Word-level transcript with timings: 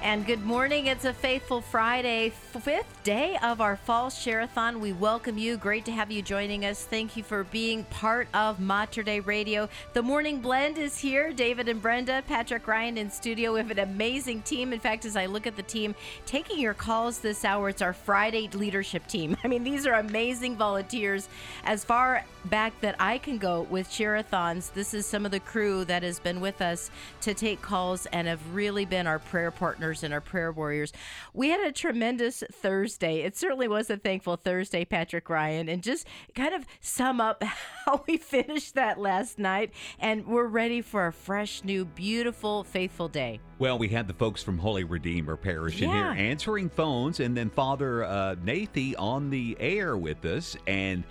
And 0.00 0.24
good 0.24 0.44
morning. 0.44 0.86
It's 0.86 1.04
a 1.04 1.12
faithful 1.12 1.60
Friday, 1.60 2.30
fifth 2.30 3.02
day 3.02 3.36
of 3.42 3.60
our 3.60 3.76
fall 3.76 4.10
share-a-thon. 4.10 4.80
We 4.80 4.92
welcome 4.92 5.36
you. 5.36 5.56
Great 5.56 5.84
to 5.86 5.92
have 5.92 6.12
you 6.12 6.22
joining 6.22 6.64
us. 6.64 6.84
Thank 6.84 7.16
you 7.16 7.24
for 7.24 7.42
being 7.42 7.82
part 7.84 8.28
of 8.32 8.60
Mater 8.60 9.02
Dei 9.02 9.18
Radio. 9.18 9.68
The 9.94 10.02
morning 10.02 10.40
blend 10.40 10.78
is 10.78 10.96
here. 10.96 11.32
David 11.32 11.68
and 11.68 11.82
Brenda, 11.82 12.22
Patrick 12.28 12.68
Ryan 12.68 12.96
in 12.96 13.10
studio. 13.10 13.54
We 13.54 13.58
have 13.58 13.72
an 13.72 13.80
amazing 13.80 14.42
team. 14.42 14.72
In 14.72 14.78
fact, 14.78 15.04
as 15.04 15.16
I 15.16 15.26
look 15.26 15.48
at 15.48 15.56
the 15.56 15.64
team 15.64 15.96
taking 16.26 16.60
your 16.60 16.74
calls 16.74 17.18
this 17.18 17.44
hour, 17.44 17.68
it's 17.68 17.82
our 17.82 17.92
Friday 17.92 18.48
leadership 18.52 19.04
team. 19.08 19.36
I 19.44 19.48
mean, 19.48 19.64
these 19.64 19.84
are 19.84 19.94
amazing 19.94 20.56
volunteers. 20.56 21.28
As 21.64 21.82
far 21.84 22.24
back 22.44 22.80
that 22.82 22.94
I 23.00 23.18
can 23.18 23.36
go 23.36 23.62
with 23.62 23.90
share-a-thons, 23.90 24.70
this 24.70 24.94
is 24.94 25.06
some 25.06 25.26
of 25.26 25.32
the 25.32 25.40
crew 25.40 25.84
that 25.86 26.04
has 26.04 26.20
been 26.20 26.40
with 26.40 26.62
us 26.62 26.90
to 27.22 27.34
take 27.34 27.60
calls 27.60 28.06
and 28.06 28.28
have 28.28 28.54
really 28.54 28.84
been 28.84 29.08
our 29.08 29.18
prayer 29.18 29.50
partners 29.50 29.87
and 29.88 30.12
our 30.12 30.20
prayer 30.20 30.52
warriors. 30.52 30.92
We 31.32 31.48
had 31.48 31.60
a 31.60 31.72
tremendous 31.72 32.42
Thursday. 32.52 33.20
It 33.22 33.36
certainly 33.36 33.68
was 33.68 33.88
a 33.90 33.96
thankful 33.96 34.36
Thursday, 34.36 34.84
Patrick 34.84 35.28
Ryan, 35.30 35.68
and 35.68 35.82
just 35.82 36.06
kind 36.34 36.54
of 36.54 36.66
sum 36.80 37.20
up 37.20 37.42
how 37.86 38.04
we 38.06 38.16
finished 38.18 38.74
that 38.74 38.98
last 38.98 39.38
night. 39.38 39.72
And 39.98 40.26
we're 40.26 40.46
ready 40.46 40.82
for 40.82 41.06
a 41.06 41.12
fresh, 41.12 41.64
new, 41.64 41.84
beautiful, 41.84 42.64
faithful 42.64 43.08
day. 43.08 43.40
Well, 43.58 43.78
we 43.78 43.88
had 43.88 44.06
the 44.06 44.14
folks 44.14 44.42
from 44.42 44.58
Holy 44.58 44.84
Redeemer 44.84 45.36
Parish 45.36 45.80
in 45.82 45.88
Yeah. 45.90 46.14
here 46.14 46.24
answering 46.28 46.68
phones, 46.68 47.18
and 47.20 47.36
then 47.36 47.50
Father 47.50 48.04
uh, 48.04 48.34
Nathy 48.44 48.94
on 48.98 49.30
the 49.30 49.56
air 49.58 49.96
with 49.96 50.24
us, 50.24 50.56
and 50.66 51.04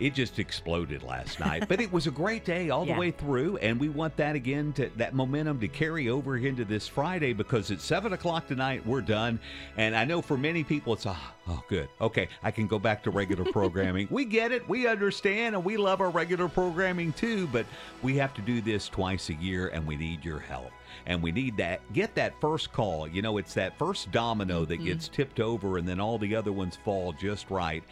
it 0.00 0.14
just 0.14 0.38
exploded 0.38 1.02
last 1.02 1.40
night. 1.40 1.68
But 1.68 1.80
it 1.80 1.92
was 1.92 2.06
a 2.06 2.10
great 2.10 2.44
day 2.44 2.70
all 2.70 2.86
Yeah. 2.86 2.94
the 2.94 3.00
way 3.00 3.10
through, 3.10 3.56
and 3.58 3.78
we 3.80 3.88
want 3.88 4.16
that 4.16 4.34
again 4.36 4.72
to 4.74 4.90
that 4.96 5.14
momentum 5.14 5.60
to 5.60 5.68
carry 5.68 6.08
over 6.08 6.36
into 6.36 6.64
this 6.64 6.86
Friday 6.88 7.32
because 7.32 7.70
at 7.70 7.80
seven 7.80 8.12
o'clock 8.12 8.46
tonight 8.46 8.86
we're 8.86 9.00
done, 9.00 9.38
and 9.76 9.96
I 9.96 10.04
know 10.04 10.22
for 10.22 10.36
many 10.36 10.64
people 10.64 10.92
it's 10.92 11.06
ah, 11.06 11.34
oh 11.48 11.62
good, 11.68 11.88
okay, 12.00 12.28
I 12.42 12.50
can 12.50 12.66
go 12.66 12.78
back 12.78 13.02
to 13.04 13.10
regular 13.10 13.44
programming. 13.52 14.08
we 14.10 14.24
get 14.24 14.52
it, 14.52 14.68
we 14.68 14.86
understand, 14.86 15.54
and 15.54 15.64
we 15.64 15.76
love 15.76 16.00
our 16.00 16.10
regular 16.10 16.48
programming 16.48 17.12
too, 17.12 17.46
but 17.48 17.66
we 18.02 18.16
have 18.16 18.34
to 18.34 18.42
do 18.42 18.60
this 18.60 18.88
twice 18.88 19.28
a 19.30 19.34
year, 19.34 19.68
and 19.68 19.86
we 19.86 19.96
need 19.96 20.24
your 20.24 20.38
help 20.38 20.70
and 21.06 21.22
we 21.22 21.30
need 21.30 21.56
that 21.56 21.80
get 21.92 22.14
that 22.14 22.32
first 22.40 22.72
call 22.72 23.06
you 23.06 23.22
know 23.22 23.36
it's 23.38 23.54
that 23.54 23.78
first 23.78 24.10
domino 24.10 24.64
that 24.64 24.78
gets 24.78 25.06
tipped 25.06 25.38
over 25.38 25.78
and 25.78 25.86
then 25.86 26.00
all 26.00 26.18
the 26.18 26.34
other 26.34 26.50
ones 26.50 26.76
fall 26.84 27.12
just 27.12 27.48
right 27.50 27.84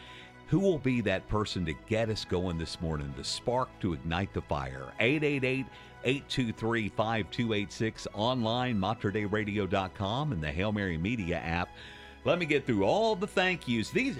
who 0.46 0.58
will 0.58 0.78
be 0.78 1.00
that 1.00 1.26
person 1.28 1.64
to 1.66 1.74
get 1.88 2.08
us 2.08 2.24
going 2.24 2.58
this 2.58 2.80
morning 2.80 3.12
the 3.16 3.24
spark 3.24 3.68
to 3.80 3.92
ignite 3.92 4.32
the 4.32 4.42
fire 4.42 4.92
888 5.00 5.66
823 6.04 6.88
5286 6.90 8.06
online 8.14 8.78
materdeiradio.com 8.78 10.32
and 10.32 10.42
the 10.42 10.50
hail 10.50 10.72
mary 10.72 10.98
media 10.98 11.38
app 11.38 11.68
let 12.24 12.38
me 12.38 12.46
get 12.46 12.66
through 12.66 12.84
all 12.84 13.16
the 13.16 13.26
thank 13.26 13.66
yous 13.66 13.90
these 13.90 14.18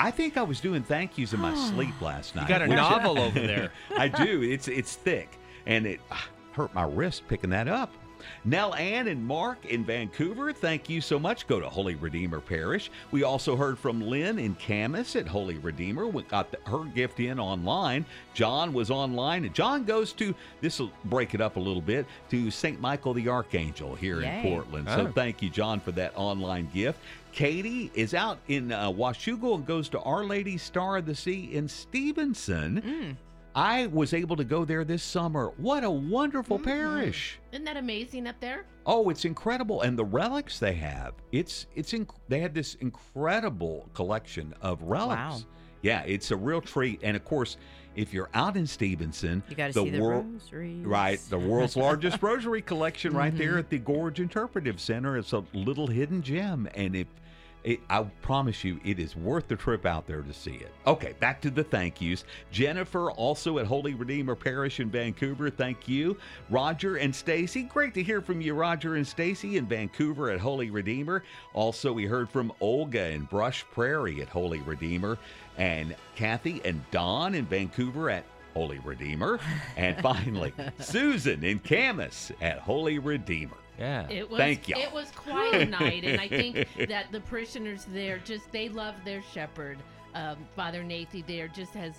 I 0.00 0.10
think 0.10 0.36
I 0.36 0.42
was 0.42 0.60
doing 0.60 0.82
thank 0.82 1.18
yous 1.18 1.32
in 1.32 1.40
my 1.40 1.54
sleep 1.70 2.00
last 2.00 2.36
night. 2.36 2.42
You 2.42 2.48
got 2.48 2.62
a 2.62 2.68
novel 2.68 3.18
over 3.18 3.40
there. 3.40 3.72
I 3.96 4.08
do. 4.08 4.42
It's 4.42 4.68
it's 4.68 4.94
thick, 4.94 5.38
and 5.66 5.86
it 5.86 6.00
ah, 6.10 6.28
hurt 6.52 6.72
my 6.74 6.84
wrist 6.84 7.26
picking 7.26 7.50
that 7.50 7.68
up. 7.68 7.92
Nell 8.44 8.74
Ann 8.74 9.08
and 9.08 9.24
Mark 9.24 9.64
in 9.66 9.84
Vancouver, 9.84 10.52
thank 10.52 10.88
you 10.88 11.00
so 11.00 11.18
much. 11.18 11.46
Go 11.46 11.60
to 11.60 11.68
Holy 11.68 11.94
Redeemer 11.94 12.40
Parish. 12.40 12.90
We 13.10 13.22
also 13.22 13.56
heard 13.56 13.78
from 13.78 14.00
Lynn 14.00 14.38
in 14.38 14.54
Camas 14.56 15.16
at 15.16 15.26
Holy 15.26 15.58
Redeemer. 15.58 16.06
We 16.06 16.22
got 16.24 16.50
the, 16.50 16.58
her 16.70 16.84
gift 16.84 17.20
in 17.20 17.38
online. 17.38 18.04
John 18.34 18.72
was 18.72 18.90
online, 18.90 19.44
and 19.44 19.54
John 19.54 19.84
goes 19.84 20.12
to 20.14 20.34
this 20.60 20.78
will 20.80 20.92
break 21.06 21.34
it 21.34 21.40
up 21.40 21.56
a 21.56 21.60
little 21.60 21.82
bit 21.82 22.06
to 22.30 22.50
St. 22.50 22.80
Michael 22.80 23.14
the 23.14 23.28
Archangel 23.28 23.94
here 23.94 24.20
Yay. 24.20 24.36
in 24.38 24.42
Portland. 24.42 24.88
So 24.88 25.06
Oh. 25.08 25.12
thank 25.14 25.42
you, 25.42 25.50
John, 25.50 25.80
for 25.80 25.92
that 25.92 26.12
online 26.16 26.68
gift. 26.72 26.98
Katie 27.32 27.90
is 27.94 28.14
out 28.14 28.38
in 28.48 28.72
uh, 28.72 28.90
Washougal 28.90 29.56
and 29.56 29.66
goes 29.66 29.88
to 29.90 30.00
Our 30.00 30.24
Lady 30.24 30.56
Star 30.56 30.96
of 30.96 31.06
the 31.06 31.14
Sea 31.14 31.50
in 31.52 31.68
Stevenson. 31.68 33.16
I 33.58 33.88
was 33.88 34.14
able 34.14 34.36
to 34.36 34.44
go 34.44 34.64
there 34.64 34.84
this 34.84 35.02
summer. 35.02 35.48
What 35.56 35.82
a 35.82 35.90
wonderful 35.90 36.60
parish! 36.60 37.40
Isn't 37.50 37.64
that 37.64 37.76
amazing 37.76 38.28
up 38.28 38.38
there? 38.38 38.64
Oh, 38.86 39.08
it's 39.10 39.24
incredible, 39.24 39.82
and 39.82 39.98
the 39.98 40.04
relics 40.04 40.60
they 40.60 40.74
have. 40.74 41.14
It's 41.32 41.66
it's 41.74 41.92
inc- 41.92 42.14
they 42.28 42.38
had 42.38 42.54
this 42.54 42.74
incredible 42.76 43.88
collection 43.94 44.54
of 44.62 44.80
relics. 44.82 45.18
Wow. 45.18 45.38
Yeah, 45.82 46.02
it's 46.04 46.30
a 46.30 46.36
real 46.36 46.60
treat. 46.60 47.00
And 47.02 47.16
of 47.16 47.24
course, 47.24 47.56
if 47.96 48.14
you're 48.14 48.30
out 48.32 48.56
in 48.56 48.64
Stevenson, 48.64 49.42
You 49.48 49.56
got 49.56 49.66
to 49.68 49.72
see 49.72 49.90
the 49.90 49.98
wor- 50.00 50.20
rosaries. 50.22 50.84
Right, 50.86 51.18
the 51.28 51.38
world's 51.38 51.76
largest 51.88 52.22
rosary 52.22 52.62
collection 52.62 53.12
right 53.12 53.36
there 53.36 53.50
Mm-hmm. 53.50 53.58
at 53.58 53.70
the 53.70 53.78
Gorge 53.78 54.20
Interpretive 54.20 54.80
Center. 54.80 55.18
It's 55.18 55.32
a 55.32 55.42
little 55.52 55.88
hidden 55.88 56.22
gem, 56.22 56.68
and 56.76 56.94
if 56.94 57.08
it, 57.64 57.80
I 57.90 58.02
promise 58.22 58.64
you, 58.64 58.80
it 58.84 58.98
is 58.98 59.16
worth 59.16 59.48
the 59.48 59.56
trip 59.56 59.84
out 59.84 60.06
there 60.06 60.22
to 60.22 60.32
see 60.32 60.54
it. 60.54 60.72
Okay, 60.86 61.14
back 61.20 61.40
to 61.42 61.50
the 61.50 61.64
thank 61.64 62.00
yous. 62.00 62.24
Jennifer, 62.50 63.10
also 63.10 63.58
at 63.58 63.66
Holy 63.66 63.94
Redeemer 63.94 64.34
Parish 64.34 64.80
in 64.80 64.90
Vancouver, 64.90 65.50
thank 65.50 65.88
you. 65.88 66.16
Roger 66.50 66.96
and 66.96 67.14
Stacy, 67.14 67.62
great 67.62 67.94
to 67.94 68.02
hear 68.02 68.20
from 68.20 68.40
you, 68.40 68.54
Roger 68.54 68.94
and 68.94 69.06
Stacy 69.06 69.56
in 69.56 69.66
Vancouver 69.66 70.30
at 70.30 70.40
Holy 70.40 70.70
Redeemer. 70.70 71.24
Also, 71.52 71.92
we 71.92 72.06
heard 72.06 72.30
from 72.30 72.52
Olga 72.60 73.08
in 73.08 73.24
Brush 73.24 73.64
Prairie 73.72 74.22
at 74.22 74.28
Holy 74.28 74.60
Redeemer, 74.60 75.18
and 75.56 75.96
Kathy 76.16 76.60
and 76.64 76.82
Don 76.90 77.34
in 77.34 77.44
Vancouver 77.46 78.10
at 78.10 78.24
Holy 78.54 78.78
Redeemer. 78.78 79.38
And 79.76 80.00
finally, 80.00 80.52
Susan 80.80 81.44
in 81.44 81.58
Camas 81.58 82.32
at 82.40 82.60
Holy 82.60 82.98
Redeemer. 82.98 83.56
Yeah. 83.78 84.08
It 84.10 84.28
was 84.28 84.38
Thank 84.38 84.68
you. 84.68 84.76
it 84.76 84.92
was 84.92 85.10
quite 85.12 85.54
a 85.54 85.64
night 85.66 86.04
and 86.04 86.20
I 86.20 86.28
think 86.28 86.66
that 86.88 87.12
the 87.12 87.20
parishioners 87.20 87.86
there 87.86 88.18
just 88.18 88.50
they 88.52 88.68
love 88.68 88.94
their 89.04 89.22
shepherd. 89.32 89.78
Um, 90.14 90.36
Father 90.56 90.82
Nathy 90.82 91.22
there 91.26 91.48
just 91.48 91.74
has 91.74 91.94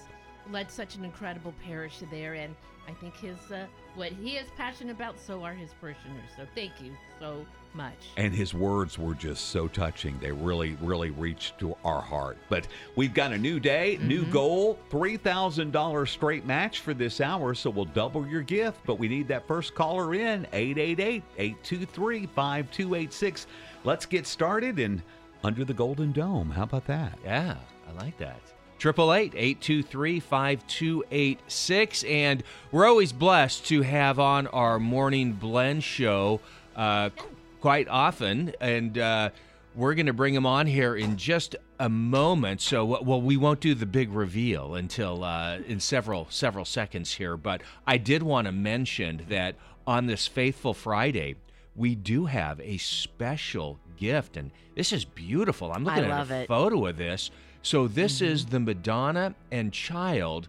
led 0.52 0.72
such 0.72 0.96
an 0.96 1.06
incredible 1.06 1.54
parish 1.64 2.02
there 2.12 2.34
and 2.34 2.56
I 2.90 2.94
think 2.94 3.16
his 3.16 3.52
uh, 3.52 3.68
what 3.96 4.12
he 4.12 4.38
is 4.38 4.48
passionate 4.58 4.96
about 4.96 5.20
so 5.20 5.44
are 5.44 5.54
his 5.54 5.70
parishioners. 5.80 6.30
So 6.36 6.48
thank 6.56 6.72
you 6.82 6.92
so 7.20 7.46
much. 7.76 7.94
And 8.18 8.34
his 8.34 8.54
words 8.54 8.98
were 8.98 9.14
just 9.14 9.50
so 9.50 9.68
touching. 9.68 10.18
They 10.20 10.32
really, 10.32 10.76
really 10.82 11.12
reached 11.12 11.60
to 11.60 11.76
our 11.86 12.02
heart. 12.02 12.38
But 12.50 12.68
we've 12.96 13.14
got 13.14 13.32
a 13.32 13.38
new 13.38 13.60
day, 13.60 14.00
new 14.02 14.26
goal, 14.26 14.80
$3,000 14.90 16.08
straight 16.08 16.46
match 16.46 16.80
for 16.80 16.96
this 16.96 17.22
hour. 17.22 17.54
So 17.54 17.70
we'll 17.70 17.86
double 17.86 18.28
your 18.28 18.42
gift. 18.42 18.80
But 18.86 18.96
we 18.96 19.08
need 19.08 19.28
that 19.28 19.48
first 19.48 19.76
caller 19.76 20.16
in 20.16 20.48
888 20.52 21.24
823 21.38 22.26
5286. 22.26 23.48
Let's 23.84 24.06
get 24.08 24.26
started 24.26 24.80
and 24.80 25.04
under 25.44 25.64
the 25.64 25.74
Golden 25.74 26.12
Dome. 26.12 26.50
How 26.50 26.64
about 26.64 26.88
that? 26.88 27.20
Yeah, 27.24 27.56
I 27.88 28.04
like 28.04 28.18
that. 28.18 28.42
Triple 28.80 29.14
eight 29.14 29.34
eight 29.36 29.60
two 29.60 29.84
three 29.84 30.22
five 30.22 30.66
two 30.66 31.04
eight 31.12 31.42
six, 31.50 32.06
and 32.06 32.42
we're 32.72 32.88
always 32.88 33.12
blessed 33.12 33.66
to 33.66 33.82
have 33.82 34.20
on 34.20 34.48
our 34.48 34.80
morning 34.80 35.34
blend 35.34 35.84
show 35.84 36.40
uh, 36.78 37.10
qu- 37.10 37.28
quite 37.60 37.90
often, 37.90 38.54
and 38.62 38.98
uh, 38.98 39.32
we're 39.76 39.96
going 39.96 40.06
to 40.06 40.14
bring 40.14 40.34
him 40.34 40.46
on 40.46 40.66
here 40.66 40.96
in 40.96 41.18
just 41.18 41.58
a 41.78 41.90
moment. 41.90 42.62
So, 42.62 42.86
well, 42.86 43.22
we 43.22 43.36
won't 43.36 43.60
do 43.60 43.76
the 43.76 43.86
big 43.86 44.14
reveal 44.14 44.76
until 44.76 45.26
uh, 45.26 45.58
in 45.68 45.82
several 45.82 46.28
several 46.30 46.64
seconds 46.64 47.12
here, 47.16 47.36
but 47.36 47.62
I 47.86 47.98
did 47.98 48.24
want 48.24 48.46
to 48.46 48.54
mention 48.54 49.26
that 49.28 49.56
on 49.86 50.06
this 50.06 50.26
Faithful 50.26 50.74
Friday, 50.74 51.36
we 51.76 51.96
do 51.96 52.28
have 52.28 52.62
a 52.62 52.78
special 52.78 53.78
gift, 53.98 54.38
and 54.38 54.52
this 54.74 54.94
is 54.94 55.04
beautiful. 55.04 55.74
I'm 55.74 55.84
looking 55.84 56.06
at 56.06 56.32
a 56.32 56.42
it. 56.44 56.48
photo 56.48 56.86
of 56.86 56.96
this. 56.96 57.30
So 57.62 57.88
this 57.88 58.22
is 58.22 58.46
the 58.46 58.60
Madonna 58.60 59.36
and 59.52 59.72
Child 59.74 60.48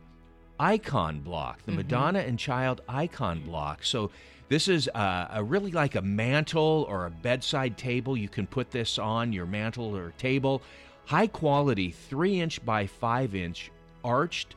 icon 0.58 1.20
block, 1.20 1.62
the 1.64 1.72
Madonna 1.72 2.20
and 2.20 2.38
Child 2.38 2.82
icon 2.88 3.40
block. 3.40 3.82
So 3.82 4.10
this 4.48 4.68
is 4.68 4.88
uh, 4.88 5.28
a 5.32 5.42
really 5.42 5.70
like 5.70 5.96
a 5.96 6.02
mantle 6.02 6.86
or 6.88 7.06
a 7.06 7.10
bedside 7.10 7.76
table. 7.76 8.16
You 8.16 8.28
can 8.28 8.46
put 8.46 8.70
this 8.70 8.98
on 8.98 9.32
your 9.32 9.46
mantle 9.46 9.96
or 9.96 10.12
table. 10.18 10.62
High 11.06 11.26
quality, 11.26 11.90
three 11.90 12.40
inch 12.40 12.64
by 12.64 12.86
five 12.86 13.34
inch 13.34 13.70
arched 14.04 14.54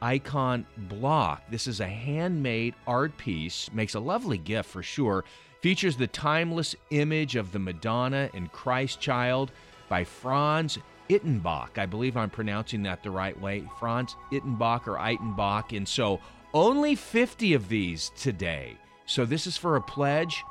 icon 0.00 0.66
block. 0.76 1.42
This 1.50 1.66
is 1.66 1.80
a 1.80 1.86
handmade 1.86 2.74
art 2.86 3.16
piece, 3.16 3.70
makes 3.72 3.94
a 3.94 4.00
lovely 4.00 4.38
gift 4.38 4.70
for 4.70 4.82
sure. 4.82 5.24
Features 5.62 5.96
the 5.96 6.06
timeless 6.06 6.76
image 6.90 7.34
of 7.34 7.50
the 7.50 7.58
Madonna 7.58 8.30
and 8.34 8.52
Christ 8.52 9.00
child 9.00 9.50
by 9.88 10.04
Franz 10.04 10.78
Ittenbach. 11.08 11.78
I 11.78 11.86
believe 11.86 12.16
I'm 12.16 12.30
pronouncing 12.30 12.82
that 12.84 13.02
the 13.02 13.10
right 13.10 13.38
way. 13.40 13.64
Franz 13.78 14.16
Ittenbach 14.32 14.86
or 14.86 14.96
Ittenbach. 14.96 15.76
And 15.76 15.88
so 15.88 16.20
only 16.54 16.94
50 16.94 17.54
of 17.54 17.68
these 17.68 18.10
today. 18.16 18.76
So 19.06 19.24
this 19.24 19.46
is 19.46 19.56
for 19.56 19.76
a 19.76 19.82
pledge 19.82 20.44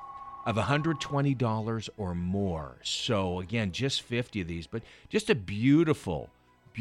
of 0.46 0.56
$120 0.56 1.90
or 1.98 2.16
more. 2.16 2.78
So 2.84 3.40
again, 3.40 3.72
just 3.72 4.02
50 4.02 4.42
of 4.42 4.48
these, 4.48 4.66
but 4.66 4.82
just 5.10 5.30
a 5.30 5.36
beautiful 5.36 6.30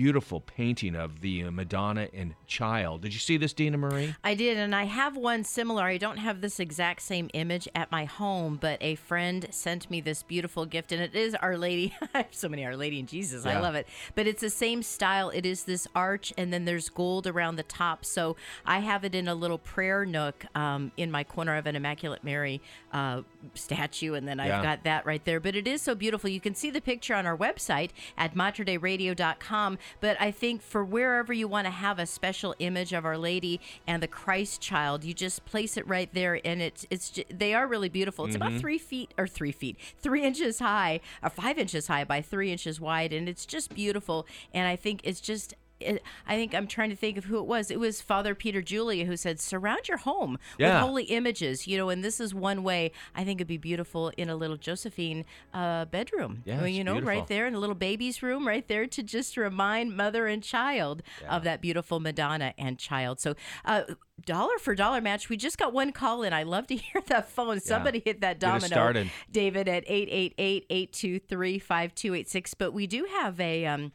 beautiful 0.00 0.42
painting 0.42 0.94
of 0.94 1.22
the 1.22 1.44
Madonna 1.44 2.06
and 2.12 2.34
Child. 2.46 3.00
Did 3.00 3.14
you 3.14 3.18
see 3.18 3.38
this, 3.38 3.54
Dina 3.54 3.78
Marie? 3.78 4.14
I 4.22 4.34
did, 4.34 4.58
and 4.58 4.74
I 4.74 4.84
have 4.84 5.16
one 5.16 5.42
similar. 5.42 5.84
I 5.84 5.96
don't 5.96 6.18
have 6.18 6.42
this 6.42 6.60
exact 6.60 7.00
same 7.00 7.30
image 7.32 7.66
at 7.74 7.90
my 7.90 8.04
home, 8.04 8.58
but 8.60 8.76
a 8.82 8.96
friend 8.96 9.46
sent 9.48 9.90
me 9.90 10.02
this 10.02 10.22
beautiful 10.22 10.66
gift, 10.66 10.92
and 10.92 11.00
it 11.00 11.14
is 11.14 11.34
Our 11.36 11.56
Lady. 11.56 11.94
I 12.14 12.18
have 12.18 12.26
so 12.32 12.46
many 12.46 12.66
Our 12.66 12.76
Lady 12.76 13.00
and 13.00 13.08
Jesus. 13.08 13.46
I 13.46 13.58
love 13.58 13.74
it. 13.74 13.88
But 14.14 14.26
it's 14.26 14.42
the 14.42 14.50
same 14.50 14.82
style. 14.82 15.30
It 15.30 15.46
is 15.46 15.64
this 15.64 15.88
arch, 15.94 16.30
and 16.36 16.52
then 16.52 16.66
there's 16.66 16.90
gold 16.90 17.26
around 17.26 17.56
the 17.56 17.62
top. 17.62 18.04
So 18.04 18.36
I 18.66 18.80
have 18.80 19.02
it 19.02 19.14
in 19.14 19.28
a 19.28 19.34
little 19.34 19.56
prayer 19.58 20.04
nook 20.04 20.44
um, 20.54 20.92
in 20.98 21.10
my 21.10 21.24
corner 21.24 21.56
of 21.56 21.66
an 21.66 21.74
Immaculate 21.74 22.22
Mary 22.22 22.60
uh, 22.92 23.22
statue, 23.54 24.12
and 24.12 24.28
then 24.28 24.40
I've 24.40 24.48
Yeah. 24.48 24.62
got 24.62 24.84
that 24.84 25.06
right 25.06 25.24
there. 25.24 25.40
But 25.40 25.56
it 25.56 25.66
is 25.66 25.80
so 25.80 25.94
beautiful. 25.94 26.28
You 26.28 26.40
can 26.40 26.54
see 26.54 26.68
the 26.68 26.82
picture 26.82 27.14
on 27.14 27.24
our 27.24 27.36
website 27.36 27.92
at 28.18 28.34
materdeiradio.com. 28.34 29.78
But 30.00 30.20
I 30.20 30.30
think 30.30 30.62
for 30.62 30.84
wherever 30.84 31.32
you 31.32 31.48
want 31.48 31.66
to 31.66 31.70
have 31.70 31.98
a 31.98 32.06
special 32.06 32.54
image 32.58 32.92
of 32.92 33.04
Our 33.04 33.18
Lady 33.18 33.60
and 33.86 34.02
the 34.02 34.08
Christ 34.08 34.60
Child, 34.60 35.04
you 35.04 35.14
just 35.14 35.44
place 35.44 35.76
it 35.76 35.86
right 35.86 36.12
there, 36.12 36.40
and 36.44 36.62
it's 36.62 36.86
it's 36.90 37.10
ju- 37.10 37.24
they 37.30 37.54
are 37.54 37.66
really 37.66 37.88
beautiful. 37.88 38.24
It's 38.24 38.36
about 38.36 38.50
mm-hmm. 38.50 38.58
three 38.58 38.78
feet 38.78 39.12
or 39.18 39.26
three 39.26 39.52
feet, 39.52 39.76
three 39.98 40.22
inches 40.22 40.58
high, 40.58 41.00
or 41.22 41.30
five 41.30 41.58
inches 41.58 41.88
high 41.88 42.04
by 42.04 42.20
three 42.22 42.52
inches 42.52 42.80
wide, 42.80 43.12
and 43.12 43.28
it's 43.28 43.46
just 43.46 43.74
beautiful. 43.74 44.26
And 44.52 44.66
I 44.66 44.76
think 44.76 45.00
it's 45.04 45.20
just 45.20 45.54
I 45.82 46.36
think 46.36 46.54
I'm 46.54 46.66
trying 46.66 46.90
to 46.90 46.96
think 46.96 47.18
of 47.18 47.24
who 47.24 47.38
it 47.38 47.46
was. 47.46 47.70
It 47.70 47.78
was 47.78 48.00
Father 48.00 48.34
Peter 48.34 48.62
Julia 48.62 49.04
who 49.04 49.16
said, 49.16 49.40
"Surround 49.40 49.88
your 49.88 49.98
home 49.98 50.38
Yeah. 50.58 50.80
with 50.80 50.88
holy 50.88 51.04
images." 51.04 51.66
You 51.66 51.76
know, 51.78 51.88
and 51.90 52.02
this 52.04 52.20
is 52.20 52.34
one 52.34 52.62
way 52.62 52.92
I 53.14 53.24
think 53.24 53.38
it'd 53.40 53.48
be 53.48 53.58
beautiful 53.58 54.10
in 54.16 54.28
a 54.30 54.36
little 54.36 54.56
Josephine 54.56 55.24
uh, 55.52 55.84
bedroom. 55.86 56.42
Yeah, 56.46 56.58
Well, 56.58 56.68
you 56.68 56.84
know, 56.84 56.94
beautiful. 56.94 57.14
right 57.14 57.26
there 57.26 57.46
in 57.46 57.54
a 57.54 57.58
little 57.58 57.74
baby's 57.74 58.22
room, 58.22 58.46
right 58.46 58.66
there 58.66 58.86
to 58.86 59.02
just 59.02 59.36
remind 59.36 59.96
mother 59.96 60.26
and 60.26 60.42
child 60.42 61.02
of 61.28 61.44
that 61.44 61.60
beautiful 61.60 62.00
Madonna 62.00 62.54
and 62.56 62.78
child. 62.78 63.20
So, 63.20 63.34
uh, 63.64 63.82
dollar 64.24 64.58
for 64.58 64.74
dollar 64.74 65.00
match. 65.02 65.28
We 65.28 65.36
just 65.36 65.58
got 65.58 65.72
one 65.74 65.92
call 65.92 66.22
in. 66.22 66.32
I 66.32 66.42
love 66.42 66.66
to 66.68 66.76
hear 66.76 67.02
that 67.08 67.28
phone. 67.28 67.60
Somebody 67.60 68.00
hit 68.04 68.20
that 68.22 68.40
domino. 68.40 68.66
started. 68.66 69.10
David 69.30 69.68
at 69.68 69.86
888-823-5286. 69.86 72.54
But 72.58 72.72
we 72.72 72.86
do 72.86 73.06
have 73.20 73.38
a 73.40 73.66
um, 73.66 73.92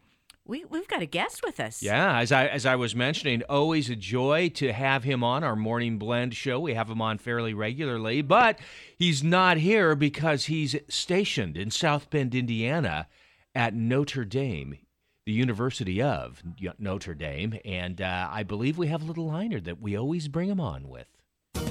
we 0.52 0.66
we've 0.66 0.88
got 0.90 1.02
a 1.02 1.06
guest 1.06 1.42
with 1.44 1.62
us. 1.62 1.82
Yeah, 1.82 2.20
as 2.20 2.32
I 2.34 2.46
as 2.46 2.66
I 2.66 2.76
was 2.76 2.94
mentioning, 2.94 3.42
always 3.44 3.90
a 3.90 3.96
joy 3.96 4.50
to 4.56 4.74
have 4.74 5.06
him 5.06 5.24
on 5.24 5.46
our 5.46 5.56
morning 5.56 5.98
blend 5.98 6.36
show. 6.36 6.60
We 6.60 6.74
have 6.74 6.90
him 6.90 7.02
on 7.02 7.18
fairly 7.20 7.54
regularly, 7.54 8.22
but 8.22 8.60
he's 8.98 9.24
not 9.24 9.58
here 9.58 9.96
because 9.96 10.46
he's 10.46 10.76
stationed 10.90 11.56
in 11.56 11.72
South 11.72 12.10
Bend, 12.10 12.36
Indiana, 12.36 13.08
at 13.56 13.74
Notre 13.74 14.26
Dame, 14.26 14.78
the 15.26 15.32
University 15.32 16.02
of 16.02 16.44
Notre 16.78 17.16
Dame, 17.16 17.58
and 17.64 18.02
uh, 18.02 18.28
I 18.30 18.44
believe 18.44 18.78
we 18.78 18.88
have 18.88 19.02
a 19.02 19.06
little 19.06 19.28
liner 19.28 19.62
that 19.62 19.82
we 19.82 19.98
always 19.98 20.28
bring 20.28 20.50
him 20.50 20.60
on 20.60 20.90
with. 20.90 21.08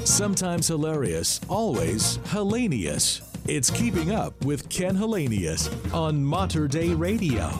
Sometimes 0.04 0.68
hilarious, 0.68 1.38
always 1.50 2.18
hilarious. 2.28 3.20
It's 3.46 3.70
Keeping 3.70 4.12
Up 4.12 4.42
with 4.46 4.70
Ken 4.70 4.96
Hallenius 4.96 5.68
on 5.92 6.24
Mater 6.24 6.66
Dei 6.66 6.94
Radio. 6.94 7.50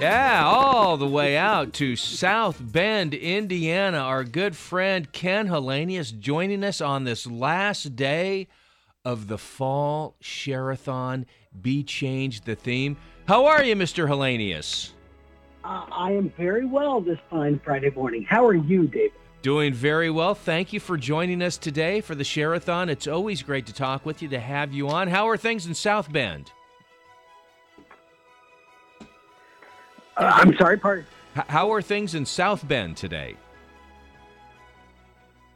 Yeah, 0.00 0.44
all 0.44 0.96
the 0.96 1.08
way 1.08 1.36
out 1.36 1.72
to 1.74 1.96
South 1.96 2.60
Bend, 2.60 3.14
Indiana. 3.14 3.98
Our 3.98 4.22
good 4.22 4.54
friend 4.54 5.10
Ken 5.10 5.48
Hallenius 5.48 6.16
joining 6.16 6.62
us 6.62 6.80
on 6.80 7.02
this 7.02 7.26
last 7.26 7.96
day 7.96 8.46
of 9.04 9.26
the 9.26 9.38
fall 9.38 10.14
share-a-thon. 10.20 11.26
Be 11.60 11.82
changed 11.82 12.44
the 12.44 12.54
theme. 12.54 12.96
How 13.26 13.46
are 13.46 13.64
you, 13.64 13.74
Mr. 13.74 14.06
Hallenius? 14.06 14.92
Uh, 15.64 15.86
I 15.90 16.12
am 16.12 16.32
very 16.38 16.64
well 16.64 17.00
this 17.00 17.18
fine 17.28 17.60
Friday 17.64 17.90
morning. 17.90 18.22
How 18.22 18.46
are 18.46 18.54
you, 18.54 18.86
David? 18.86 19.10
Doing 19.42 19.74
very 19.74 20.10
well. 20.10 20.36
Thank 20.36 20.72
you 20.72 20.78
for 20.78 20.96
joining 20.96 21.42
us 21.42 21.58
today 21.58 22.00
for 22.02 22.14
the 22.14 22.22
share-a-thon. 22.22 22.88
It's 22.88 23.08
always 23.08 23.42
great 23.42 23.66
to 23.66 23.72
talk 23.72 24.06
with 24.06 24.22
you, 24.22 24.28
to 24.28 24.38
have 24.38 24.72
you 24.72 24.88
on. 24.90 25.08
How 25.08 25.28
are 25.28 25.36
things 25.36 25.66
in 25.66 25.74
South 25.74 26.12
Bend? 26.12 26.52
I'm 30.18 30.56
sorry, 30.56 30.78
pardon. 30.78 31.06
How 31.34 31.72
are 31.72 31.82
things 31.82 32.14
in 32.14 32.26
South 32.26 32.66
Bend 32.66 32.96
today? 32.96 33.36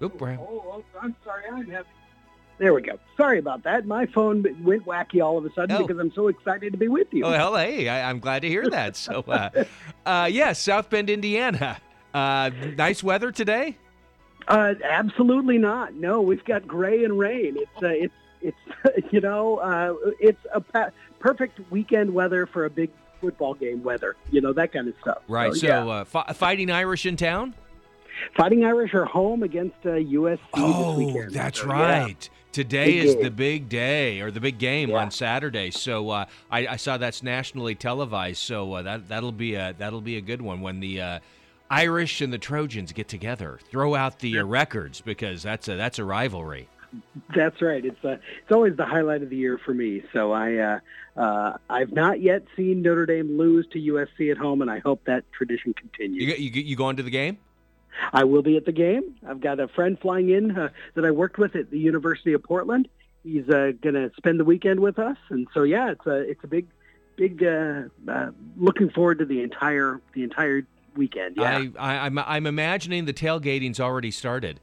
Oop, 0.03 0.21
Oh, 0.21 0.27
oh, 0.29 0.85
I'm 1.01 1.15
sorry. 1.25 1.45
Having. 1.49 1.77
There 2.59 2.75
we 2.75 2.83
go. 2.83 2.99
Sorry 3.17 3.39
about 3.39 3.63
that. 3.65 3.87
My 3.87 4.07
phone 4.07 4.43
went 4.63 4.85
wacky 4.85 5.23
all 5.25 5.39
of 5.39 5.45
a 5.45 5.53
sudden 5.55 5.77
Oh. 5.77 5.87
because 5.87 5.99
I'm 5.99 6.13
so 6.13 6.29
excited 6.29 6.73
to 6.73 6.79
be 6.79 6.89
with 6.89 7.09
you. 7.13 7.25
Oh, 7.25 7.31
well, 7.31 7.57
hey, 7.57 7.89
I, 7.89 8.09
I'm 8.09 8.19
glad 8.21 8.43
to 8.43 8.49
hear 8.49 8.69
that. 8.71 8.95
So, 8.97 9.25
uh, 9.27 9.65
uh, 10.07 10.29
yes, 10.31 10.61
South 10.61 10.91
Bend, 10.91 11.09
Indiana. 11.11 11.79
Uh, 12.15 12.51
nice 12.77 13.03
weather 13.03 13.33
today. 13.33 13.79
Uh, 14.49 14.75
absolutely 14.85 15.57
not. 15.59 15.95
No, 15.95 16.21
we've 16.21 16.45
got 16.45 16.67
gray 16.67 17.05
and 17.05 17.19
rain. 17.19 17.57
It's 17.57 17.83
uh, 17.83 17.89
it's 17.89 18.15
it's 18.43 19.11
you 19.13 19.21
know 19.21 19.57
uh, 19.59 19.95
it's 20.21 20.45
a 20.53 20.61
pa- 20.61 20.91
perfect 21.21 21.61
weekend 21.71 22.13
weather 22.13 22.47
for 22.47 22.65
a 22.65 22.71
big 22.71 22.91
football 23.23 23.55
game 23.55 23.83
weather. 23.83 24.17
You 24.31 24.43
know 24.43 24.53
that 24.53 24.73
kind 24.73 24.89
of 24.89 24.95
stuff. 25.01 25.19
Right. 25.29 25.55
So, 25.55 25.67
yeah. 25.67 25.87
uh, 25.87 26.05
fi- 26.05 26.33
Fighting 26.35 26.71
Irish 26.71 27.07
in 27.07 27.17
town. 27.17 27.55
Fighting 28.37 28.65
Irish 28.65 28.93
are 28.93 29.07
home 29.07 29.43
against 29.43 29.77
uh, 29.87 29.91
USC 29.91 30.39
Oh, 30.55 30.97
this 30.99 31.07
weekend. 31.07 31.31
that's 31.33 31.61
So, 31.61 31.69
yeah. 31.69 31.73
right. 32.03 32.31
Today 32.53 32.85
Big 33.01 33.05
is 33.05 33.15
game. 33.15 33.23
the 33.25 33.31
big 33.31 33.69
day 33.71 34.21
or 34.21 34.31
the 34.31 34.41
big 34.41 34.59
game 34.59 34.91
Yeah. 34.91 34.97
on 34.99 35.11
Saturday. 35.11 35.71
So 35.71 36.11
uh, 36.11 36.27
I, 36.51 36.67
I 36.67 36.77
saw 36.77 36.99
that's 36.99 37.23
nationally 37.23 37.75
televised. 37.75 38.39
So 38.43 38.75
uh, 38.75 38.83
that 38.83 39.09
that'll 39.09 39.33
be 39.33 39.55
a 39.55 39.75
that'll 39.79 40.03
be 40.03 40.19
a 40.19 40.21
good 40.21 40.43
one 40.43 40.61
when 40.61 40.81
the 40.81 41.01
uh, 41.01 41.19
Irish 41.71 42.21
and 42.21 42.31
the 42.31 42.37
Trojans 42.39 42.93
get 42.93 43.09
together. 43.09 43.59
Throw 43.71 43.95
out 43.95 44.19
the 44.19 44.41
uh, 44.41 44.45
records 44.45 45.01
because 45.01 45.43
that's 45.43 45.67
a 45.69 45.77
that's 45.77 45.99
a 45.99 46.05
rivalry. 46.05 46.69
That's 47.35 47.61
right. 47.63 47.85
It's 47.85 48.05
uh, 48.05 48.17
it's 48.43 48.53
always 48.53 48.77
the 48.77 48.85
highlight 48.85 49.23
of 49.23 49.31
the 49.31 49.37
year 49.37 49.59
for 49.59 49.73
me. 49.73 50.03
So 50.13 50.33
I 50.33 50.57
uh, 50.57 50.81
uh, 51.17 51.57
I've 51.69 51.93
not 51.93 52.21
yet 52.21 52.45
seen 52.57 52.83
Notre 52.83 53.07
Dame 53.07 53.39
lose 53.39 53.67
to 53.73 53.79
USC 53.79 54.31
at 54.31 54.39
home, 54.39 54.63
and 54.63 54.71
I 54.71 54.81
hope 54.81 55.05
that 55.07 55.25
tradition 55.33 55.75
continues. 55.75 56.23
You 56.23 56.35
you, 56.35 56.63
you 56.63 56.77
going 56.77 56.97
to 56.97 57.03
the 57.03 57.11
game? 57.11 57.39
I 58.13 58.25
will 58.25 58.43
be 58.43 58.57
at 58.57 58.65
the 58.65 58.73
game. 58.73 59.17
I've 59.27 59.41
got 59.41 59.61
a 59.61 59.69
friend 59.69 59.99
flying 59.99 60.31
in 60.31 60.57
uh, 60.57 60.71
that 60.95 61.05
I 61.05 61.11
worked 61.11 61.39
with 61.39 61.55
at 61.57 61.71
the 61.71 61.79
University 61.79 62.33
of 62.33 62.43
Portland. 62.43 62.89
He's 63.23 63.49
uh, 63.49 63.73
going 63.81 63.95
to 63.95 64.11
spend 64.17 64.41
the 64.41 64.45
weekend 64.45 64.81
with 64.81 64.99
us, 64.99 65.17
and 65.31 65.47
so 65.55 65.63
yeah, 65.63 65.91
it's 65.91 66.07
a 66.07 66.29
it's 66.29 66.43
a 66.43 66.49
big 66.49 66.67
big 67.17 67.43
uh, 67.43 67.83
uh, 68.09 68.31
looking 68.57 68.91
forward 68.91 69.19
to 69.19 69.25
the 69.25 69.43
entire 69.43 70.01
the 70.15 70.25
entire 70.25 70.67
weekend. 70.97 71.37
Yeah, 71.37 71.65
I, 71.79 71.95
I 71.95 72.07
I'm 72.07 72.19
I'm 72.19 72.47
imagining 72.47 73.05
the 73.05 73.13
tailgating's 73.13 73.81
already 73.81 74.11
started. 74.11 74.61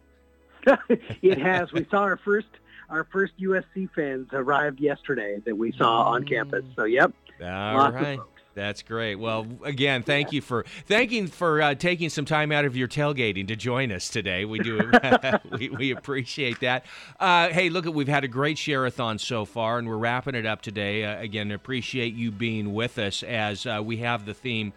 it 1.21 1.39
has. 1.39 1.71
We 1.71 1.85
saw 1.89 2.01
our 2.01 2.17
first 2.17 2.47
our 2.89 3.03
first 3.11 3.33
USC 3.39 3.89
fans 3.93 4.29
arrived 4.33 4.79
yesterday 4.79 5.39
that 5.45 5.55
we 5.55 5.71
saw 5.73 6.03
on 6.03 6.25
campus. 6.25 6.65
So 6.75 6.85
yep, 6.85 7.13
All 7.41 7.77
lots 7.77 7.95
of 7.95 8.01
folks. 8.01 8.39
That's 8.55 8.81
great. 8.81 9.15
Well, 9.15 9.47
again, 9.63 10.03
thank 10.03 10.33
you 10.33 10.41
for 10.41 10.65
thanking 10.85 11.27
for 11.27 11.61
uh, 11.61 11.75
taking 11.75 12.09
some 12.09 12.25
time 12.25 12.51
out 12.51 12.65
of 12.65 12.75
your 12.75 12.87
tailgating 12.89 13.47
to 13.47 13.55
join 13.55 13.91
us 13.91 14.09
today. 14.09 14.43
We 14.43 14.59
do 14.59 14.91
we, 15.57 15.69
we 15.69 15.91
appreciate 15.91 16.59
that. 16.59 16.85
Uh, 17.19 17.49
hey, 17.49 17.69
look, 17.69 17.85
we've 17.85 18.09
had 18.09 18.23
a 18.25 18.27
great 18.27 18.57
share-a-thon 18.57 19.19
so 19.19 19.45
far, 19.45 19.77
and 19.77 19.87
we're 19.87 19.97
wrapping 19.97 20.35
it 20.35 20.45
up 20.45 20.61
today. 20.61 21.05
Uh, 21.05 21.21
again, 21.21 21.51
appreciate 21.51 22.15
you 22.15 22.31
being 22.31 22.73
with 22.73 22.97
us 22.97 23.23
as 23.23 23.65
uh, 23.65 23.81
we 23.83 23.97
have 23.97 24.25
the 24.25 24.33
theme 24.33 24.73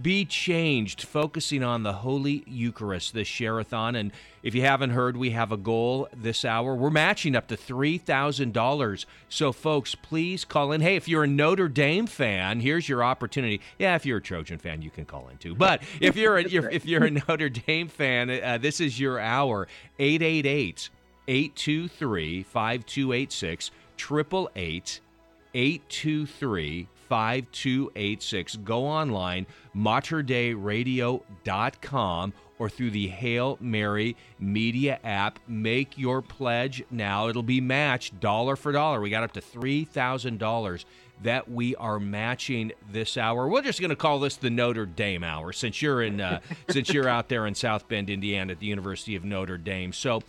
be 0.00 0.24
changed, 0.24 1.02
focusing 1.02 1.62
on 1.62 1.82
the 1.82 1.92
Holy 1.92 2.42
Eucharist 2.46 3.14
this 3.14 3.28
share-a-thon. 3.28 3.94
And 3.96 4.12
if 4.42 4.54
you 4.54 4.62
haven't 4.62 4.90
heard, 4.90 5.16
we 5.16 5.30
have 5.30 5.52
a 5.52 5.56
goal 5.56 6.08
this 6.16 6.44
hour. 6.44 6.74
We're 6.74 6.90
matching 6.90 7.36
up 7.36 7.48
to 7.48 7.56
$3,000. 7.56 9.04
So, 9.28 9.52
folks, 9.52 9.94
please 9.94 10.44
call 10.44 10.72
in. 10.72 10.80
Hey, 10.80 10.96
if 10.96 11.08
you're 11.08 11.24
a 11.24 11.28
Notre 11.28 11.68
Dame 11.68 12.06
fan, 12.06 12.60
here's 12.60 12.88
your 12.88 13.04
opportunity. 13.04 13.60
Yeah, 13.78 13.94
if 13.94 14.06
you're 14.06 14.18
a 14.18 14.22
Trojan 14.22 14.58
fan, 14.58 14.82
you 14.82 14.90
can 14.90 15.04
call 15.04 15.28
in 15.28 15.36
too. 15.38 15.54
But 15.54 15.82
if 16.00 16.16
you're 16.16 16.38
a, 16.38 16.42
if, 16.44 16.64
if 16.70 16.86
you're 16.86 17.04
a 17.04 17.10
Notre 17.10 17.48
Dame 17.48 17.88
fan, 17.88 18.30
uh, 18.30 18.58
this 18.58 18.80
is 18.80 18.98
your 18.98 19.18
hour. 19.18 19.68
888 19.98 20.90
823 21.28 22.42
5286 22.42 23.70
888 23.98 25.00
823 25.52 26.88
5286. 27.10 28.56
Go 28.56 28.86
online, 28.86 29.46
materdeiradio.com 29.76 32.32
or 32.60 32.68
through 32.68 32.90
the 32.90 33.08
Hail 33.08 33.58
Mary 33.60 34.16
Media 34.38 35.00
app. 35.02 35.40
Make 35.48 35.98
your 35.98 36.22
pledge 36.22 36.84
now. 36.90 37.28
It'll 37.28 37.42
be 37.42 37.60
matched 37.60 38.20
dollar 38.20 38.54
for 38.54 38.70
dollar. 38.70 39.00
We 39.00 39.10
got 39.10 39.24
up 39.24 39.32
to 39.32 39.40
$3,000 39.40 40.84
that 41.22 41.50
we 41.50 41.74
are 41.76 41.98
matching 41.98 42.72
this 42.92 43.16
hour. 43.16 43.48
We're 43.48 43.62
just 43.62 43.80
going 43.80 43.90
to 43.90 43.96
call 43.96 44.20
this 44.20 44.36
the 44.36 44.50
Notre 44.50 44.86
Dame 44.86 45.24
hour 45.24 45.52
since 45.52 45.82
you're 45.82 46.02
in 46.02 46.20
uh, 46.20 46.40
since 46.70 46.92
you're 46.92 47.08
out 47.08 47.28
there 47.28 47.46
in 47.46 47.54
South 47.54 47.88
Bend, 47.88 48.08
Indiana 48.08 48.52
at 48.52 48.60
the 48.60 48.66
University 48.66 49.16
of 49.16 49.24
Notre 49.24 49.58
Dame. 49.58 49.92
So 49.92 50.22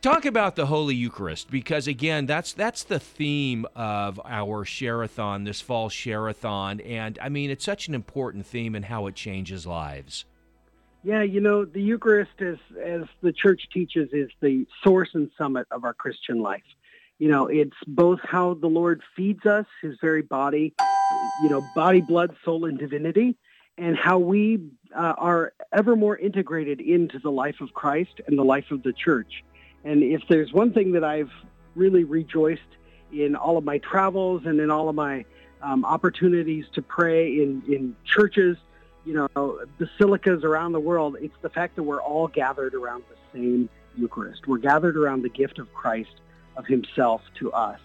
Talk 0.00 0.26
about 0.26 0.54
the 0.54 0.66
Holy 0.66 0.94
Eucharist 0.94 1.50
because 1.50 1.88
again, 1.88 2.26
that's 2.26 2.52
that's 2.52 2.84
the 2.84 3.00
theme 3.00 3.66
of 3.74 4.20
our 4.24 4.64
Share-a-thon, 4.64 5.42
this 5.42 5.60
fall 5.60 5.88
Share-a-thon, 5.88 6.80
and 6.82 7.18
I 7.20 7.28
mean 7.28 7.50
it's 7.50 7.64
such 7.64 7.88
an 7.88 7.94
important 7.94 8.46
theme 8.46 8.76
and 8.76 8.84
how 8.84 9.08
it 9.08 9.16
changes 9.16 9.66
lives. 9.66 10.24
Yeah, 11.02 11.22
you 11.22 11.40
know, 11.40 11.64
the 11.64 11.82
Eucharist, 11.82 12.30
is, 12.38 12.58
as 12.80 13.02
the 13.22 13.32
church 13.32 13.62
teaches, 13.72 14.08
is 14.12 14.30
the 14.40 14.66
source 14.84 15.08
and 15.14 15.30
summit 15.36 15.66
of 15.72 15.82
our 15.82 15.94
Christian 15.94 16.42
life. 16.42 16.62
You 17.18 17.28
know, 17.28 17.48
it's 17.48 17.76
both 17.86 18.20
how 18.22 18.54
the 18.54 18.68
Lord 18.68 19.02
feeds 19.16 19.46
us, 19.46 19.66
his 19.82 19.96
very 20.00 20.22
body, 20.22 20.74
you 21.42 21.48
know, 21.48 21.64
body, 21.74 22.02
blood, 22.02 22.36
soul, 22.44 22.66
and 22.66 22.78
divinity, 22.78 23.36
and 23.76 23.96
how 23.96 24.18
we 24.18 24.60
uh, 24.94 25.14
are 25.18 25.54
ever 25.72 25.96
more 25.96 26.16
integrated 26.16 26.80
into 26.80 27.18
the 27.18 27.30
life 27.30 27.60
of 27.60 27.72
Christ 27.74 28.20
and 28.28 28.38
the 28.38 28.44
life 28.44 28.70
of 28.70 28.84
the 28.84 28.92
church. 28.92 29.42
And 29.84 30.02
if 30.02 30.22
there's 30.28 30.52
one 30.52 30.72
thing 30.72 30.92
that 30.92 31.04
I've 31.04 31.30
really 31.74 32.04
rejoiced 32.04 32.60
in 33.12 33.36
all 33.36 33.56
of 33.56 33.64
my 33.64 33.78
travels 33.78 34.42
and 34.44 34.60
in 34.60 34.70
all 34.70 34.88
of 34.88 34.94
my 34.94 35.24
um, 35.62 35.84
opportunities 35.84 36.66
to 36.74 36.82
pray 36.82 37.40
in, 37.40 37.62
in 37.68 37.96
churches, 38.04 38.56
you 39.04 39.14
know, 39.14 39.60
basilicas 39.78 40.44
around 40.44 40.72
the 40.72 40.80
world, 40.80 41.16
it's 41.20 41.36
the 41.40 41.48
fact 41.48 41.76
that 41.76 41.82
we're 41.82 42.02
all 42.02 42.28
gathered 42.28 42.74
around 42.74 43.04
the 43.08 43.16
same 43.32 43.68
Eucharist. 43.96 44.46
We're 44.46 44.58
gathered 44.58 44.96
around 44.96 45.22
the 45.22 45.28
gift 45.28 45.58
of 45.58 45.72
Christ, 45.72 46.20
of 46.56 46.66
himself 46.66 47.22
to 47.38 47.52
us. 47.52 47.80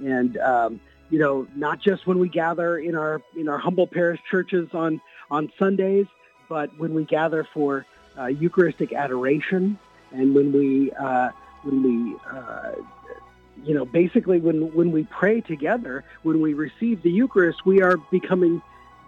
And, 0.00 0.38
um, 0.38 0.80
you 1.10 1.18
know, 1.18 1.46
not 1.54 1.80
just 1.80 2.06
when 2.06 2.18
we 2.18 2.28
gather 2.28 2.78
in 2.78 2.96
our, 2.96 3.22
in 3.36 3.48
our 3.48 3.58
humble 3.58 3.86
parish 3.86 4.20
churches 4.30 4.68
on, 4.72 5.00
on 5.30 5.52
Sundays, 5.58 6.06
but 6.48 6.76
when 6.78 6.94
we 6.94 7.04
gather 7.04 7.46
for 7.52 7.86
uh, 8.18 8.26
Eucharistic 8.26 8.92
adoration 8.92 9.78
and 10.14 10.34
when 10.34 10.52
we, 10.52 10.92
uh, 10.92 11.30
when 11.62 11.82
we, 11.82 12.16
uh, 12.32 12.72
you 13.64 13.74
know, 13.74 13.84
basically 13.84 14.40
when, 14.40 14.72
when 14.74 14.90
we 14.92 15.04
pray 15.04 15.40
together, 15.40 16.04
when 16.22 16.40
we 16.40 16.54
receive 16.54 17.02
the 17.02 17.10
Eucharist, 17.10 17.64
we 17.64 17.82
are 17.82 17.96
becoming 18.10 18.62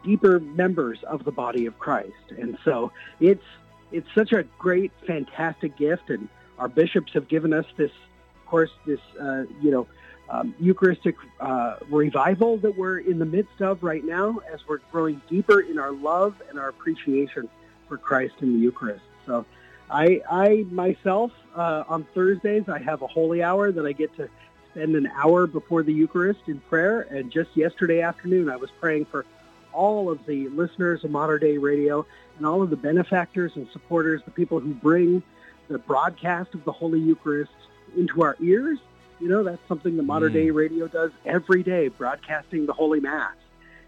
deeper 0.05 0.39
members 0.41 1.03
of 1.05 1.25
the 1.25 1.33
body 1.33 1.67
of 1.67 1.79
Christ. 1.79 2.13
And 2.39 2.57
so 2.65 2.93
it's 3.21 3.45
it's 3.93 4.09
such 4.15 4.33
a 4.33 4.43
great, 4.59 4.93
fantastic 5.07 5.77
gift, 5.77 6.11
and 6.11 6.29
our 6.59 6.69
bishops 6.69 7.13
have 7.13 7.29
given 7.29 7.53
us 7.53 7.67
this, 7.77 7.93
of 8.41 8.47
course, 8.47 8.71
this 8.85 9.01
uh, 9.21 9.45
you 9.61 9.71
know 9.71 9.87
um, 10.29 10.55
Eucharistic 10.59 11.17
uh, 11.41 11.77
revival 11.89 12.57
that 12.59 12.77
we're 12.77 12.99
in 12.99 13.19
the 13.19 13.25
midst 13.25 13.61
of 13.61 13.83
right 13.83 14.05
now, 14.05 14.41
as 14.53 14.61
we're 14.67 14.81
growing 14.91 15.21
deeper 15.29 15.61
in 15.61 15.79
our 15.79 15.93
love 15.93 16.35
and 16.49 16.59
our 16.59 16.69
appreciation 16.69 17.49
for 17.89 17.97
Christ 17.97 18.35
in 18.41 18.55
the 18.55 18.59
Eucharist. 18.59 19.05
So. 19.27 19.45
I, 19.91 20.21
I 20.31 20.67
myself, 20.71 21.33
uh, 21.55 21.85
on 21.89 22.05
Thursdays, 22.15 22.69
I 22.69 22.79
have 22.79 23.03
a 23.03 23.07
holy 23.07 23.43
hour 23.43 23.71
that 23.73 23.87
I 23.87 23.93
get 23.93 24.15
to 24.17 24.29
spend 24.73 24.97
an 24.97 25.07
hour 25.15 25.47
before 25.47 25.83
the 25.83 25.93
Eucharist 25.93 26.41
in 26.49 26.61
prayer. 26.61 27.03
And 27.03 27.31
just 27.31 27.57
yesterday 27.57 28.03
afternoon, 28.03 28.49
I 28.51 28.57
was 28.57 28.71
praying 28.81 29.07
for 29.07 29.25
all 29.73 30.11
of 30.11 30.25
the 30.27 30.49
listeners 30.49 31.05
of 31.05 31.11
Mater 31.11 31.39
Dei 31.39 31.59
Radio 31.59 32.07
and 32.37 32.47
all 32.47 32.63
of 32.63 32.71
the 32.71 32.77
benefactors 32.77 33.53
and 33.55 33.69
supporters, 33.73 34.23
the 34.25 34.31
people 34.31 34.59
who 34.59 34.75
bring 34.75 35.23
the 35.69 35.79
broadcast 35.79 36.55
of 36.55 36.65
the 36.65 36.73
Holy 36.73 37.01
Eucharist 37.01 37.53
into 37.97 38.23
our 38.23 38.37
ears. 38.41 38.79
You 39.21 39.29
know, 39.29 39.43
that's 39.43 39.67
something 39.69 39.97
that 39.97 40.03
Mater 40.03 40.29
Dei 40.29 40.51
Radio 40.51 40.89
does 40.89 41.11
every 41.25 41.63
day, 41.63 41.89
broadcasting 41.89 42.67
the 42.67 42.73
Holy 42.73 43.01
Mass. 43.01 43.35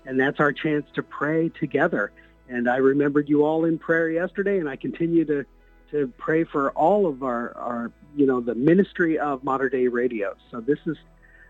And 0.06 0.18
that's 0.18 0.40
our 0.40 0.52
chance 0.52 0.86
to 0.94 1.02
pray 1.02 1.50
together. 1.50 2.12
And 2.48 2.68
I 2.68 2.76
remembered 2.76 3.28
you 3.28 3.44
all 3.44 3.66
in 3.66 3.78
prayer 3.78 4.08
yesterday, 4.08 4.58
and 4.58 4.68
I 4.68 4.76
continue 4.76 5.26
to, 5.26 5.44
to 5.90 6.12
pray 6.18 6.44
for 6.44 6.70
all 6.72 7.06
of 7.06 7.22
our, 7.22 7.56
our, 7.56 7.92
you 8.16 8.26
know, 8.26 8.40
the 8.40 8.54
ministry 8.54 9.18
of 9.18 9.44
Mater 9.44 9.68
Dei 9.68 9.88
Radio. 9.88 10.34
So 10.50 10.60
this 10.60 10.78
is 10.86 10.96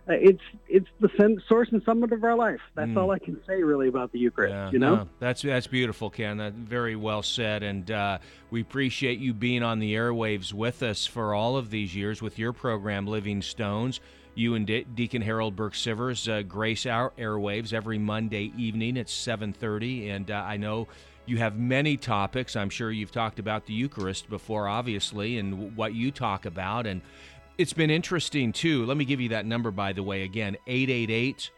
uh, 0.09 0.15
it's 0.15 0.43
it's 0.69 0.89
the 1.01 1.41
source 1.47 1.69
and 1.71 1.83
summit 1.85 2.13
of 2.13 2.25
our 2.25 2.35
life. 2.35 2.61
That's 2.75 2.91
mm. 2.91 2.97
all 2.97 3.11
I 3.11 3.19
can 3.19 3.39
say 3.47 3.63
really 3.63 3.89
about 3.89 4.11
the 4.11 4.19
Eucharist. 4.19 4.53
Yeah, 4.53 4.71
you 4.71 4.79
know, 4.79 4.95
no, 4.97 5.09
that's 5.19 5.43
that's 5.43 5.67
beautiful, 5.67 6.09
Ken. 6.09 6.39
That 6.39 6.55
very 6.55 6.97
well 6.97 7.23
said, 7.23 7.63
and 7.63 7.91
uh, 7.91 8.19
we 8.51 8.63
appreciate 8.63 9.19
you 9.19 9.35
being 9.35 9.63
on 9.63 9.81
the 9.81 9.95
airwaves 9.95 10.55
with 10.55 10.83
us 10.83 11.05
for 11.05 11.35
all 11.35 11.59
of 11.59 11.69
these 11.69 11.95
years 11.95 12.23
with 12.23 12.39
your 12.39 12.55
program, 12.55 13.07
Living 13.07 13.43
Stones. 13.43 14.01
You 14.35 14.55
and 14.55 14.67
De- 14.67 14.85
Deacon 14.85 15.21
Harold 15.21 15.57
Burke 15.57 15.75
Sivers 15.75 16.33
uh, 16.33 16.43
grace 16.43 16.87
our 16.87 17.11
airwaves 17.19 17.75
every 17.75 17.99
Monday 17.99 18.53
evening 18.57 18.97
at 18.97 19.09
7:30, 19.09 20.09
and 20.09 20.31
uh, 20.31 20.37
I 20.37 20.57
know 20.57 20.89
you 21.29 21.37
have 21.39 21.59
many 21.59 21.97
topics. 21.97 22.57
I'm 22.57 22.71
sure 22.71 22.91
you've 22.91 23.13
talked 23.13 23.39
about 23.39 23.67
the 23.67 23.75
Eucharist 23.75 24.31
before, 24.31 24.67
obviously, 24.67 25.39
and 25.39 25.77
what 25.77 25.95
you 25.95 26.11
talk 26.11 26.47
about, 26.47 26.87
and 26.87 27.03
it's 27.59 27.73
been 27.73 27.91
interesting 27.91 28.53
too. 28.53 28.87
Let 28.87 28.97
me 28.97 29.05
give 29.05 29.21
you 29.21 29.29
that 29.31 29.45
number, 29.45 29.71
by 29.71 29.93
the 29.93 30.03
way. 30.03 30.23
Again, 30.23 30.57
888 30.67 31.51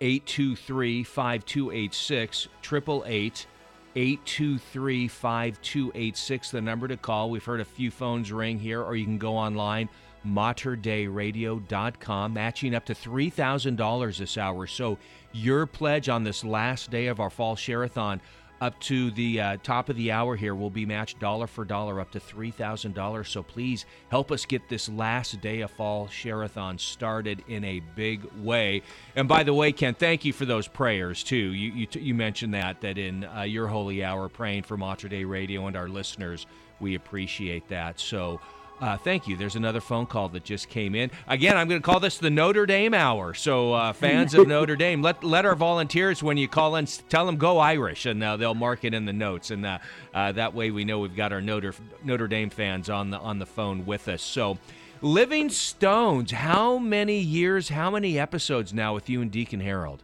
823 0.00 1.04
5286, 1.04 2.48
888 2.64 3.46
823 3.94 5.08
5286, 5.08 6.50
the 6.50 6.60
number 6.60 6.88
to 6.88 6.96
call. 6.96 7.30
We've 7.30 7.44
heard 7.44 7.60
a 7.60 7.64
few 7.64 7.90
phones 7.90 8.32
ring 8.32 8.58
here, 8.58 8.82
or 8.82 8.96
you 8.96 9.04
can 9.04 9.18
go 9.18 9.36
online, 9.36 9.90
materdeiradio.com, 10.26 12.32
matching 12.32 12.74
up 12.74 12.86
to 12.86 12.94
$3,000 12.94 14.18
this 14.18 14.38
hour. 14.38 14.66
So, 14.66 14.98
your 15.32 15.66
pledge 15.66 16.08
on 16.08 16.24
this 16.24 16.42
last 16.44 16.90
day 16.90 17.06
of 17.06 17.20
our 17.20 17.30
fall 17.30 17.56
share-a-thon 17.56 18.20
up 18.62 18.78
to 18.78 19.10
the 19.10 19.40
uh, 19.40 19.56
top 19.64 19.88
of 19.88 19.96
the 19.96 20.12
hour 20.12 20.36
here 20.36 20.54
will 20.54 20.70
be 20.70 20.86
matched 20.86 21.18
dollar 21.18 21.48
for 21.48 21.64
dollar 21.64 21.98
up 22.00 22.12
to 22.12 22.20
$3,000. 22.20 23.26
So 23.26 23.42
please 23.42 23.86
help 24.08 24.30
us 24.30 24.46
get 24.46 24.68
this 24.68 24.88
last 24.88 25.40
day 25.40 25.62
of 25.62 25.70
fall 25.72 26.06
share-a-thon 26.06 26.78
started 26.78 27.42
in 27.48 27.64
a 27.64 27.80
big 27.96 28.24
way. 28.40 28.82
And 29.16 29.26
by 29.26 29.42
the 29.42 29.52
way, 29.52 29.72
Ken, 29.72 29.94
thank 29.94 30.24
you 30.24 30.32
for 30.32 30.44
those 30.44 30.68
prayers 30.68 31.24
too. 31.24 31.36
You 31.36 31.72
you, 31.72 31.86
you 31.94 32.14
mentioned 32.14 32.54
that 32.54 32.80
that 32.82 32.98
in 32.98 33.24
uh, 33.24 33.42
your 33.42 33.66
holy 33.66 34.04
hour 34.04 34.28
praying 34.28 34.62
for 34.62 34.76
Mater 34.76 35.08
Dei 35.08 35.24
Radio 35.24 35.66
and 35.66 35.76
our 35.76 35.88
listeners. 35.88 36.46
We 36.78 36.94
appreciate 36.94 37.66
that. 37.68 37.98
So 37.98 38.40
uh, 38.82 38.96
thank 38.98 39.28
you. 39.28 39.36
There's 39.36 39.54
another 39.54 39.80
phone 39.80 40.06
call 40.06 40.28
that 40.30 40.42
just 40.42 40.68
came 40.68 40.96
in. 40.96 41.10
Again, 41.28 41.56
I'm 41.56 41.68
going 41.68 41.80
to 41.80 41.84
call 41.84 42.00
this 42.00 42.18
the 42.18 42.30
Notre 42.30 42.66
Dame 42.66 42.94
Hour. 42.94 43.32
So, 43.32 43.72
uh, 43.72 43.92
fans 43.92 44.34
of 44.34 44.48
Notre 44.48 44.74
Dame, 44.74 45.00
let 45.02 45.22
let 45.22 45.46
our 45.46 45.54
volunteers 45.54 46.20
when 46.20 46.36
you 46.36 46.48
call 46.48 46.74
in, 46.74 46.86
tell 47.08 47.24
them 47.24 47.36
go 47.36 47.58
Irish, 47.58 48.06
and 48.06 48.22
uh, 48.22 48.36
they'll 48.36 48.54
mark 48.54 48.84
it 48.84 48.92
in 48.92 49.04
the 49.04 49.12
notes, 49.12 49.52
and 49.52 49.64
uh, 49.64 49.78
uh, 50.12 50.32
that 50.32 50.52
way 50.52 50.72
we 50.72 50.84
know 50.84 50.98
we've 50.98 51.14
got 51.14 51.32
our 51.32 51.40
Notre 51.40 51.74
Notre 52.02 52.26
Dame 52.26 52.50
fans 52.50 52.90
on 52.90 53.10
the 53.10 53.18
on 53.18 53.38
the 53.38 53.46
phone 53.46 53.86
with 53.86 54.08
us. 54.08 54.22
So. 54.22 54.58
Living 55.04 55.50
Stones, 55.50 56.30
how 56.30 56.78
many 56.78 57.18
years, 57.18 57.68
how 57.68 57.90
many 57.90 58.20
episodes 58.20 58.72
now 58.72 58.94
with 58.94 59.10
you 59.10 59.20
and 59.20 59.32
Deacon 59.32 59.58
Harold? 59.58 60.00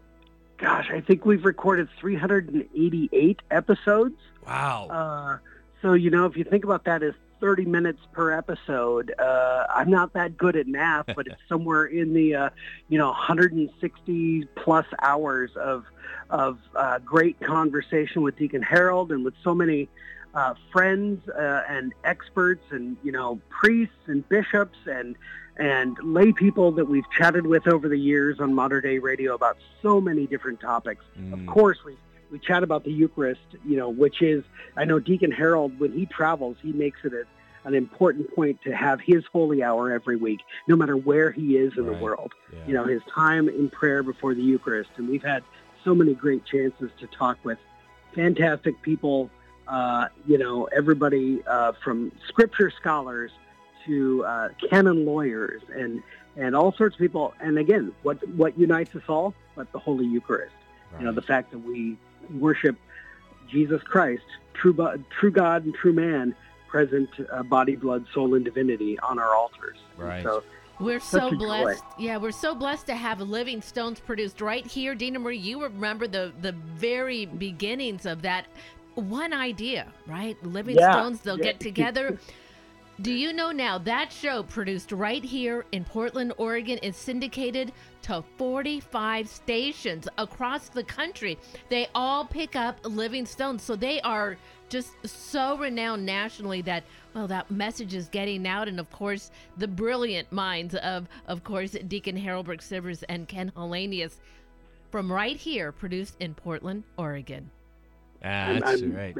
Gosh, 0.57 0.91
I 0.91 1.01
think 1.01 1.25
we've 1.25 1.45
recorded 1.45 1.89
388 2.01 3.41
episodes. 3.53 4.17
Wow. 4.45 4.89
Uh, 4.89 5.39
so, 5.81 5.93
you 5.93 6.11
know, 6.11 6.27
if 6.27 6.37
you 6.37 6.43
think 6.43 6.65
about 6.65 6.83
that 6.87 7.05
as 7.05 7.15
30 7.41 7.65
minutes 7.67 8.01
per 8.13 8.33
episode. 8.33 9.15
Uh, 9.19 9.67
I'm 9.71 9.91
not 9.91 10.13
that 10.15 10.37
good 10.37 10.57
at 10.57 10.67
math, 10.67 11.07
but 11.07 11.27
it's 11.27 11.41
somewhere 11.49 11.85
in 11.87 12.13
the, 12.15 12.35
uh, 12.35 12.51
you 12.89 12.99
know, 12.99 13.09
160 13.09 14.45
plus 14.57 14.87
hours 15.01 15.51
of, 15.57 15.85
of 16.31 16.59
uh, 16.75 16.99
great 17.01 17.41
conversation 17.41 18.23
with 18.23 18.37
Deacon 18.37 18.63
Harold 18.63 19.13
and 19.13 19.25
with 19.25 19.35
so 19.43 19.55
many 19.55 19.89
uh, 20.35 20.55
friends 20.73 21.27
uh, 21.29 21.63
and 21.69 21.95
experts 22.05 22.65
and, 22.71 22.97
you 23.03 23.13
know, 23.13 23.41
priests 23.49 23.95
and 24.07 24.29
bishops 24.29 24.79
and, 24.87 25.17
and 25.57 25.97
lay 26.03 26.33
people 26.33 26.73
that 26.73 26.87
we've 26.87 27.11
chatted 27.11 27.47
with 27.47 27.67
over 27.67 27.89
the 27.89 27.99
years 27.99 28.39
on 28.41 28.55
Mater 28.55 28.81
Dei 28.81 28.99
Radio 28.99 29.35
about 29.35 29.57
so 29.83 30.01
many 30.01 30.27
different 30.27 30.61
topics. 30.61 31.05
Mm. 31.19 31.33
Of 31.33 31.47
course, 31.47 31.79
we've 31.85 31.97
we 32.31 32.39
chat 32.39 32.63
about 32.63 32.85
the 32.85 32.93
Eucharist, 32.93 33.41
you 33.65 33.77
know, 33.77 33.89
which 33.89 34.23
is, 34.23 34.45
I 34.77 34.85
know 34.85 34.99
Deacon 34.99 35.31
Harold, 35.31 35.79
when 35.79 35.93
he 35.93 36.07
travels, 36.07 36.57
he 36.63 36.73
makes 36.73 37.01
it 37.05 37.13
a, 37.13 37.25
an 37.65 37.75
important 37.75 38.35
point 38.35 38.61
to 38.63 38.75
have 38.75 39.01
his 39.01 39.25
holy 39.33 39.63
hour 39.63 39.93
every 39.93 40.17
week, 40.17 40.41
no 40.67 40.77
matter 40.77 40.97
where 40.97 41.31
he 41.31 41.57
is 41.57 41.77
in 41.77 41.87
right. 41.87 41.97
the 41.97 42.03
world. 42.03 42.33
Yeah. 42.53 42.59
You 42.67 42.75
know, 42.75 42.85
his 42.85 43.03
time 43.13 43.49
in 43.49 43.69
prayer 43.71 44.03
before 44.03 44.35
the 44.35 44.43
Eucharist. 44.43 44.91
And 44.97 45.09
we've 45.09 45.23
had 45.23 45.43
so 45.85 45.95
many 45.95 46.15
great 46.15 46.45
chances 46.45 46.91
to 47.01 47.07
talk 47.07 47.39
with 47.45 47.59
fantastic 48.15 48.81
people, 48.83 49.31
uh, 49.67 50.09
you 50.27 50.39
know, 50.39 50.65
everybody 50.67 51.43
uh, 51.47 51.73
from 51.85 52.13
scripture 52.27 52.71
scholars 52.71 53.33
to 53.87 54.25
uh, 54.25 54.49
canon 54.71 55.05
lawyers 55.05 55.63
and, 55.75 56.03
and 56.37 56.55
all 56.55 56.73
sorts 56.73 56.95
of 56.97 57.01
people. 57.01 57.35
And 57.41 57.59
again, 57.59 57.93
what, 58.03 58.27
what 58.31 58.59
unites 58.59 58.95
us 58.97 59.03
all? 59.09 59.35
But 59.55 59.73
the 59.73 59.79
Holy 59.79 60.07
Eucharist. 60.07 60.55
Right. 60.93 61.01
You 61.01 61.07
know, 61.07 61.13
the 61.13 61.23
fact 61.23 61.51
that 61.51 61.59
we 61.59 61.99
worship 62.33 62.77
Jesus 63.51 63.83
Christ, 63.83 64.25
true, 64.55 64.75
true 65.19 65.31
God 65.31 65.65
and 65.65 65.75
true 65.75 65.93
man, 65.93 66.35
present 66.69 67.09
uh, 67.33 67.43
body, 67.43 67.77
blood, 67.77 68.05
soul, 68.13 68.35
and 68.35 68.45
divinity 68.45 68.99
on 69.01 69.19
our 69.19 69.35
altars. 69.35 69.79
Right. 69.97 70.23
So 70.23 70.43
we're 70.81 71.01
so 71.01 71.31
blessed. 71.31 71.83
Joy. 71.83 71.95
Yeah, 71.99 72.19
we're 72.19 72.31
so 72.31 72.55
blessed 72.55 72.87
to 72.87 72.95
have 72.95 73.21
Living 73.21 73.63
Stones 73.63 73.99
produced 74.01 74.41
right 74.41 74.67
here. 74.67 74.95
Dina 74.95 75.19
Marie, 75.19 75.39
you 75.39 75.63
remember 75.63 76.07
the 76.07 76.33
the 76.41 76.53
very 76.53 77.27
beginnings 77.27 78.07
of 78.07 78.23
that 78.23 78.47
one 78.95 79.33
idea, 79.33 79.87
right? 80.07 80.41
Living 80.45 80.77
yeah. 80.77 80.93
Stones, 80.93 81.21
they'll 81.21 81.39
yeah. 81.39 81.45
get 81.45 81.61
together. 81.69 82.19
Do 83.01 83.13
you 83.13 83.33
know 83.33 83.53
now 83.53 83.79
that 83.79 84.13
show 84.13 84.43
produced 84.43 84.91
right 84.91 85.23
here 85.23 85.65
in 85.71 85.85
Portland, 85.85 86.33
Oregon 86.37 86.79
is 86.79 86.97
syndicated 86.97 87.73
to 88.03 88.23
45 88.37 89.29
stations 89.29 90.09
across 90.19 90.69
the 90.69 90.85
country. 90.85 91.39
They 91.69 91.89
all 91.95 92.25
pick 92.25 92.57
up 92.57 92.79
Living 92.85 93.27
Stones, 93.27 93.63
so 93.63 93.77
they 93.77 94.01
are 94.03 94.37
just 94.69 94.91
so 95.07 95.57
renowned 95.57 96.05
nationally 96.05 96.61
that 96.61 96.85
well 97.15 97.27
that 97.27 97.51
message 97.51 97.95
is 97.95 98.07
getting 98.09 98.47
out 98.47 98.69
and 98.69 98.79
of 98.79 98.91
course 98.91 99.31
the 99.57 99.67
brilliant 99.67 100.31
minds 100.31 100.75
of 100.75 101.09
of 101.27 101.43
course 101.43 101.71
Deacon 101.71 102.15
Harold 102.19 102.45
Burke 102.45 102.61
Sivers 102.61 103.03
and 103.09 103.27
Ken 103.27 103.51
Hallenius 103.57 104.17
from 104.91 105.11
right 105.11 105.37
here 105.37 105.73
produced 105.73 106.17
in 106.21 106.35
Portland, 106.35 106.85
Oregon. 106.99 107.51
Ah, 108.25 108.59
that's 108.61 108.83
I'm- 108.83 108.93
right. 108.95 109.17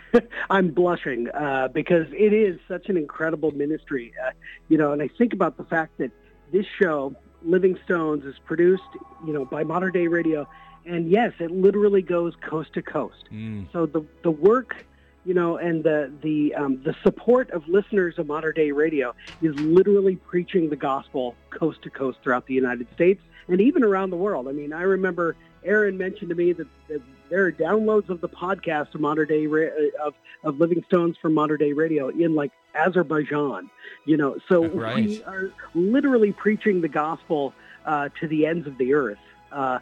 I'm 0.50 0.70
blushing 0.70 1.28
uh, 1.30 1.68
because 1.68 2.06
it 2.12 2.32
is 2.32 2.58
such 2.68 2.88
an 2.88 2.96
incredible 2.96 3.50
ministry, 3.50 4.14
uh, 4.24 4.30
you 4.68 4.78
know. 4.78 4.92
And 4.92 5.02
I 5.02 5.08
think 5.18 5.32
about 5.32 5.56
the 5.56 5.64
fact 5.64 5.98
that 5.98 6.10
this 6.52 6.64
show, 6.80 7.14
Living 7.46 7.78
Stones, 7.84 8.24
is 8.24 8.38
produced, 8.44 8.82
you 9.26 9.32
know, 9.32 9.44
by 9.44 9.64
Mater 9.64 9.90
Dei 9.90 10.08
Radio, 10.08 10.48
and 10.84 11.10
yes, 11.10 11.32
it 11.38 11.50
literally 11.50 12.02
goes 12.02 12.34
coast 12.36 12.72
to 12.74 12.82
coast. 12.82 13.24
Mm. 13.32 13.70
So 13.72 13.86
the 13.86 14.04
the 14.22 14.30
work, 14.30 14.84
you 15.24 15.34
know, 15.34 15.56
and 15.56 15.82
the 15.82 16.12
the 16.22 16.54
um, 16.54 16.82
the 16.82 16.94
support 17.02 17.50
of 17.50 17.66
listeners 17.68 18.18
of 18.18 18.26
Mater 18.26 18.52
Dei 18.52 18.72
Radio 18.72 19.14
is 19.42 19.54
literally 19.60 20.16
preaching 20.16 20.68
the 20.70 20.76
gospel 20.76 21.34
coast 21.50 21.82
to 21.82 21.90
coast 21.90 22.18
throughout 22.22 22.46
the 22.46 22.54
United 22.54 22.86
States 22.94 23.22
and 23.48 23.60
even 23.60 23.84
around 23.84 24.10
the 24.10 24.16
world. 24.16 24.48
I 24.48 24.52
mean, 24.52 24.72
I 24.72 24.82
remember 24.82 25.36
Aaron 25.64 25.96
mentioned 25.96 26.30
to 26.30 26.34
me 26.34 26.52
that, 26.52 26.66
that 26.88 27.02
there 27.28 27.44
are 27.44 27.52
downloads 27.52 28.08
of 28.08 28.20
the 28.20 28.28
podcast 28.28 28.94
of 28.94 29.00
Mater 29.00 29.24
Dei 29.24 29.46
Ra- 29.46 29.68
uh, 29.68 30.06
of 30.06 30.14
of 30.44 30.58
Living 30.60 30.84
Stones 30.86 31.16
from 31.20 31.34
Mater 31.34 31.56
Dei 31.56 31.72
Radio 31.72 32.08
in 32.08 32.34
like 32.34 32.52
Azerbaijan. 32.74 33.70
You 34.04 34.16
know, 34.16 34.38
so 34.48 34.60
we 34.96 35.22
are 35.24 35.50
literally 35.74 36.32
preaching 36.32 36.80
the 36.80 36.88
gospel 36.88 37.52
uh, 37.84 38.08
to 38.20 38.28
the 38.28 38.46
ends 38.46 38.66
of 38.66 38.78
the 38.78 38.94
earth. 38.94 39.18
Uh, 39.52 39.78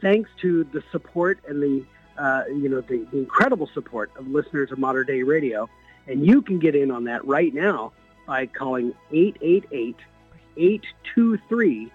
thanks 0.00 0.30
to 0.40 0.64
the 0.64 0.82
support 0.92 1.38
and 1.48 1.62
the 1.62 1.84
uh, 2.18 2.44
you 2.48 2.68
know 2.68 2.80
the, 2.80 3.06
the 3.10 3.18
incredible 3.18 3.68
support 3.74 4.10
of 4.16 4.26
listeners 4.28 4.72
of 4.72 4.78
Mater 4.78 5.04
Dei 5.04 5.22
Radio, 5.22 5.68
and 6.06 6.24
you 6.24 6.42
can 6.42 6.58
get 6.58 6.74
in 6.74 6.90
on 6.90 7.04
that 7.04 7.24
right 7.26 7.52
now 7.52 7.92
by 8.26 8.46
calling 8.46 8.92
888-823-5286. 10.56 11.90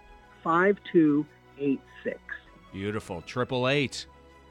Beautiful. 2.72 3.22
Triple 3.24 3.68
eight. 3.68 4.06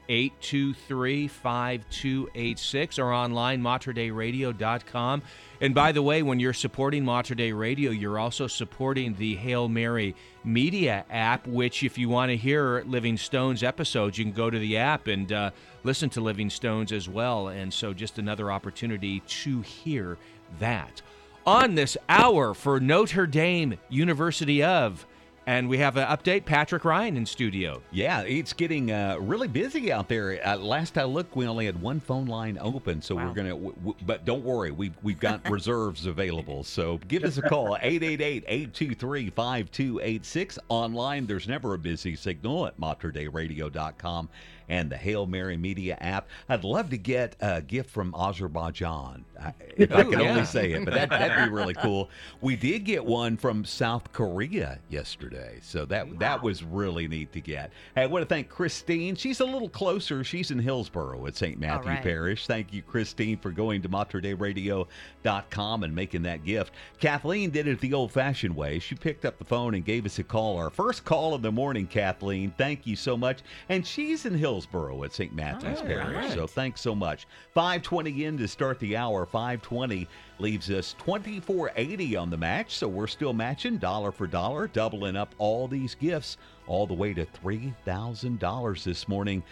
823-5286 0.09 2.99
or 2.99 3.13
online 3.13 3.61
materdeiradio.com. 3.61 5.21
And 5.61 5.75
by 5.75 5.91
the 5.91 6.01
way, 6.01 6.23
when 6.23 6.39
you're 6.39 6.53
supporting 6.53 7.05
Mater 7.05 7.35
Dei 7.35 7.53
Radio, 7.53 7.91
you're 7.91 8.19
also 8.19 8.47
supporting 8.47 9.15
the 9.15 9.35
Hail 9.35 9.69
Mary 9.69 10.15
Media 10.43 11.05
app, 11.09 11.47
which 11.47 11.83
if 11.83 11.97
you 11.97 12.09
want 12.09 12.31
to 12.31 12.37
hear 12.37 12.83
Living 12.87 13.17
Stones 13.17 13.63
episodes, 13.63 14.17
you 14.17 14.25
can 14.25 14.33
go 14.33 14.49
to 14.49 14.57
the 14.57 14.77
app 14.77 15.07
and 15.07 15.31
uh, 15.31 15.51
listen 15.83 16.09
to 16.09 16.21
Living 16.21 16.49
Stones 16.49 16.91
as 16.91 17.07
well. 17.07 17.49
And 17.49 17.73
so 17.73 17.93
just 17.93 18.17
another 18.17 18.51
opportunity 18.51 19.19
to 19.19 19.61
hear 19.61 20.17
that. 20.59 21.01
On 21.45 21.75
this 21.75 21.97
hour 22.07 22.53
for 22.53 22.79
Notre 22.79 23.25
Dame 23.25 23.77
University 23.89 24.63
of, 24.63 25.05
and 25.51 25.67
we 25.67 25.79
have 25.79 25.97
an 25.97 26.07
update, 26.07 26.45
Patrick 26.45 26.85
Ryan 26.85 27.17
in 27.17 27.25
studio. 27.25 27.81
Yeah, 27.91 28.21
it's 28.21 28.53
getting 28.53 28.89
uh, 28.89 29.17
really 29.19 29.49
busy 29.49 29.91
out 29.91 30.07
there. 30.07 30.39
Uh, 30.47 30.55
last 30.55 30.97
I 30.97 31.03
looked, 31.03 31.35
we 31.35 31.45
only 31.45 31.65
had 31.65 31.81
one 31.81 31.99
phone 31.99 32.25
line 32.25 32.57
open, 32.61 33.01
so 33.01 33.15
Wow. 33.15 33.27
we're 33.27 33.33
gonna. 33.33 33.49
W- 33.49 33.73
w- 33.75 33.95
but 34.05 34.23
don't 34.23 34.45
worry, 34.45 34.71
we've 34.71 34.93
we've 35.03 35.19
got 35.19 35.49
reserves 35.49 36.05
available. 36.05 36.63
So 36.63 36.99
give 37.09 37.25
us 37.25 37.37
a 37.37 37.41
call 37.41 37.77
888-823-5286. 37.83 40.57
Online, 40.69 41.25
there's 41.25 41.49
never 41.49 41.73
a 41.73 41.77
busy 41.77 42.15
signal 42.15 42.65
at 42.67 42.79
materdeiradio.com 42.79 44.29
and 44.69 44.89
the 44.89 44.97
Hail 44.97 45.25
Mary 45.25 45.57
Media 45.57 45.97
app. 46.01 46.27
I'd 46.49 46.63
love 46.63 46.89
to 46.91 46.97
get 46.97 47.35
a 47.41 47.61
gift 47.61 47.89
from 47.89 48.13
Azerbaijan, 48.15 49.25
I- 49.39 49.53
if 49.75 49.91
I 49.91 50.01
Ooh, 50.01 50.11
can 50.11 50.19
yeah. 50.19 50.29
only 50.31 50.45
say 50.45 50.71
it. 50.73 50.85
But 50.85 50.93
that, 50.93 51.09
that'd 51.09 51.45
be 51.45 51.53
really 51.53 51.73
cool. 51.81 52.09
We 52.41 52.55
did 52.55 52.85
get 52.85 53.03
one 53.03 53.37
from 53.37 53.65
South 53.65 54.11
Korea 54.13 54.79
yesterday, 54.89 55.59
so 55.61 55.85
that 55.85 56.19
that 56.19 56.41
was 56.41 56.63
really 56.63 57.07
neat 57.07 57.31
to 57.33 57.41
get. 57.41 57.71
Hey, 57.95 58.03
I 58.03 58.05
want 58.05 58.21
to 58.23 58.27
thank 58.27 58.49
Christine. 58.49 59.15
She's 59.15 59.39
a 59.39 59.45
little 59.45 59.69
closer. 59.69 60.23
She's 60.23 60.51
in 60.51 60.59
Hillsboro 60.59 61.25
at 61.27 61.35
St. 61.35 61.59
Matthew 61.59 61.89
right. 61.91 62.03
Parish. 62.03 62.47
Thank 62.47 62.73
you, 62.73 62.81
Christine, 62.81 63.37
for 63.37 63.51
going 63.51 63.81
to 63.81 63.89
materdeiradio.com 63.89 65.83
and 65.83 65.95
making 65.95 66.23
that 66.23 66.43
gift. 66.45 66.73
Kathleen 66.99 67.49
did 67.49 67.67
it 67.67 67.79
the 67.79 67.93
old-fashioned 67.93 68.55
way. 68.55 68.79
She 68.79 68.95
picked 68.95 69.25
up 69.25 69.37
the 69.37 69.45
phone 69.45 69.73
and 69.73 69.83
gave 69.85 70.05
us 70.05 70.19
a 70.19 70.23
call. 70.23 70.57
Our 70.57 70.69
first 70.69 71.03
call 71.05 71.33
of 71.33 71.41
the 71.41 71.51
morning, 71.51 71.87
Kathleen. 71.87 72.53
Thank 72.57 72.85
you 72.87 72.95
so 72.95 73.17
much. 73.17 73.39
And 73.69 73.85
she's 73.85 74.25
in 74.25 74.33
Hillsboro 74.35 74.60
at 75.03 75.13
St. 75.13 75.33
Matthew's 75.33 75.79
All 75.79 75.85
Parish. 75.85 76.15
right. 76.15 76.31
So 76.31 76.47
thanks 76.47 76.81
so 76.81 76.93
much. 76.95 77.27
520 77.53 78.25
in 78.25 78.37
to 78.37 78.47
start 78.47 78.79
the 78.79 78.95
hour. 78.97 79.25
520 79.25 80.07
leaves 80.39 80.69
us 80.69 80.93
2480 80.99 82.15
on 82.15 82.29
the 82.29 82.37
match. 82.37 82.75
So 82.75 82.87
we're 82.87 83.07
still 83.07 83.33
matching 83.33 83.77
dollar 83.77 84.11
for 84.11 84.27
dollar, 84.27 84.67
doubling 84.67 85.15
up 85.15 85.33
all 85.37 85.67
these 85.67 85.95
gifts 85.95 86.37
all 86.67 86.85
the 86.87 86.93
way 86.93 87.13
to 87.13 87.25
$3,000 87.25 88.83
this 88.83 89.07
morning. 89.07 89.43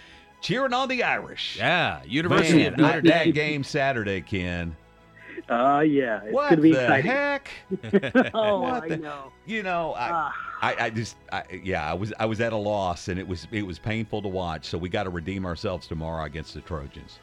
Cheering 0.42 0.74
on 0.74 0.88
the 0.88 1.04
Irish. 1.04 1.58
Yeah, 1.58 2.02
University 2.06 2.60
Man, 2.64 2.74
of 2.74 2.80
Notre 2.80 3.02
Dame. 3.02 3.12
that 3.12 3.32
game 3.34 3.64
Saturday, 3.64 4.22
Ken. 4.22 4.76
Uh, 5.50 5.80
yeah, 5.82 6.22
it's 6.24 6.34
What 6.34 6.62
be 6.62 6.72
the 6.74 6.82
exciting. 6.82 7.12
heck? 7.12 7.50
oh, 8.34 8.62
What 8.62 8.84
I 8.84 8.88
the- 8.90 8.98
know. 8.98 9.32
You 9.46 9.64
know, 9.64 9.94
I, 9.94 10.10
Ah. 10.12 10.32
I, 10.62 10.76
I 10.86 10.90
just, 10.90 11.16
I, 11.32 11.44
yeah, 11.64 11.90
I 11.90 11.94
was, 11.94 12.14
I 12.20 12.26
was 12.26 12.42
at 12.42 12.52
a 12.54 12.58
loss, 12.58 13.08
and 13.08 13.20
it 13.20 13.28
was, 13.28 13.48
it 13.52 13.64
was 13.66 13.80
painful 13.80 14.22
to 14.22 14.28
watch. 14.28 14.66
So 14.66 14.78
we 14.78 14.90
got 14.90 15.04
to 15.04 15.10
redeem 15.10 15.46
ourselves 15.46 15.88
tomorrow 15.88 16.26
against 16.26 16.54
the 16.54 16.62
Trojans. 16.62 17.20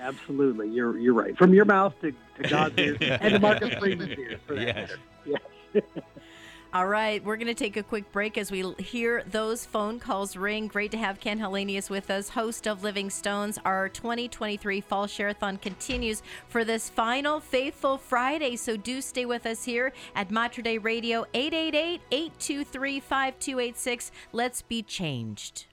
Absolutely, 0.00 0.68
you're 0.68 0.98
you're 0.98 1.14
right. 1.14 1.36
From 1.38 1.54
your 1.54 1.64
mouth 1.64 1.94
to, 2.00 2.12
to 2.42 2.48
God's 2.48 2.76
ears 2.78 2.98
and 3.00 3.34
to 3.34 3.38
Marcus 3.38 3.72
Freeman's 3.74 4.18
ears. 4.18 4.40
For 4.46 4.56
that 4.56 4.66
Yes. 4.66 4.90
matter. 5.24 5.42
Yes. 5.74 5.84
All 6.74 6.86
right, 6.86 7.22
we're 7.22 7.36
going 7.36 7.48
to 7.48 7.54
take 7.54 7.76
a 7.76 7.82
quick 7.82 8.10
break 8.12 8.38
as 8.38 8.50
we 8.50 8.64
hear 8.78 9.24
those 9.30 9.66
phone 9.66 10.00
calls 10.00 10.38
ring. 10.38 10.68
Great 10.68 10.90
to 10.92 10.96
have 10.96 11.20
Ken 11.20 11.38
Hallenius 11.38 11.90
with 11.90 12.10
us, 12.10 12.30
host 12.30 12.66
of 12.66 12.82
Living 12.82 13.10
Stones. 13.10 13.58
Our 13.66 13.90
2023 13.90 14.80
Fall 14.80 15.06
Share-a-thon 15.06 15.58
continues 15.58 16.22
for 16.48 16.64
this 16.64 16.88
final 16.88 17.40
Faithful 17.40 17.98
Friday, 17.98 18.56
so 18.56 18.78
do 18.78 19.02
stay 19.02 19.26
with 19.26 19.44
us 19.44 19.64
here 19.64 19.92
at 20.14 20.30
Mater 20.30 20.62
Dei 20.62 20.78
Radio, 20.78 21.26
888-823-5286. 21.34 24.10
Let's 24.32 24.62
be 24.62 24.82
changed. 24.82 25.66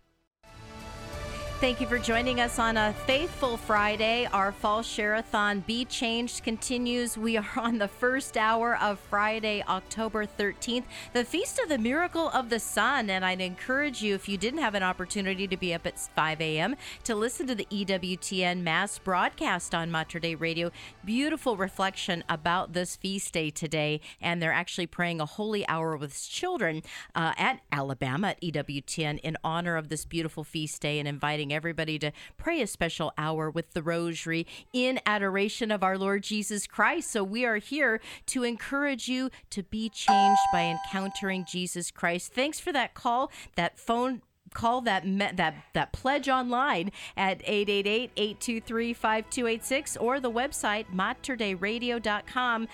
Thank 1.60 1.82
you 1.82 1.88
for 1.88 2.00
joining 2.00 2.40
us 2.40 2.58
on 2.58 2.78
a 2.78 2.94
faithful 3.06 3.58
Friday. 3.58 4.26
Our 4.32 4.54
fall 4.54 4.82
share-a-thon 4.82 5.66
Be 5.68 5.84
Changed 5.84 6.42
continues. 6.42 7.18
We 7.18 7.36
are 7.36 7.46
on 7.58 7.80
the 7.80 7.90
first 7.90 8.38
hour 8.38 8.78
of 8.78 8.98
Friday, 8.98 9.62
October 9.68 10.26
13th, 10.26 10.86
the 11.12 11.26
Feast 11.26 11.60
of 11.60 11.68
the 11.68 11.78
Miracle 11.78 12.30
of 12.30 12.50
the 12.50 12.62
Sun. 12.62 13.10
And 13.10 13.26
I'd 13.26 13.42
encourage 13.42 14.02
you, 14.02 14.16
if 14.16 14.30
you 14.30 14.38
didn't 14.38 14.62
have 14.62 14.74
an 14.74 14.84
opportunity 14.84 15.50
to 15.50 15.58
be 15.58 15.74
up 15.74 15.86
at 15.86 16.00
5 16.00 16.40
a.m., 16.40 16.78
to 17.04 17.14
listen 17.14 17.46
to 17.48 17.56
the 17.56 17.66
EWTN 17.66 18.62
Mass 18.62 18.98
broadcast 18.98 19.76
on 19.76 19.92
Mater 19.92 20.20
Dei 20.20 20.36
Radio. 20.36 20.72
Beautiful 21.04 21.58
reflection 21.58 22.24
about 22.30 22.72
this 22.72 22.96
feast 22.96 23.34
day 23.34 23.50
today. 23.50 24.00
And 24.22 24.42
they're 24.42 24.54
actually 24.54 24.88
praying 24.88 25.20
a 25.20 25.26
holy 25.26 25.68
hour 25.68 25.98
with 25.98 26.18
children 26.30 26.84
uh, 27.14 27.34
at 27.38 27.60
Alabama 27.70 28.30
at 28.30 28.42
EWTN 28.42 29.20
in 29.20 29.36
honor 29.44 29.76
of 29.76 29.90
this 29.90 30.06
beautiful 30.06 30.46
feast 30.46 30.82
day 30.82 31.00
and 31.00 31.08
inviting 31.08 31.49
everybody 31.54 32.00
to 32.00 32.12
pray 32.38 32.62
a 32.62 32.68
special 32.68 33.14
hour 33.18 33.50
with 33.50 33.74
the 33.74 33.84
rosary 33.84 34.46
in 34.74 35.00
adoration 35.06 35.72
of 35.72 35.84
our 35.84 35.98
Lord 35.98 36.24
Jesus 36.24 36.68
Christ. 36.68 37.12
So 37.12 37.24
we 37.24 37.46
are 37.46 37.58
here 37.58 38.02
to 38.28 38.44
encourage 38.44 39.08
you 39.08 39.30
to 39.52 39.64
be 39.64 39.90
changed 39.90 40.42
by 40.52 40.64
encountering 40.64 41.46
Jesus 41.50 41.92
Christ. 41.92 42.34
Thanks 42.34 42.60
for 42.60 42.74
that 42.74 42.94
call, 42.94 43.32
that 43.56 43.80
phone 43.80 44.22
call 44.54 44.82
that 44.82 45.06
me- 45.06 45.32
that 45.34 45.56
that 45.74 45.92
pledge 45.92 46.28
online 46.28 46.92
at 47.16 47.40
888-823-5286 47.46 49.98
or 50.00 50.20
the 50.20 50.32
website 50.32 50.86
materdeiradio.com 50.94 52.68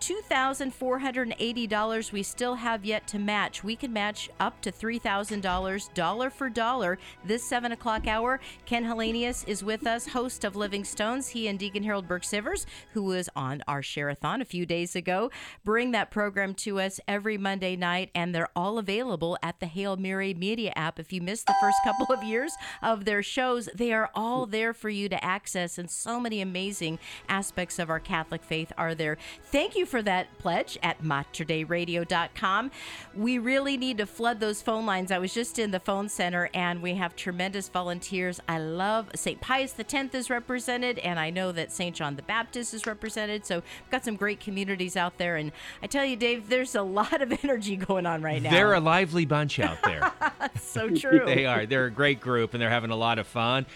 $2,480 0.00 2.12
we 2.12 2.22
still 2.22 2.54
have 2.54 2.84
yet 2.84 3.06
to 3.06 3.18
match. 3.18 3.62
We 3.62 3.76
can 3.76 3.92
match 3.92 4.30
up 4.40 4.60
to 4.62 4.72
$3,000 4.72 6.32
for 6.32 6.48
dollar 6.48 6.98
this 7.24 7.44
7 7.44 7.72
o'clock 7.72 8.06
hour. 8.06 8.40
Ken 8.64 8.84
Hellenius 8.84 9.46
is 9.46 9.62
with 9.62 9.86
us, 9.86 10.08
host 10.08 10.44
of 10.44 10.56
Living 10.56 10.84
Stones. 10.84 11.28
He 11.28 11.48
and 11.48 11.58
Deacon 11.58 11.82
Harold 11.82 12.08
Burke 12.08 12.22
Sivers, 12.22 12.64
who 12.92 13.02
was 13.02 13.28
on 13.36 13.62
our 13.68 13.82
Share-a-thon 13.82 14.40
a 14.40 14.46
few 14.46 14.64
days 14.64 14.96
ago, 14.96 15.30
bring 15.64 15.90
that 15.90 16.10
program 16.10 16.54
to 16.54 16.80
us 16.80 16.98
every 17.06 17.36
Monday 17.36 17.76
night, 17.76 18.10
and 18.14 18.34
they're 18.34 18.48
all 18.56 18.78
available 18.78 19.36
at 19.42 19.60
the 19.60 19.66
Hail 19.66 19.96
Mary 19.96 20.32
Media 20.32 20.72
app. 20.76 20.98
If 20.98 21.12
you 21.12 21.20
missed 21.20 21.46
the 21.46 21.54
first 21.60 21.76
couple 21.84 22.06
of 22.14 22.24
years 22.24 22.52
of 22.82 23.04
their 23.04 23.22
shows, 23.22 23.68
they 23.74 23.92
are 23.92 24.10
all 24.14 24.46
there 24.46 24.72
for 24.72 24.88
you 24.88 25.10
to 25.10 25.24
access, 25.24 25.76
and 25.76 25.90
so 25.90 26.18
many 26.18 26.40
amazing 26.40 26.98
aspects 27.28 27.78
of 27.78 27.90
our 27.90 28.00
Catholic 28.00 28.42
faith 28.42 28.72
are 28.78 28.94
there. 28.94 29.18
Thank 29.42 29.76
you 29.76 29.84
for 29.90 30.02
that 30.02 30.38
pledge 30.38 30.78
at 30.82 31.02
materdeiradio.com. 31.02 32.70
We 33.14 33.38
really 33.38 33.76
need 33.76 33.98
to 33.98 34.06
flood 34.06 34.40
those 34.40 34.62
phone 34.62 34.86
lines. 34.86 35.10
I 35.10 35.18
was 35.18 35.34
just 35.34 35.58
in 35.58 35.72
the 35.72 35.80
phone 35.80 36.08
center 36.08 36.48
and 36.54 36.80
we 36.80 36.94
have 36.94 37.16
tremendous 37.16 37.68
volunteers. 37.68 38.40
I 38.48 38.58
love 38.58 39.10
St. 39.14 39.40
Pius 39.40 39.74
X 39.78 40.14
is 40.14 40.30
represented, 40.30 40.98
and 41.00 41.18
I 41.18 41.30
know 41.30 41.52
that 41.52 41.72
St. 41.72 41.94
John 41.94 42.16
the 42.16 42.22
Baptist 42.22 42.72
is 42.72 42.86
represented. 42.86 43.44
So 43.44 43.56
we've 43.56 43.90
got 43.90 44.04
some 44.04 44.16
great 44.16 44.40
communities 44.40 44.96
out 44.96 45.18
there. 45.18 45.36
And 45.36 45.52
I 45.82 45.86
tell 45.86 46.04
you, 46.04 46.16
Dave, 46.16 46.48
there's 46.48 46.74
a 46.74 46.82
lot 46.82 47.20
of 47.20 47.32
energy 47.44 47.76
going 47.76 48.06
on 48.06 48.22
right 48.22 48.40
now. 48.40 48.50
They're 48.50 48.74
a 48.74 48.80
lively 48.80 49.26
bunch 49.26 49.58
out 49.58 49.82
there. 49.82 50.12
so 50.60 50.88
true. 50.94 51.22
they 51.24 51.46
are. 51.46 51.66
They're 51.66 51.86
a 51.86 51.90
great 51.90 52.20
group, 52.20 52.54
and 52.54 52.62
they're 52.62 52.70
having 52.70 52.90
a 52.90 52.96
lot 52.96 53.18
of 53.18 53.26
fun. 53.26 53.66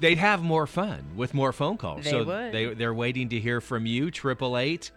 They'd 0.00 0.18
have 0.18 0.42
more 0.42 0.66
fun 0.66 1.02
with 1.16 1.34
more 1.34 1.52
phone 1.52 1.76
calls. 1.76 2.04
They 2.04 2.10
so 2.10 2.24
would. 2.24 2.52
they 2.52 2.74
they're 2.74 2.94
waiting 2.94 3.30
to 3.30 3.40
hear 3.40 3.60
from 3.60 3.84
you. 3.84 4.10
Triple 4.12 4.56
eight, 4.56 4.92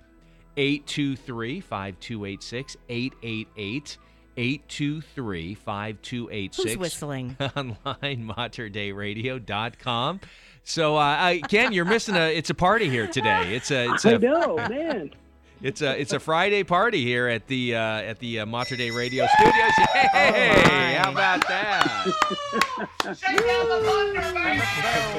eight 0.57 0.85
two 0.87 1.15
three 1.15 1.59
five 1.59 1.99
two 1.99 2.25
eight 2.25 2.43
six 2.43 2.77
eight 2.89 3.13
eight 3.23 3.47
eight. 3.57 3.97
823 4.37 5.55
5286. 5.55 6.63
Who's 6.63 6.77
whistling? 6.77 7.35
Online, 7.55 8.25
materdeiradio.com. 8.25 10.21
So, 10.63 10.95
uh, 10.95 10.99
I, 10.99 11.41
Ken, 11.49 11.73
you're 11.73 11.85
missing 11.85 12.15
a. 12.15 12.33
It's 12.33 12.49
a 12.49 12.53
party 12.53 12.87
here 12.89 13.07
today. 13.07 13.55
It's 13.55 13.71
a. 13.71 13.91
It's 13.93 14.05
I 14.05 14.11
a. 14.11 14.19
know, 14.19 14.55
man. 14.55 15.11
It's 15.63 15.83
a. 15.83 15.95
It's 16.01 16.11
a 16.11 16.19
Friday 16.19 16.63
party 16.63 17.03
here 17.03 17.27
at 17.27 17.45
the 17.45 17.75
uh, 17.75 17.79
at 17.79 18.17
the 18.17 18.39
uh, 18.39 18.47
Mater 18.47 18.75
Dei 18.75 18.89
Radio 18.89 19.27
Studios. 19.37 19.71
Hey, 20.11 20.49
my. 20.49 21.03
how 21.03 21.11
about 21.11 21.47
that? 21.47 22.07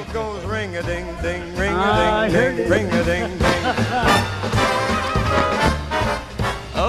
Bell 0.02 0.12
goes 0.12 0.44
ring 0.44 0.74
a 0.74 0.82
ding 0.82 1.06
ding, 1.22 1.54
ring 1.54 1.72
I 1.72 2.26
a 2.26 2.30
heard 2.32 2.56
ding 2.56 2.68
ding, 2.68 2.70
ring 2.70 2.86
a 2.92 3.04
ding 3.04 3.38
ding. 3.38 4.61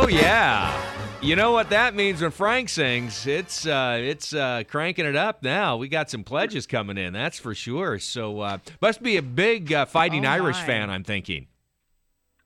Oh 0.04 0.10
yeah. 0.10 1.18
You 1.22 1.38
know 1.38 1.54
what 1.54 1.70
that 1.70 1.96
means 1.96 2.22
when 2.22 2.32
Frank 2.32 2.68
sings? 2.68 3.26
It's 3.26 3.66
uh, 3.66 3.98
it's 4.02 4.34
uh, 4.34 4.64
cranking 4.68 5.06
it 5.06 5.16
up 5.16 5.42
now. 5.44 5.78
We 5.78 5.88
got 5.88 6.10
some 6.10 6.26
pledges 6.26 6.68
coming 6.68 6.98
in, 6.98 7.14
that's 7.14 7.40
for 7.40 7.56
sure. 7.56 8.00
So 8.00 8.42
uh, 8.42 8.58
must 8.82 9.02
be 9.02 9.16
a 9.16 9.22
big 9.22 9.72
uh, 9.72 9.86
Fighting 9.86 10.26
Oh, 10.26 10.30
Irish 10.32 10.58
my. 10.58 10.66
fan, 10.66 10.90
I'm 10.90 11.06
thinking. 11.06 11.48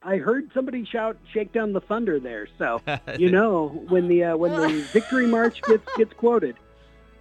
I 0.03 0.17
heard 0.17 0.51
somebody 0.53 0.85
shout 0.85 1.17
"Shake 1.33 1.51
down 1.51 1.73
the 1.73 1.81
thunder" 1.81 2.19
there, 2.19 2.47
so 2.59 2.79
you 3.17 3.31
know 3.31 3.69
when 3.89 4.07
the 4.07 4.25
uh, 4.25 4.37
when 4.37 4.51
the 4.51 4.81
victory 4.93 5.25
march 5.25 5.59
gets 5.63 5.89
gets 5.97 6.13
quoted. 6.13 6.57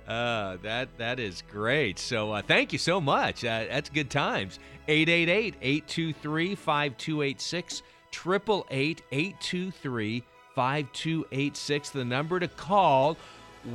Uh, 0.06 0.58
that 0.62 0.90
that 0.98 1.18
is 1.18 1.42
great. 1.50 1.98
So 1.98 2.32
uh, 2.32 2.42
thank 2.42 2.74
you 2.74 2.78
so 2.78 3.00
much. 3.00 3.42
Uh, 3.42 3.64
that's 3.70 3.88
good 3.88 4.10
times. 4.10 4.58
888-823-5286, 8.12 10.22
888-823-5286, 10.56 11.92
the 11.92 12.04
number 12.04 12.40
to 12.40 12.48
call. 12.48 13.16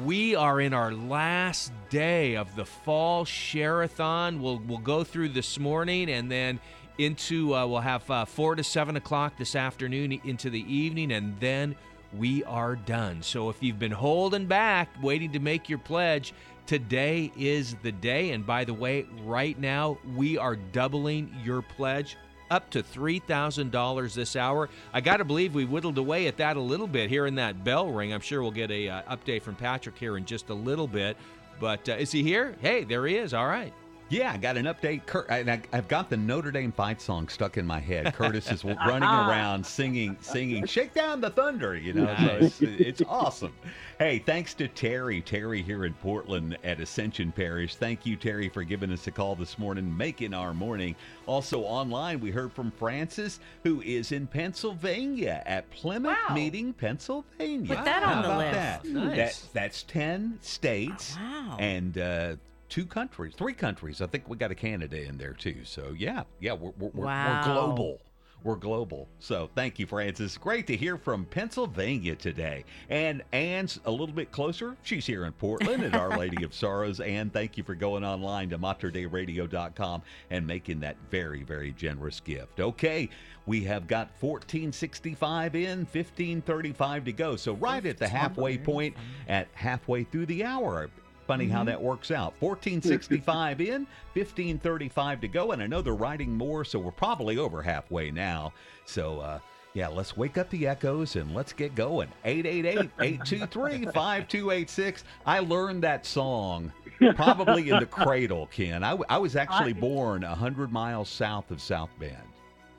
We 0.04 0.36
are 0.36 0.62
in 0.62 0.74
our 0.74 0.94
last 0.94 1.72
day 1.90 2.36
of 2.36 2.56
the 2.56 2.66
fall 2.66 3.26
share-a-thon. 3.26 4.42
We'll 4.42 4.62
we'll 4.66 4.78
go 4.78 5.04
through 5.04 5.30
this 5.30 5.60
morning 5.60 6.10
and 6.10 6.32
then 6.32 6.60
into 6.98 7.54
uh, 7.54 7.68
we'll 7.68 7.82
have 7.82 8.10
uh, 8.10 8.26
four 8.26 8.56
to 8.56 8.64
seven 8.64 8.96
o'clock 8.96 9.38
this 9.38 9.56
afternoon 9.56 10.14
into 10.24 10.50
the 10.50 10.74
evening, 10.74 11.12
and 11.12 11.38
then 11.40 11.76
we 12.18 12.44
are 12.46 12.76
done. 12.76 13.22
So 13.22 13.50
if 13.50 13.62
you've 13.62 13.80
been 13.80 13.92
holding 13.92 14.46
back, 14.46 14.90
waiting 15.02 15.32
to 15.34 15.40
make 15.40 15.68
your 15.68 15.80
pledge, 15.80 16.34
today 16.68 17.32
is 17.38 17.76
the 17.84 17.92
day. 17.92 18.32
And 18.32 18.46
by 18.46 18.64
the 18.64 18.74
way, 18.74 19.06
right 19.24 19.60
now 19.60 19.98
we 20.16 20.38
are 20.38 20.56
doubling 20.56 21.34
your 21.44 21.62
pledge 21.62 22.18
up 22.52 22.70
to 22.70 22.84
$3,000 22.84 24.14
this 24.14 24.36
hour. 24.36 24.70
I 24.94 25.02
got 25.02 25.18
to 25.18 25.26
believe 25.26 25.56
we 25.56 25.66
whittled 25.66 25.98
away 25.98 26.28
at 26.28 26.38
that 26.38 26.58
a 26.58 26.62
little 26.62 26.86
bit 26.86 27.10
here 27.10 27.26
in 27.26 27.36
that 27.36 27.64
bell 27.64 27.90
ring. 27.90 28.14
I'm 28.14 28.22
sure 28.22 28.42
we'll 28.44 28.52
get 28.52 28.70
a 28.70 28.90
uh, 28.90 29.16
update 29.16 29.42
from 29.42 29.56
Patrick 29.56 29.98
here 29.98 30.18
in 30.18 30.26
just 30.26 30.50
a 30.50 30.54
little 30.54 30.88
bit. 30.88 31.18
But 31.60 31.88
uh, 31.88 31.94
is 31.94 32.12
he 32.12 32.22
here? 32.22 32.56
Hey, 32.60 32.84
there 32.84 33.08
he 33.08 33.16
is. 33.16 33.34
All 33.34 33.48
right. 33.48 33.74
Yeah, 34.12 34.34
I 34.34 34.38
got 34.38 34.58
an 34.58 34.66
update. 34.66 35.06
Cur- 35.06 35.26
I, 35.30 35.62
I've 35.72 35.88
got 35.88 36.10
the 36.10 36.18
Notre 36.18 36.52
Dame 36.52 36.74
fight 36.74 37.02
song 37.02 37.30
stuck 37.30 37.56
in 37.58 37.66
my 37.66 37.80
head. 37.80 38.14
Curtis 38.14 38.52
is 38.52 38.66
running 38.66 39.04
around 39.08 39.66
singing, 39.66 40.18
singing, 40.20 40.66
"Shake 40.66 40.94
down 40.94 41.22
the 41.22 41.30
thunder." 41.30 41.78
You 41.78 41.94
know, 41.94 42.16
so 42.20 42.38
it's, 42.42 42.62
it's 42.62 43.02
awesome. 43.08 43.54
Hey, 44.00 44.20
thanks 44.20 44.54
to 44.56 44.68
Terry, 44.68 45.22
Terry 45.22 45.62
here 45.62 45.86
in 45.86 45.94
Portland 45.94 46.58
at 46.66 46.82
Ascension 46.82 47.32
Parish. 47.32 47.76
Thank 47.78 48.06
you, 48.06 48.18
Terry, 48.18 48.50
for 48.50 48.64
giving 48.64 48.92
us 48.92 49.08
a 49.08 49.12
call 49.12 49.34
this 49.36 49.58
morning, 49.58 49.96
making 49.96 50.34
our 50.34 50.54
morning. 50.54 50.94
Also 51.26 51.62
online, 51.62 52.20
we 52.20 52.32
heard 52.32 52.52
from 52.52 52.70
Francis, 52.72 53.40
who 53.64 53.82
is 53.82 54.12
in 54.12 54.28
Pennsylvania 54.28 55.42
at 55.46 55.70
Plymouth 55.72 56.18
Wow. 56.28 56.36
Meeting, 56.36 56.74
Pennsylvania. 56.74 57.76
Put 57.78 57.86
that 57.86 58.04
How 58.04 58.14
on 58.16 58.22
the 58.24 58.28
about 58.28 58.38
list. 58.40 58.54
That? 58.54 58.86
Nice. 58.86 59.40
That- 59.40 59.54
that's 59.54 59.84
ten 59.84 60.38
states 60.42 61.16
Wow. 61.16 61.56
and 61.60 61.98
uh, 61.98 62.36
two 62.72 62.86
countries, 62.86 63.34
three 63.38 63.54
countries. 63.54 64.02
I 64.02 64.08
think 64.08 64.28
we 64.28 64.38
got 64.38 64.50
a 64.50 64.56
Canada 64.56 65.04
in 65.04 65.18
there 65.18 65.34
too. 65.34 65.58
So 65.64 65.94
yeah, 65.96 66.24
yeah, 66.40 66.54
we're 66.54 66.72
we're, 66.80 67.06
Wow. 67.06 67.44
we're 67.46 67.54
global. 67.54 68.02
We're 68.44 68.56
global. 68.56 69.08
So 69.20 69.52
thank 69.54 69.78
you, 69.78 69.86
Francis. 69.86 70.36
Great 70.36 70.66
to 70.66 70.76
hear 70.76 70.98
from 70.98 71.26
Pennsylvania 71.26 72.16
today. 72.16 72.66
And 72.90 73.22
Anne's 73.34 73.80
a 73.86 73.92
little 73.92 74.16
bit 74.16 74.32
closer. 74.32 74.76
She's 74.82 75.06
here 75.06 75.26
in 75.26 75.34
Portland 75.34 75.84
at 75.84 75.94
Our 75.94 76.18
Lady 76.18 76.44
of 76.44 76.52
Sorrows. 76.56 77.00
Anne, 77.02 77.30
thank 77.30 77.56
you 77.56 77.64
for 77.64 77.76
going 77.76 78.04
online 78.04 78.50
to 78.50 78.58
materdeiradio.com 78.58 80.02
and 80.32 80.48
making 80.48 80.80
that 80.80 80.98
very, 81.12 81.44
very 81.44 81.72
generous 81.74 82.20
gift. 82.20 82.60
Okay, 82.60 83.10
we 83.46 83.64
have 83.66 83.86
got 83.86 84.08
1465 84.20 85.56
in, 85.56 85.80
1535 85.80 87.06
to 87.06 87.12
go. 87.12 87.36
So 87.36 87.54
right 87.54 87.86
at 87.86 87.98
the 88.00 88.08
halfway 88.08 88.58
point 88.58 88.96
at 89.28 89.50
halfway 89.54 90.04
through 90.04 90.26
the 90.26 90.44
hour. 90.44 90.90
Funny 91.32 91.48
how 91.48 91.64
that 91.64 91.82
works 91.82 92.12
out. 92.12 92.34
1465 92.40 93.62
in, 93.62 93.88
1535 94.16 95.22
to 95.22 95.30
go, 95.30 95.54
and 95.54 95.64
I 95.64 95.68
know 95.68 95.82
they're 95.82 95.94
writing 95.94 96.38
more, 96.38 96.66
so 96.66 96.78
we're 96.78 96.92
probably 96.92 97.38
over 97.38 97.62
halfway 97.62 98.12
now. 98.12 98.52
So, 98.84 99.22
uh, 99.22 99.40
yeah, 99.74 99.88
let's 99.88 100.18
wake 100.18 100.38
up 100.38 100.50
the 100.50 100.68
echoes 100.68 101.16
and 101.16 101.34
let's 101.34 101.54
get 101.54 101.74
going. 101.74 102.10
888-823-5286. 102.26 105.04
I 105.26 105.40
learned 105.40 105.84
that 105.84 106.06
song 106.06 106.70
probably 107.16 107.70
in 107.70 107.80
the 107.80 107.86
cradle, 107.90 108.48
Ken. 108.48 108.84
I 108.84 109.18
was 109.18 109.38
actually 109.38 109.72
born 109.72 110.24
100 110.24 110.70
miles 110.70 111.08
south 111.08 111.50
of 111.50 111.62
South 111.62 111.92
Bend. 111.98 112.18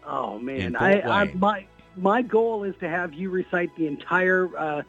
Oh 0.07 0.37
In 0.37 0.45
man, 0.45 0.73
Fort 0.75 0.83
I, 0.83 1.23
I 1.23 1.33
my 1.33 1.65
my 1.97 2.23
goal 2.23 2.65
is 2.65 2.75
to 2.81 2.89
have 2.89 3.15
you 3.15 3.31
recite 3.31 3.71
the 3.77 3.87
entire 3.87 4.51
uh, 4.59 4.83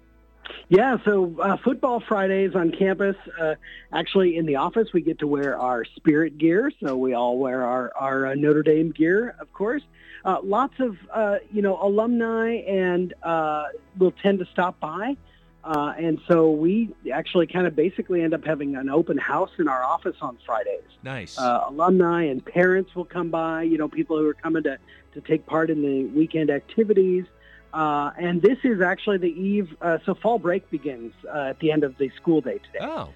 Yeah, 0.69 0.97
so 1.03 1.35
uh, 1.41 1.57
football 1.57 1.99
Fridays 1.99 2.55
on 2.55 2.71
campus. 2.71 3.15
Uh, 3.39 3.55
actually, 3.91 4.37
in 4.37 4.45
the 4.45 4.57
office, 4.57 4.89
we 4.93 5.01
get 5.01 5.19
to 5.19 5.27
wear 5.27 5.57
our 5.57 5.83
spirit 5.83 6.37
gear. 6.37 6.71
So 6.83 6.95
we 6.95 7.13
all 7.13 7.37
wear 7.37 7.63
our, 7.63 7.91
our 7.95 8.27
uh, 8.27 8.35
Notre 8.35 8.63
Dame 8.63 8.91
gear, 8.91 9.35
of 9.39 9.51
course. 9.51 9.81
Uh, 10.25 10.37
lots 10.43 10.79
of, 10.79 10.97
uh, 11.13 11.37
you 11.51 11.61
know, 11.61 11.81
alumni 11.81 12.55
and 12.67 13.13
uh, 13.23 13.65
will 13.97 14.11
tend 14.11 14.39
to 14.39 14.45
stop 14.45 14.79
by. 14.79 15.15
Uh, 15.63 15.93
and 15.97 16.19
so 16.27 16.51
we 16.51 16.89
actually 17.13 17.45
kind 17.45 17.67
of 17.67 17.75
basically 17.75 18.21
end 18.21 18.33
up 18.33 18.45
having 18.45 18.75
an 18.75 18.89
open 18.89 19.17
house 19.17 19.51
in 19.59 19.67
our 19.67 19.83
office 19.83 20.15
on 20.21 20.37
Fridays. 20.45 20.81
Nice. 21.03 21.37
Uh, 21.37 21.65
alumni 21.67 22.23
and 22.23 22.43
parents 22.43 22.95
will 22.95 23.05
come 23.05 23.29
by, 23.29 23.63
you 23.63 23.77
know, 23.77 23.87
people 23.87 24.17
who 24.17 24.27
are 24.27 24.33
coming 24.33 24.63
to, 24.63 24.77
to 25.13 25.21
take 25.21 25.45
part 25.45 25.69
in 25.69 25.81
the 25.81 26.05
weekend 26.05 26.49
activities. 26.49 27.25
Uh, 27.73 28.11
and 28.17 28.41
this 28.41 28.57
is 28.63 28.81
actually 28.81 29.17
the 29.17 29.27
eve, 29.27 29.75
uh, 29.81 29.99
so 30.05 30.15
fall 30.15 30.39
break 30.39 30.69
begins 30.71 31.13
uh, 31.31 31.49
at 31.49 31.59
the 31.59 31.71
end 31.71 31.83
of 31.83 31.97
the 31.97 32.09
school 32.15 32.41
day 32.41 32.59
today. 32.71 32.79
oh, 32.81 33.09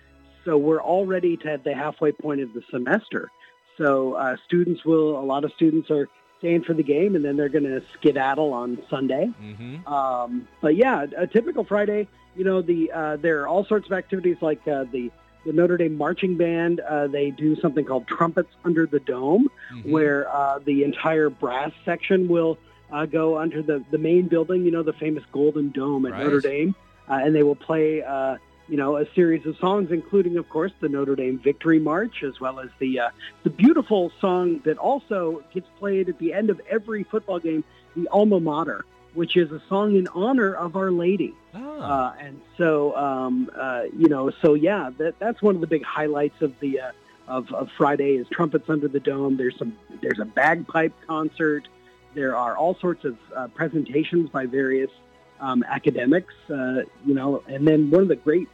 So 0.45 0.57
we're 0.57 0.81
already 0.81 1.37
to 1.37 1.59
the 1.63 1.73
halfway 1.73 2.11
point 2.11 2.41
of 2.41 2.53
the 2.53 2.61
semester. 2.69 3.31
So 3.77 4.13
uh, 4.13 4.35
students 4.45 4.85
will, 4.85 5.17
a 5.17 5.25
lot 5.25 5.43
of 5.43 5.51
students 5.55 5.89
are 5.89 6.07
staying 6.43 6.63
for 6.63 6.73
the 6.73 6.83
game, 6.83 7.15
and 7.15 7.23
then 7.23 7.37
they're 7.37 7.47
going 7.47 7.63
to 7.63 7.81
skedaddle 7.93 8.51
on 8.51 8.77
Sunday. 8.89 9.29
Mm-hmm. 9.41 9.87
Um, 9.91 10.45
but 10.59 10.75
yeah, 10.75 11.05
a 11.17 11.25
typical 11.25 11.63
Friday. 11.63 12.09
You 12.35 12.43
know, 12.43 12.61
the 12.61 12.91
uh, 12.91 13.15
there 13.15 13.41
are 13.41 13.47
all 13.47 13.63
sorts 13.65 13.85
of 13.85 13.93
activities 13.93 14.35
like 14.41 14.67
uh, 14.67 14.83
the 14.91 15.09
the 15.45 15.53
Notre 15.53 15.77
Dame 15.77 15.95
marching 15.97 16.35
band. 16.35 16.81
Uh, 16.81 17.07
they 17.07 17.29
do 17.31 17.55
something 17.61 17.85
called 17.85 18.07
Trumpets 18.07 18.49
Under 18.65 18.85
the 18.85 18.99
Dome, 18.99 19.47
Mhm. 19.73 19.91
where 19.91 20.27
uh, 20.35 20.59
the 20.59 20.83
entire 20.83 21.29
brass 21.29 21.71
section 21.85 22.27
will 22.27 22.57
uh, 22.91 23.05
go 23.05 23.37
under 23.37 23.61
the 23.61 23.81
the 23.91 23.97
main 23.97 24.27
building. 24.27 24.65
You 24.65 24.71
know, 24.71 24.83
the 24.83 24.93
famous 24.93 25.23
Golden 25.31 25.69
Dome 25.69 26.05
at 26.07 26.11
Right. 26.11 26.23
Notre 26.23 26.41
Dame, 26.41 26.75
uh, 27.09 27.21
and 27.23 27.33
they 27.33 27.43
will 27.43 27.55
play. 27.55 28.03
Uh, 28.03 28.35
you 28.67 28.77
know, 28.77 28.97
a 28.97 29.05
series 29.13 29.45
of 29.45 29.57
songs, 29.57 29.91
including, 29.91 30.37
of 30.37 30.49
course, 30.49 30.71
the 30.79 30.89
Notre 30.89 31.15
Dame 31.15 31.39
Victory 31.39 31.79
March, 31.79 32.23
as 32.23 32.39
well 32.39 32.59
as 32.59 32.69
the 32.79 32.99
uh, 32.99 33.09
the 33.43 33.49
beautiful 33.49 34.11
song 34.21 34.61
that 34.65 34.77
also 34.77 35.43
gets 35.53 35.67
played 35.79 36.09
at 36.09 36.17
the 36.19 36.33
end 36.33 36.49
of 36.49 36.61
every 36.69 37.03
football 37.03 37.39
game, 37.39 37.63
the 37.95 38.07
Alma 38.07 38.39
Mater, 38.39 38.85
which 39.13 39.35
is 39.35 39.51
a 39.51 39.61
song 39.67 39.95
in 39.95 40.07
honor 40.09 40.53
of 40.53 40.75
Our 40.75 40.91
Lady. 40.91 41.33
Ah. 41.53 41.59
Uh, 41.59 42.15
and 42.19 42.41
so, 42.57 42.95
um, 42.95 43.51
uh, 43.55 43.83
you 43.97 44.07
know, 44.07 44.31
so 44.41 44.53
yeah, 44.53 44.89
that, 44.97 45.19
that's 45.19 45.41
one 45.41 45.55
of 45.55 45.61
the 45.61 45.67
big 45.67 45.83
highlights 45.83 46.41
of 46.41 46.53
the 46.59 46.79
uh, 46.79 46.91
of, 47.27 47.51
of 47.53 47.69
Friday 47.77 48.15
is 48.15 48.27
trumpets 48.29 48.69
under 48.69 48.87
the 48.87 48.99
dome. 48.99 49.37
There's 49.37 49.57
some 49.57 49.77
there's 50.01 50.19
a 50.19 50.25
bagpipe 50.25 50.93
concert. 51.05 51.67
There 52.13 52.35
are 52.35 52.55
all 52.55 52.75
sorts 52.79 53.05
of 53.05 53.17
uh, 53.35 53.47
presentations 53.47 54.29
by 54.29 54.45
various 54.45 54.91
um, 55.39 55.63
academics. 55.67 56.33
Uh, 56.49 56.83
you 57.05 57.13
know, 57.13 57.43
and 57.47 57.67
then 57.67 57.89
one 57.89 58.03
of 58.03 58.07
the 58.07 58.15
great 58.15 58.47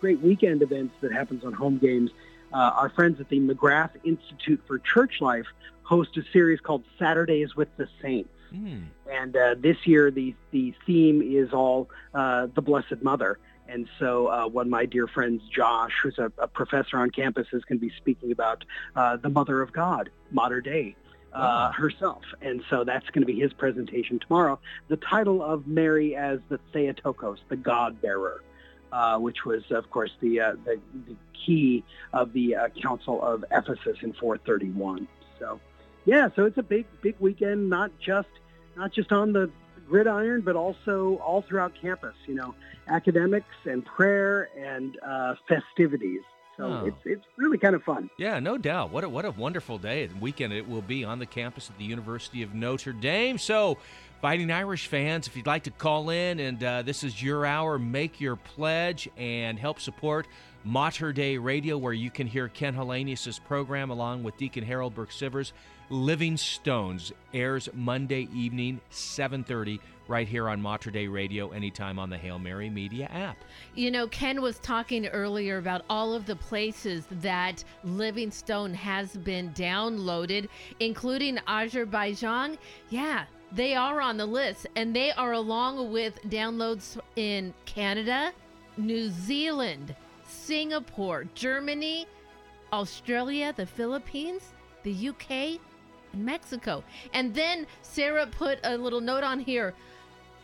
great 0.00 0.20
weekend 0.20 0.62
events 0.62 0.94
that 1.00 1.12
happens 1.12 1.44
on 1.44 1.52
home 1.52 1.78
games. 1.78 2.10
Uh, 2.52 2.56
our 2.76 2.88
friends 2.90 3.20
at 3.20 3.28
the 3.28 3.40
McGrath 3.40 3.90
Institute 4.04 4.60
for 4.66 4.78
Church 4.78 5.20
Life 5.20 5.46
host 5.82 6.16
a 6.16 6.22
series 6.32 6.60
called 6.60 6.84
Saturdays 6.98 7.54
with 7.56 7.68
the 7.76 7.88
Saints. 8.00 8.30
Hmm. 8.50 8.82
And 9.10 9.36
uh, 9.36 9.56
this 9.58 9.76
year, 9.86 10.10
the 10.10 10.34
the 10.52 10.74
theme 10.86 11.20
is 11.22 11.52
all 11.52 11.88
uh, 12.14 12.46
the 12.54 12.62
Blessed 12.62 13.02
Mother. 13.02 13.38
And 13.68 13.88
so, 13.98 14.28
uh, 14.28 14.46
one 14.46 14.66
of 14.66 14.70
my 14.70 14.86
dear 14.86 15.08
friends, 15.08 15.42
Josh, 15.52 15.92
who's 16.00 16.18
a, 16.18 16.30
a 16.38 16.46
professor 16.46 16.98
on 16.98 17.10
campus, 17.10 17.48
is 17.52 17.64
going 17.64 17.80
to 17.80 17.84
be 17.86 17.92
speaking 17.96 18.30
about 18.30 18.64
uh, 18.94 19.16
the 19.16 19.28
Mother 19.28 19.60
of 19.60 19.72
God, 19.72 20.08
Mater 20.30 20.60
Dei. 20.60 20.94
uh, 21.32 21.38
Wow. 21.40 21.72
herself. 21.72 22.22
And 22.40 22.62
so, 22.70 22.84
that's 22.84 23.06
going 23.10 23.22
to 23.22 23.26
be 23.26 23.38
his 23.40 23.52
presentation 23.52 24.20
tomorrow. 24.20 24.60
The 24.86 24.96
title 24.98 25.42
of 25.42 25.66
Mary 25.66 26.14
as 26.14 26.38
the 26.48 26.58
Theotokos, 26.72 27.38
the 27.48 27.56
God 27.56 28.00
bearer, 28.00 28.40
uh, 28.92 29.18
which 29.18 29.44
was, 29.44 29.62
of 29.70 29.90
course, 29.90 30.10
the, 30.20 30.40
uh, 30.40 30.52
the 30.64 30.80
the 31.06 31.16
key 31.44 31.84
of 32.12 32.32
the 32.32 32.54
uh, 32.56 32.68
Council 32.82 33.22
of 33.22 33.44
Ephesus 33.50 33.98
in 34.02 34.12
431. 34.14 35.06
So, 35.38 35.60
yeah, 36.04 36.28
so 36.34 36.44
it's 36.44 36.58
a 36.58 36.62
big, 36.62 36.86
big 37.02 37.16
weekend, 37.20 37.68
not 37.70 37.90
just 37.98 38.28
not 38.76 38.92
just 38.92 39.12
on 39.12 39.32
the 39.32 39.50
gridiron, 39.88 40.40
but 40.40 40.56
also 40.56 41.16
all 41.24 41.42
throughout 41.42 41.72
campus. 41.80 42.14
You 42.26 42.34
know, 42.34 42.54
academics 42.88 43.54
and 43.64 43.84
prayer 43.84 44.48
and 44.58 44.98
uh, 45.06 45.34
festivities. 45.48 46.20
So 46.56 46.64
Oh. 46.64 46.86
it's 46.86 46.96
it's 47.04 47.24
really 47.36 47.58
kind 47.58 47.74
of 47.74 47.82
fun. 47.82 48.08
Yeah, 48.18 48.38
no 48.40 48.56
doubt. 48.56 48.90
What 48.90 49.04
a 49.04 49.08
what 49.10 49.26
a 49.26 49.30
wonderful 49.30 49.76
day 49.76 50.04
and 50.04 50.20
weekend 50.22 50.54
it 50.54 50.66
will 50.66 50.80
be 50.80 51.04
on 51.04 51.18
the 51.18 51.26
campus 51.26 51.68
of 51.68 51.76
the 51.76 51.84
University 51.84 52.42
of 52.42 52.54
Notre 52.54 52.94
Dame. 52.94 53.36
So, 53.36 53.76
Fighting 54.22 54.50
Irish 54.50 54.86
fans, 54.86 55.26
if 55.26 55.36
you'd 55.36 55.46
like 55.46 55.64
to 55.64 55.70
call 55.70 56.08
in 56.08 56.40
and 56.40 56.64
uh, 56.64 56.82
this 56.82 57.04
is 57.04 57.22
your 57.22 57.44
hour, 57.44 57.78
make 57.78 58.20
your 58.20 58.36
pledge 58.36 59.08
and 59.18 59.58
help 59.58 59.78
support 59.78 60.26
Mater 60.64 61.12
Dei 61.12 61.38
Radio, 61.38 61.76
where 61.78 61.92
you 61.92 62.10
can 62.10 62.26
hear 62.26 62.48
Ken 62.48 62.74
Hallenius' 62.74 63.38
program 63.44 63.90
along 63.90 64.24
with 64.24 64.36
Deacon 64.36 64.64
Harold 64.64 64.94
Burke 64.94 65.10
Sivers. 65.10 65.52
Living 65.90 66.36
Stones 66.36 67.12
airs 67.32 67.68
Monday 67.72 68.28
evening, 68.34 68.80
7:30, 68.90 69.78
right 70.08 70.26
here 70.26 70.48
on 70.48 70.60
Mater 70.60 70.90
Dei 70.90 71.06
Radio, 71.06 71.50
anytime 71.50 72.00
on 72.00 72.10
the 72.10 72.18
Hail 72.18 72.40
Mary 72.40 72.68
Media 72.68 73.06
app. 73.12 73.36
You 73.76 73.92
know, 73.92 74.08
Ken 74.08 74.42
was 74.42 74.58
talking 74.58 75.06
earlier 75.06 75.58
about 75.58 75.84
all 75.88 76.12
of 76.12 76.26
the 76.26 76.34
places 76.34 77.06
that 77.20 77.62
Living 77.84 78.32
Stones 78.32 78.76
has 78.76 79.16
been 79.16 79.50
downloaded, 79.50 80.48
including 80.80 81.38
Azerbaijan. 81.46 82.58
Yeah, 82.90 83.26
they 83.52 83.74
are 83.74 84.00
on 84.00 84.16
the 84.16 84.26
list, 84.26 84.66
and 84.76 84.94
they 84.94 85.12
are 85.12 85.32
along 85.32 85.92
with 85.92 86.20
downloads 86.28 86.98
in 87.16 87.54
Canada, 87.64 88.32
New 88.76 89.08
Zealand, 89.10 89.94
Singapore, 90.26 91.24
Germany, 91.34 92.06
Australia, 92.72 93.52
the 93.56 93.66
Philippines, 93.66 94.42
the 94.82 95.08
UK, 95.08 95.60
and 96.12 96.24
Mexico. 96.24 96.82
And 97.12 97.34
then 97.34 97.66
Sarah 97.82 98.26
put 98.26 98.58
a 98.64 98.76
little 98.76 99.00
note 99.00 99.24
on 99.24 99.38
here 99.38 99.74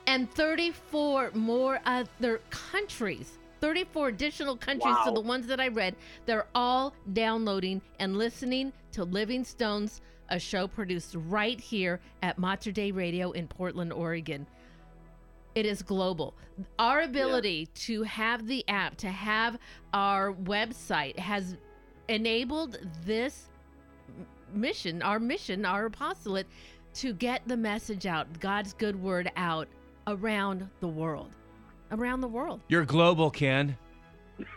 and 0.06 0.30
34 0.32 1.32
more 1.34 1.80
other 1.86 2.40
countries. 2.50 3.38
34 3.60 4.08
additional 4.08 4.56
countries 4.56 4.96
to 5.04 5.12
the 5.12 5.20
ones 5.20 5.46
that 5.46 5.60
I 5.60 5.68
read. 5.68 5.94
They're 6.26 6.46
all 6.52 6.94
downloading 7.12 7.80
and 8.00 8.18
listening 8.18 8.72
to 8.90 9.04
Living 9.04 9.44
Stones, 9.44 10.00
a 10.32 10.38
show 10.38 10.66
produced 10.66 11.14
right 11.14 11.60
here 11.60 12.00
at 12.22 12.38
Mater 12.38 12.72
Dei 12.72 12.90
Radio 12.90 13.32
in 13.32 13.46
Portland, 13.46 13.92
Oregon. 13.92 14.46
It 15.54 15.66
is 15.66 15.82
global. 15.82 16.34
Our 16.78 17.02
ability 17.02 17.66
to 17.74 18.02
have 18.04 18.46
the 18.46 18.66
app, 18.66 18.96
to 18.96 19.10
have 19.10 19.58
our 19.92 20.32
website, 20.32 21.18
has 21.18 21.58
enabled 22.08 22.78
this 23.04 23.50
mission, 24.54 25.02
our 25.02 25.20
mission, 25.20 25.66
our 25.66 25.84
apostolate, 25.84 26.46
to 26.94 27.12
get 27.12 27.46
the 27.46 27.56
message 27.56 28.06
out, 28.06 28.26
God's 28.40 28.72
good 28.72 29.00
word 29.00 29.30
out 29.36 29.68
around 30.06 30.66
the 30.80 30.88
world. 30.88 31.30
Around 31.90 32.22
the 32.22 32.28
world. 32.28 32.62
You're 32.68 32.86
global, 32.86 33.30
Ken. 33.30 33.76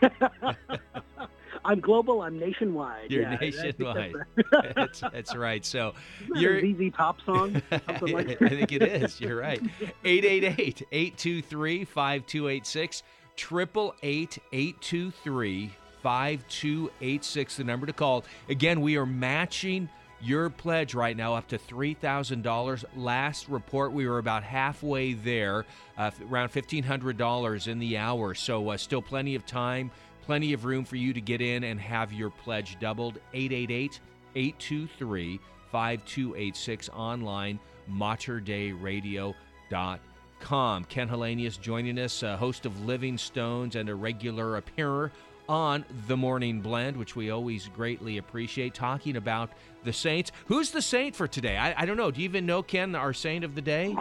I'm 1.64 1.80
global. 1.80 2.22
I'm 2.22 2.38
nationwide. 2.38 3.10
You're 3.10 3.22
Yeah, 3.22 3.36
nationwide. 3.40 4.14
That's, 4.52 4.74
that's, 4.74 5.00
that's 5.12 5.36
right. 5.36 5.64
So 5.64 5.94
you're. 6.34 6.56
a 6.58 6.72
ZZ 6.74 6.94
Top 6.96 7.20
song. 7.24 7.60
Something 7.70 8.08
I 8.10 8.12
like 8.12 8.38
that. 8.38 8.48
think 8.48 8.72
it 8.72 8.82
is. 8.82 9.20
You're 9.20 9.36
right. 9.36 9.60
888 10.04 10.82
823 10.92 11.84
5286. 11.84 13.02
888 13.38 14.38
823 14.52 15.70
5286. 16.02 17.56
The 17.56 17.64
number 17.64 17.86
to 17.86 17.92
call. 17.92 18.24
Again, 18.48 18.80
we 18.80 18.96
are 18.96 19.06
matching 19.06 19.88
your 20.22 20.48
pledge 20.48 20.94
right 20.94 21.16
now 21.16 21.34
up 21.34 21.48
to 21.48 21.58
$3,000. 21.58 22.84
Last 22.96 23.48
report, 23.48 23.92
we 23.92 24.08
were 24.08 24.18
about 24.18 24.42
halfway 24.42 25.12
there, 25.12 25.66
uh, 25.98 26.10
around 26.30 26.50
$1,500 26.52 27.68
in 27.68 27.78
the 27.78 27.98
hour. 27.98 28.34
So, 28.34 28.70
uh, 28.70 28.76
still 28.76 29.02
plenty 29.02 29.34
of 29.34 29.44
time, 29.44 29.90
plenty 30.26 30.52
of 30.52 30.64
room 30.64 30.84
for 30.84 30.96
you 30.96 31.12
to 31.12 31.20
get 31.20 31.40
in 31.40 31.64
and 31.64 31.80
have 31.80 32.12
your 32.12 32.30
pledge 32.30 32.78
doubled. 32.80 33.18
888 33.32 34.00
823 34.34 35.40
5286 35.70 36.88
online, 36.90 37.58
materdeiradio.com. 37.90 40.84
Ken 40.84 41.08
Hallenius 41.08 41.60
joining 41.60 41.98
us, 41.98 42.22
uh, 42.22 42.36
host 42.36 42.66
of 42.66 42.84
Living 42.84 43.16
Stones 43.16 43.76
and 43.76 43.88
a 43.88 43.94
regular 43.94 44.56
appearer 44.56 45.10
on 45.48 45.84
The 46.08 46.16
Morning 46.16 46.60
Blend, 46.60 46.96
which 46.96 47.16
we 47.16 47.30
always 47.30 47.68
greatly 47.68 48.18
appreciate, 48.18 48.74
talking 48.74 49.16
about 49.16 49.50
the 49.84 49.92
saints. 49.92 50.32
Who's 50.46 50.72
the 50.72 50.82
saint 50.82 51.14
for 51.14 51.28
today? 51.28 51.56
I, 51.56 51.82
I 51.82 51.86
don't 51.86 51.96
know. 51.96 52.10
Do 52.10 52.20
you 52.20 52.24
even 52.24 52.46
know, 52.46 52.62
Ken, 52.62 52.94
our 52.94 53.12
saint 53.12 53.44
of 53.44 53.54
the 53.54 53.62
day? 53.62 53.94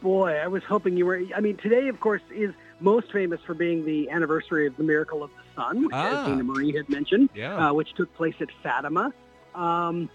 Boy, 0.00 0.36
I 0.36 0.46
was 0.46 0.62
hoping 0.64 0.96
you 0.96 1.06
were. 1.06 1.22
I 1.34 1.40
mean, 1.40 1.56
today, 1.56 1.88
of 1.88 2.00
course, 2.00 2.22
is 2.30 2.54
most 2.84 3.10
famous 3.10 3.40
for 3.46 3.54
being 3.54 3.84
the 3.84 4.10
anniversary 4.10 4.66
of 4.66 4.76
the 4.76 4.82
miracle 4.84 5.22
of 5.22 5.30
the 5.30 5.60
sun, 5.62 5.82
which, 5.84 5.94
Ah. 5.94 6.20
as 6.22 6.26
Dina 6.28 6.44
Marie 6.44 6.72
had 6.72 6.88
mentioned, 6.88 7.30
Yeah. 7.34 7.70
uh, 7.70 7.72
which 7.72 7.92
took 7.94 8.14
place 8.14 8.34
at 8.40 8.48
Fatima. 8.62 9.12
Um, 9.54 10.08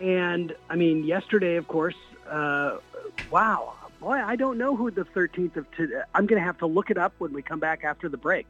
and 0.00 0.54
I 0.70 0.76
mean, 0.76 1.04
yesterday, 1.04 1.56
of 1.56 1.66
course. 1.68 1.96
Uh, 2.30 2.78
wow, 3.30 3.74
boy, 4.00 4.22
I 4.24 4.36
don't 4.36 4.56
know 4.56 4.74
who 4.76 4.90
the 4.90 5.04
13th 5.04 5.56
of 5.56 5.70
today. 5.72 6.00
I'm 6.14 6.26
going 6.26 6.40
to 6.40 6.46
have 6.46 6.58
to 6.58 6.66
look 6.66 6.90
it 6.90 6.96
up 6.96 7.12
when 7.18 7.32
we 7.32 7.42
come 7.42 7.58
back 7.58 7.84
after 7.84 8.08
the 8.08 8.16
break. 8.16 8.48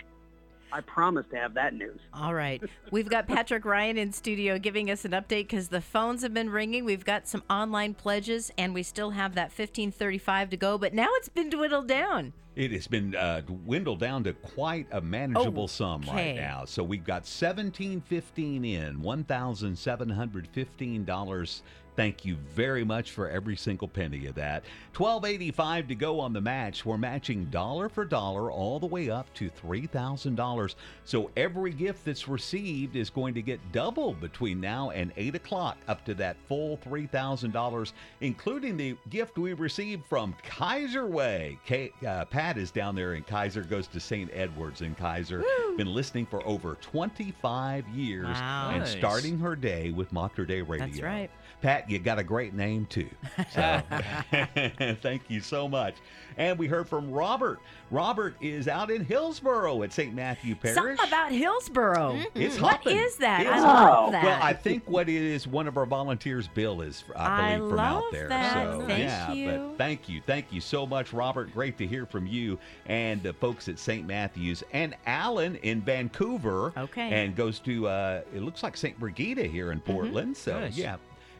I 0.73 0.81
promise 0.81 1.27
to 1.31 1.37
have 1.37 1.55
that 1.55 1.75
news. 1.75 2.01
All 2.15 2.35
right. 2.35 2.63
We've 2.91 3.09
got 3.09 3.29
Patrick 3.29 3.65
Ryan 3.65 3.99
in 3.99 4.13
studio 4.13 4.59
giving 4.59 4.91
us 4.91 5.05
an 5.05 5.13
update 5.13 5.49
because 5.49 5.69
the 5.69 5.83
phones 5.83 6.23
have 6.23 6.33
been 6.33 6.51
ringing. 6.51 6.85
We've 6.85 7.05
got 7.05 7.29
some 7.29 7.43
online 7.51 7.95
pledges, 7.95 8.51
and 8.57 8.73
we 8.73 8.83
still 8.83 9.11
have 9.11 9.35
that 9.35 9.51
1535 9.51 10.51
to 10.51 10.57
go, 10.57 10.79
but 10.79 10.95
now 10.95 11.09
it's 11.13 11.29
been 11.29 11.51
dwindled 11.51 11.89
down. 11.89 12.33
It 12.55 12.71
has 12.73 12.87
been 12.87 13.15
uh, 13.15 13.41
dwindled 13.41 14.01
down 14.01 14.25
to 14.25 14.35
quite 14.35 14.87
a 14.93 15.01
manageable 15.01 15.63
oh, 15.65 15.69
sum 15.69 16.03
right 16.07 16.37
now. 16.37 16.67
So 16.67 16.83
we've 16.83 17.05
got 17.05 17.23
1715 17.23 18.65
in, 18.65 18.99
$1,715 18.99 21.63
Thank 21.95 22.25
you 22.25 22.37
very 22.55 22.85
much 22.85 23.11
for 23.11 23.29
every 23.29 23.55
single 23.55 23.87
penny 23.87 24.25
of 24.27 24.35
that. 24.37 24.65
1285 24.97 25.89
to 25.89 25.95
go 25.95 26.21
on 26.21 26.33
the 26.33 26.41
match. 26.41 26.87
We're 26.87 26.97
matching 26.97 27.45
dollar 27.47 27.89
for 27.91 28.05
dollar 28.07 28.51
all 28.51 28.81
the 28.81 28.87
way 28.87 29.11
up 29.11 29.33
to 29.35 29.51
$3,000. 29.51 30.75
So 31.05 31.31
every 31.37 31.73
gift 31.73 32.05
that's 32.07 32.29
received 32.29 32.97
is 32.97 33.11
going 33.11 33.35
to 33.35 33.43
get 33.43 33.61
double 33.73 34.15
between 34.15 34.61
now 34.61 34.91
and 34.91 35.13
8 35.17 35.35
o'clock 35.35 35.77
up 35.87 36.05
to 36.07 36.15
that 36.15 36.37
full 36.49 36.79
$3,000, 36.79 37.93
including 38.23 38.77
the 38.77 38.97
gift 39.11 39.37
we 39.39 39.53
received 39.53 40.05
from 40.07 40.35
Keizer 40.47 41.07
Way. 41.09 41.59
K- 41.67 41.93
uh, 42.07 42.25
Pat 42.25 42.57
is 42.57 42.71
down 42.71 42.95
there 42.95 43.15
in 43.15 43.23
Keizer, 43.25 43.69
goes 43.69 43.87
to 43.89 44.01
St. 44.01 44.31
Edwards 44.33 44.81
in 44.81 44.95
Keizer. 44.95 45.43
Been 45.77 45.93
listening 45.93 46.27
for 46.27 46.47
over 46.47 46.77
25 46.81 47.87
years 47.89 48.27
Wow. 48.27 48.71
and 48.71 48.81
Nice. 48.81 48.93
starting 48.93 49.39
her 49.41 49.57
day 49.57 49.91
with 49.91 50.13
Mater 50.13 50.45
Dei 50.47 50.63
Radio. 50.63 50.87
That's 50.87 51.01
right. 51.03 51.31
Pat, 51.63 51.89
you 51.89 51.99
got 52.01 52.19
a 52.19 52.25
great 52.25 52.53
name 52.55 52.87
too. 52.87 53.09
So 53.55 53.81
thank 55.01 55.23
you 55.29 55.41
so 55.41 55.69
much. 55.69 55.95
And 56.39 56.59
we 56.59 56.67
heard 56.67 56.89
from 56.89 57.11
Robert. 57.11 57.61
Robert 57.91 58.35
is 58.41 58.67
out 58.67 58.91
in 58.91 59.05
Hillsboro 59.05 59.83
at 59.83 59.93
St. 59.93 60.15
Matthew 60.15 60.55
Parish. 60.55 60.75
Something 60.77 61.07
about 61.07 61.31
Hillsboro. 61.31 62.19
It's 62.35 62.57
hopping. 62.57 62.97
is 62.97 63.17
that? 63.17 63.43
It's 63.43 63.51
I 63.51 63.59
hopping. 63.59 63.85
love 63.95 64.13
that. 64.13 64.25
Well, 64.25 64.39
I 64.43 64.55
think 64.55 64.83
what 64.89 65.11
it 65.11 65.15
is, 65.23 65.47
one 65.47 65.69
of 65.69 65.77
our 65.77 65.85
volunteers, 65.85 66.49
Bill, 66.49 66.81
is 66.81 67.05
I 67.15 67.53
I 67.53 67.57
believe 67.59 67.71
from 67.71 67.79
out 67.79 68.03
love 68.05 68.13
there. 68.13 68.29
that. 68.29 68.55
So 68.55 68.87
Thank 68.87 68.99
yeah, 69.01 69.33
you. 69.33 69.47
but 69.51 69.79
thank 69.79 70.09
you, 70.09 70.23
thank 70.27 70.53
you 70.53 70.61
so 70.63 70.87
much, 70.87 71.13
Robert. 71.13 71.53
Great 71.53 71.77
to 71.79 71.87
hear 71.87 72.07
from 72.07 72.27
you 72.27 72.59
and 72.87 73.23
the 73.23 73.35
folks 73.35 73.69
at 73.69 73.79
St. 73.79 74.07
Matthews 74.07 74.65
and 74.73 74.97
Alan 75.07 75.57
in 75.57 75.83
Vancouver. 75.83 76.73
Okay. 76.79 77.11
And 77.13 77.37
goes 77.37 77.59
to 77.61 77.87
uh, 77.89 78.23
it 78.35 78.41
looks 78.43 78.63
like 78.63 78.77
St. 78.77 78.99
Birgitta 78.99 79.49
here 79.51 79.71
in 79.71 79.81
Mm-hmm. 79.83 79.93
Portland. 79.93 80.37
So 80.37 80.61
Nice. 80.61 80.77
yeah, 80.77 80.97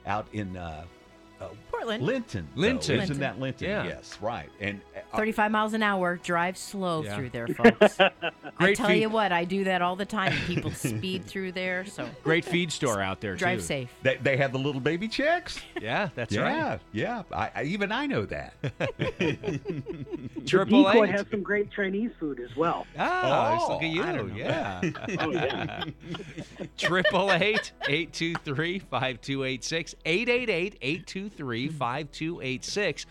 out 0.07 0.27
in. 0.33 0.57
Uh, 0.57 0.85
uh, 1.43 1.55
Portland. 1.71 2.03
Linton. 2.05 2.49
though. 2.55 2.61
Linton. 2.63 3.01
Isn't 3.01 3.19
that 3.21 3.41
Linton? 3.41 3.69
Yeah. 3.69 3.85
Yes, 3.85 4.19
right. 4.21 4.49
And 4.61 4.81
uh, 4.97 5.17
35 5.17 5.51
miles 5.51 5.73
an 5.75 5.83
hour. 5.83 6.17
Drive 6.23 6.57
slow 6.57 7.03
Yeah. 7.03 7.17
through 7.17 7.31
there, 7.31 7.47
folks. 7.49 7.99
I 8.01 8.11
Great 8.59 8.77
tell 8.77 8.89
feed- 8.89 9.01
you 9.03 9.09
what, 9.11 9.33
I 9.33 9.45
do 9.45 9.65
that 9.65 9.83
all 9.83 9.97
the 9.97 10.05
time. 10.07 10.33
People 10.47 10.71
speed 10.71 11.25
through 11.25 11.53
there, 11.53 11.85
so 11.87 12.09
Great 12.25 12.45
feed 12.45 12.71
store 12.73 13.01
out 13.01 13.21
there 13.21 13.35
drive 13.35 13.59
too. 13.61 13.65
safe. 13.65 13.91
they, 14.03 14.17
they 14.17 14.37
have 14.37 14.53
the 14.53 14.59
little 14.59 14.81
baby 14.81 15.09
chicks. 15.09 15.59
Yeah, 15.81 16.09
that's 16.15 16.33
yeah, 16.35 16.71
right. 16.71 16.81
yeah. 16.93 17.23
I, 17.33 17.51
I, 17.55 17.63
even 17.65 17.91
I 17.93 18.07
know 18.07 18.25
that. 18.27 18.55
Triple 20.47 20.85
Decoy 20.85 21.05
eight. 21.05 21.11
has 21.11 21.27
some 21.31 21.43
great 21.43 21.71
Chinese 21.73 22.11
food 22.19 22.41
as 22.41 22.55
well. 22.57 22.87
Ah, 22.99 23.59
Oh, 23.61 23.73
look 23.75 23.83
at 23.83 23.91
you. 23.91 24.03
I 24.03 24.13
don't 24.13 24.29
know 24.31 24.37
Yeah. 24.37 24.81
Oh 25.21 25.31
yeah. 25.31 25.85
Triple 26.77 27.33
eight 27.33 27.73
eight 27.89 28.13
two 28.13 28.35
three 28.45 28.79
five 28.79 29.21
two 29.21 29.45
eight 29.45 29.65
six 29.65 29.95
eight 30.05 30.29
eight 30.29 30.51
eight 30.51 30.79
eight 30.83 31.07
two 31.07 31.29
three 31.37 31.69
five 31.69 32.11
two 32.13 32.41
eight 32.41 32.65
six. 32.65 33.07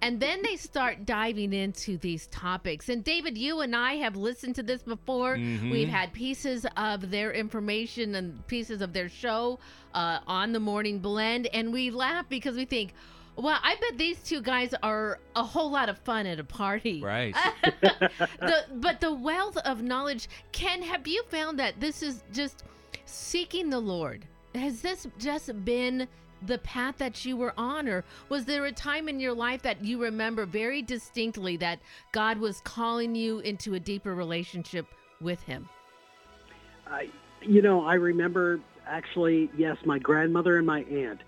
And 0.01 0.19
then 0.19 0.41
they 0.43 0.57
start 0.57 1.05
diving 1.05 1.53
into 1.53 1.99
these 1.99 2.27
topics. 2.29 2.89
And 2.89 3.05
David, 3.05 3.37
you 3.37 3.61
and 3.61 3.77
I 3.77 3.95
have 3.97 4.17
listened 4.17 4.55
to 4.55 4.63
this 4.63 4.83
before. 4.83 5.37
We've 5.71 5.89
had 5.89 6.13
pieces 6.13 6.65
of 6.77 7.11
their 7.11 7.33
information 7.33 8.15
and 8.15 8.47
pieces 8.47 8.81
of 8.81 8.95
their 8.95 9.11
show 9.11 9.59
uh, 9.93 10.21
on 10.27 10.53
the 10.53 10.61
morning 10.61 11.01
blend. 11.01 11.49
And 11.53 11.73
we 11.73 11.91
laugh 11.91 12.27
because 12.31 12.57
we 12.57 12.65
think, 12.65 12.95
well, 13.37 13.59
I 13.63 13.77
bet 13.81 13.99
these 13.99 14.23
two 14.23 14.41
guys 14.41 14.75
are 14.83 15.19
a 15.35 15.43
whole 15.43 15.71
lot 15.71 15.89
of 15.89 15.99
fun 15.99 16.27
at 16.27 16.39
a 16.39 16.45
party. 16.45 17.03
Right. 17.03 17.35
the 17.63 18.65
but 18.75 19.01
the 19.01 19.13
wealth 19.13 19.57
of 19.59 19.83
knowledge 19.83 20.29
ken 20.53 20.83
have 20.83 21.07
you 21.07 21.23
found 21.25 21.59
that 21.59 21.81
this 21.81 22.03
is 22.03 22.23
just 22.33 22.65
seeking 23.07 23.71
the 23.71 23.79
lord 23.79 24.25
has 24.55 24.81
this 24.81 25.07
just 25.19 25.65
been 25.65 26.07
the 26.47 26.59
path 26.59 26.97
that 26.99 27.25
you 27.25 27.37
were 27.37 27.53
on 27.57 27.89
or 27.89 28.05
was 28.29 28.45
there 28.45 28.65
a 28.67 28.73
time 28.73 29.09
in 29.09 29.21
your 29.21 29.35
life 29.35 29.63
that 29.63 29.83
you 29.85 30.01
remember 30.01 30.47
very 30.47 30.83
distinctly 30.83 31.57
that 31.57 31.79
god 32.13 32.39
was 32.39 32.61
calling 32.61 33.15
you 33.15 33.41
into 33.41 33.75
a 33.75 33.81
deeper 33.81 34.15
relationship 34.15 34.87
with 35.21 35.43
him 35.43 35.69
I, 36.87 37.09
you 37.43 37.63
know, 37.63 37.85
I 37.85 37.95
remember 37.95 38.61
actually, 38.87 39.51
yes, 39.57 39.77
my 39.85 39.99
grandmother 39.99 40.59
and 40.59 40.67
my 40.67 40.83
aunt 40.83 41.21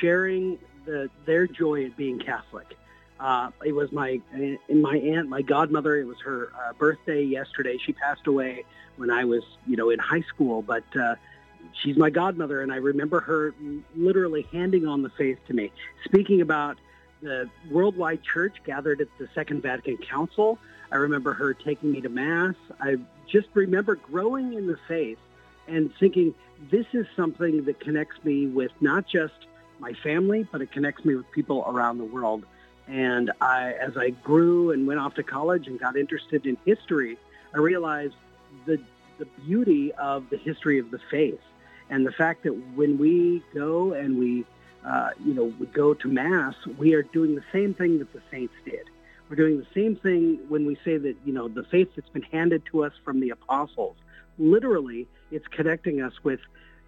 sharing 0.00 0.58
the 0.84 1.10
their 1.24 1.46
joy 1.46 1.86
at 1.86 1.96
being 1.96 2.18
Catholic. 2.18 2.76
Uh, 3.20 3.50
it 3.64 3.72
was 3.72 3.92
my 3.92 4.20
and 4.32 4.82
my 4.82 4.96
aunt, 4.96 5.28
my 5.28 5.42
godmother. 5.42 5.96
It 5.96 6.04
was 6.04 6.18
her 6.24 6.50
uh, 6.58 6.72
birthday 6.72 7.22
yesterday. 7.22 7.78
She 7.78 7.92
passed 7.92 8.26
away 8.26 8.64
when 8.96 9.10
I 9.10 9.24
was, 9.24 9.42
you 9.66 9.76
know, 9.76 9.90
in 9.90 9.98
high 9.98 10.22
school. 10.22 10.62
But 10.62 10.84
uh, 10.96 11.14
she's 11.80 11.96
my 11.96 12.10
godmother, 12.10 12.62
and 12.62 12.72
I 12.72 12.76
remember 12.76 13.20
her 13.20 13.54
literally 13.94 14.46
handing 14.52 14.86
on 14.86 15.02
the 15.02 15.10
faith 15.10 15.38
to 15.48 15.54
me, 15.54 15.70
speaking 16.04 16.40
about 16.40 16.78
the 17.20 17.48
worldwide 17.70 18.22
church 18.22 18.56
gathered 18.64 19.00
at 19.00 19.08
the 19.18 19.28
Second 19.34 19.62
Vatican 19.62 19.96
Council. 19.98 20.58
I 20.90 20.96
remember 20.96 21.32
her 21.32 21.54
taking 21.54 21.92
me 21.92 22.00
to 22.00 22.08
mass. 22.08 22.54
I 22.80 22.96
just 23.26 23.48
remember 23.54 23.94
growing 23.94 24.52
in 24.54 24.66
the 24.66 24.78
faith 24.88 25.18
and 25.68 25.92
thinking 25.98 26.34
this 26.70 26.86
is 26.92 27.06
something 27.16 27.64
that 27.64 27.80
connects 27.80 28.22
me 28.24 28.46
with 28.46 28.72
not 28.80 29.06
just 29.06 29.46
my 29.82 29.92
family, 29.94 30.46
but 30.50 30.62
it 30.62 30.72
connects 30.72 31.04
me 31.04 31.14
with 31.14 31.30
people 31.32 31.64
around 31.66 31.98
the 31.98 32.04
world. 32.04 32.46
And 32.88 33.30
I, 33.40 33.72
as 33.72 33.96
I 33.96 34.10
grew 34.10 34.70
and 34.70 34.86
went 34.86 35.00
off 35.00 35.14
to 35.16 35.22
college 35.22 35.66
and 35.66 35.78
got 35.78 35.96
interested 35.96 36.46
in 36.46 36.56
history, 36.64 37.18
I 37.54 37.58
realized 37.58 38.14
the 38.64 38.80
the 39.18 39.26
beauty 39.44 39.92
of 39.94 40.30
the 40.30 40.38
history 40.38 40.78
of 40.78 40.90
the 40.90 40.98
faith 41.10 41.38
and 41.90 42.06
the 42.06 42.12
fact 42.12 42.42
that 42.44 42.54
when 42.74 42.98
we 42.98 43.42
go 43.54 43.92
and 43.92 44.18
we, 44.18 44.44
uh, 44.84 45.10
you 45.24 45.34
know, 45.34 45.52
we 45.60 45.66
go 45.66 45.92
to 45.94 46.08
mass, 46.08 46.54
we 46.78 46.94
are 46.94 47.02
doing 47.02 47.34
the 47.34 47.44
same 47.52 47.74
thing 47.74 47.98
that 47.98 48.12
the 48.12 48.22
saints 48.30 48.54
did. 48.64 48.84
We're 49.28 49.36
doing 49.36 49.58
the 49.58 49.66
same 49.74 49.96
thing 49.96 50.40
when 50.48 50.66
we 50.66 50.76
say 50.84 50.96
that, 50.96 51.16
you 51.24 51.32
know, 51.32 51.48
the 51.48 51.64
faith 51.64 51.90
that's 51.94 52.08
been 52.08 52.22
handed 52.22 52.64
to 52.72 52.84
us 52.84 52.92
from 53.04 53.20
the 53.20 53.30
apostles. 53.30 53.96
Literally, 54.38 55.06
it's 55.30 55.46
connecting 55.48 56.02
us 56.02 56.14
with 56.24 56.40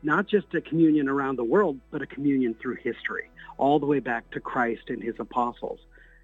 not 0.05 0.29
just 0.29 0.55
a 0.55 0.61
communion 0.61 1.09
around 1.09 1.37
the 1.37 1.45
world, 1.45 1.81
but 1.91 2.03
a 2.03 2.07
communion 2.07 2.55
through 2.55 2.77
history, 2.77 3.31
all 3.57 3.79
the 3.79 3.87
way 3.87 4.01
back 4.01 4.31
to 4.31 4.41
Christ 4.41 4.83
and 4.89 5.03
his 5.03 5.15
apostles. 5.19 5.81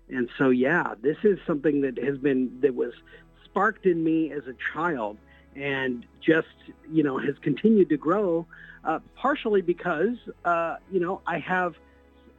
And 0.08 0.28
so, 0.38 0.50
yeah, 0.50 0.94
this 1.00 1.16
is 1.22 1.38
something 1.46 1.80
that 1.82 1.96
has 1.98 2.18
been, 2.18 2.60
that 2.60 2.74
was 2.74 2.92
sparked 3.44 3.86
in 3.86 4.04
me 4.04 4.32
as 4.32 4.46
a 4.46 4.54
child 4.72 5.16
and 5.56 6.04
just, 6.20 6.48
you 6.90 7.02
know, 7.02 7.18
has 7.18 7.36
continued 7.40 7.88
to 7.88 7.96
grow, 7.96 8.46
uh, 8.84 9.00
partially 9.16 9.62
because, 9.62 10.16
uh, 10.44 10.76
you 10.92 11.00
know, 11.00 11.20
I 11.26 11.38
have, 11.38 11.74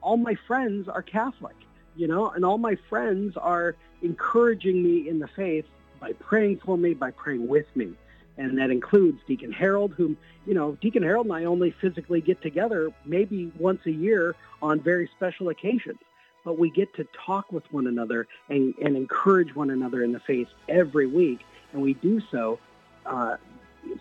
all 0.01 0.17
my 0.17 0.35
friends 0.47 0.87
are 0.87 1.01
Catholic, 1.01 1.55
you 1.95 2.07
know, 2.07 2.29
and 2.29 2.45
all 2.45 2.57
my 2.57 2.77
friends 2.89 3.35
are 3.37 3.75
encouraging 4.01 4.81
me 4.81 5.09
in 5.09 5.19
the 5.19 5.27
faith 5.27 5.65
by 5.99 6.13
praying 6.13 6.59
for 6.65 6.77
me, 6.77 6.93
by 6.93 7.11
praying 7.11 7.47
with 7.47 7.67
me. 7.75 7.93
And 8.37 8.57
that 8.57 8.71
includes 8.71 9.19
Deacon 9.27 9.51
Harold, 9.51 9.93
whom, 9.95 10.17
you 10.45 10.53
know, 10.53 10.77
Deacon 10.81 11.03
Harold 11.03 11.25
and 11.25 11.35
I 11.35 11.45
only 11.45 11.71
physically 11.71 12.21
get 12.21 12.41
together 12.41 12.91
maybe 13.05 13.51
once 13.59 13.81
a 13.85 13.91
year 13.91 14.35
on 14.61 14.79
very 14.79 15.09
special 15.15 15.49
occasions. 15.49 15.99
But 16.43 16.57
we 16.57 16.71
get 16.71 16.93
to 16.95 17.07
talk 17.25 17.51
with 17.51 17.71
one 17.71 17.87
another 17.87 18.27
and, 18.49 18.73
and 18.83 18.95
encourage 18.95 19.55
one 19.55 19.69
another 19.69 20.03
in 20.03 20.11
the 20.11 20.19
faith 20.19 20.47
every 20.67 21.05
week. 21.05 21.41
And 21.73 21.81
we 21.81 21.93
do 21.93 22.21
so 22.31 22.59
uh, 23.05 23.37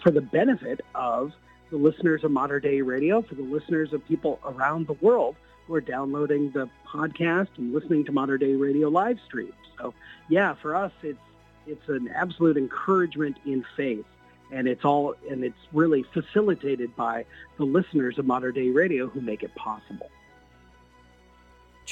for 0.03 0.11
the 0.11 0.23
benefit 0.23 0.81
of 0.95 1.33
the 1.71 1.77
listeners 1.77 2.25
of 2.25 2.31
Mater 2.31 2.61
Dei 2.61 2.83
Radio, 2.83 3.23
for 3.23 3.35
the 3.35 3.43
listeners 3.43 3.93
of 3.93 4.07
people 4.07 4.41
around 4.45 4.87
the 4.87 4.95
world 4.95 5.37
who 5.67 5.75
are 5.75 5.81
downloading 5.81 6.51
the 6.51 6.69
podcast 6.87 7.49
and 7.59 7.73
listening 7.73 8.05
to 8.05 8.13
Mater 8.13 8.39
Dei 8.39 8.55
Radio 8.55 8.89
live 8.89 9.19
streams. 9.27 9.53
So, 9.79 9.95
yeah, 10.29 10.55
for 10.55 10.75
us, 10.75 10.93
it's 11.03 11.19
it's 11.67 11.89
an 11.89 12.09
absolute 12.15 12.57
encouragement 12.57 13.37
in 13.47 13.65
faith, 13.77 14.05
and 14.53 14.67
it's 14.67 14.85
all 14.85 15.15
and 15.31 15.45
it's 15.45 15.59
really 15.73 16.05
facilitated 16.13 16.95
by 16.97 17.25
the 17.57 17.65
listeners 17.65 18.19
of 18.19 18.27
Mater 18.27 18.53
Dei 18.53 18.71
Radio 18.71 19.09
who 19.09 19.21
make 19.21 19.43
it 19.43 19.55
possible. 19.55 20.11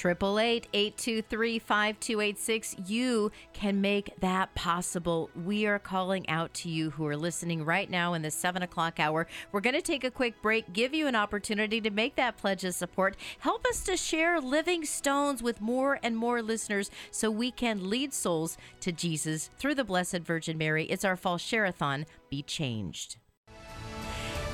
888 0.05 1.63
5286. 1.63 2.77
You 2.87 3.33
can 3.53 3.81
make 3.81 4.15
that 4.21 4.55
possible. 4.55 5.31
We 5.45 5.67
are 5.67 5.79
calling 5.79 6.29
out 6.29 6.55
to 6.55 6.69
you 6.69 6.91
who 6.91 7.07
are 7.07 7.17
listening 7.17 7.65
right 7.65 7.91
now 7.91 8.15
in 8.15 8.23
the 8.23 8.31
7 8.31 8.63
o'clock 8.63 9.01
hour. 9.01 9.27
We're 9.53 9.61
going 9.61 9.77
to 9.77 9.83
take 9.83 10.05
a 10.05 10.11
quick 10.11 10.41
break, 10.43 10.73
give 10.73 10.95
you 10.95 11.07
an 11.07 11.17
opportunity 11.17 11.81
to 11.81 11.91
make 11.91 12.17
that 12.17 12.37
pledge 12.37 12.65
of 12.65 12.75
support. 12.75 13.17
Help 13.39 13.67
us 13.67 13.83
to 13.85 13.97
share 13.97 14.41
Living 14.41 14.85
Stones 14.85 15.43
with 15.43 15.61
more 15.61 15.99
and 16.03 16.17
more 16.17 16.43
listeners 16.43 16.91
so 17.11 17.31
we 17.31 17.51
can 17.51 17.91
lead 17.91 18.13
souls 18.13 18.57
to 18.81 18.93
Jesus 18.93 19.51
through 19.59 19.75
the 19.75 19.85
Blessed 19.85 20.21
Virgin 20.21 20.59
Mary. 20.59 20.85
It's 20.85 21.05
our 21.05 21.17
fall 21.17 21.39
share-a-thon. 21.39 22.07
Be 22.31 22.43
changed. 22.43 23.17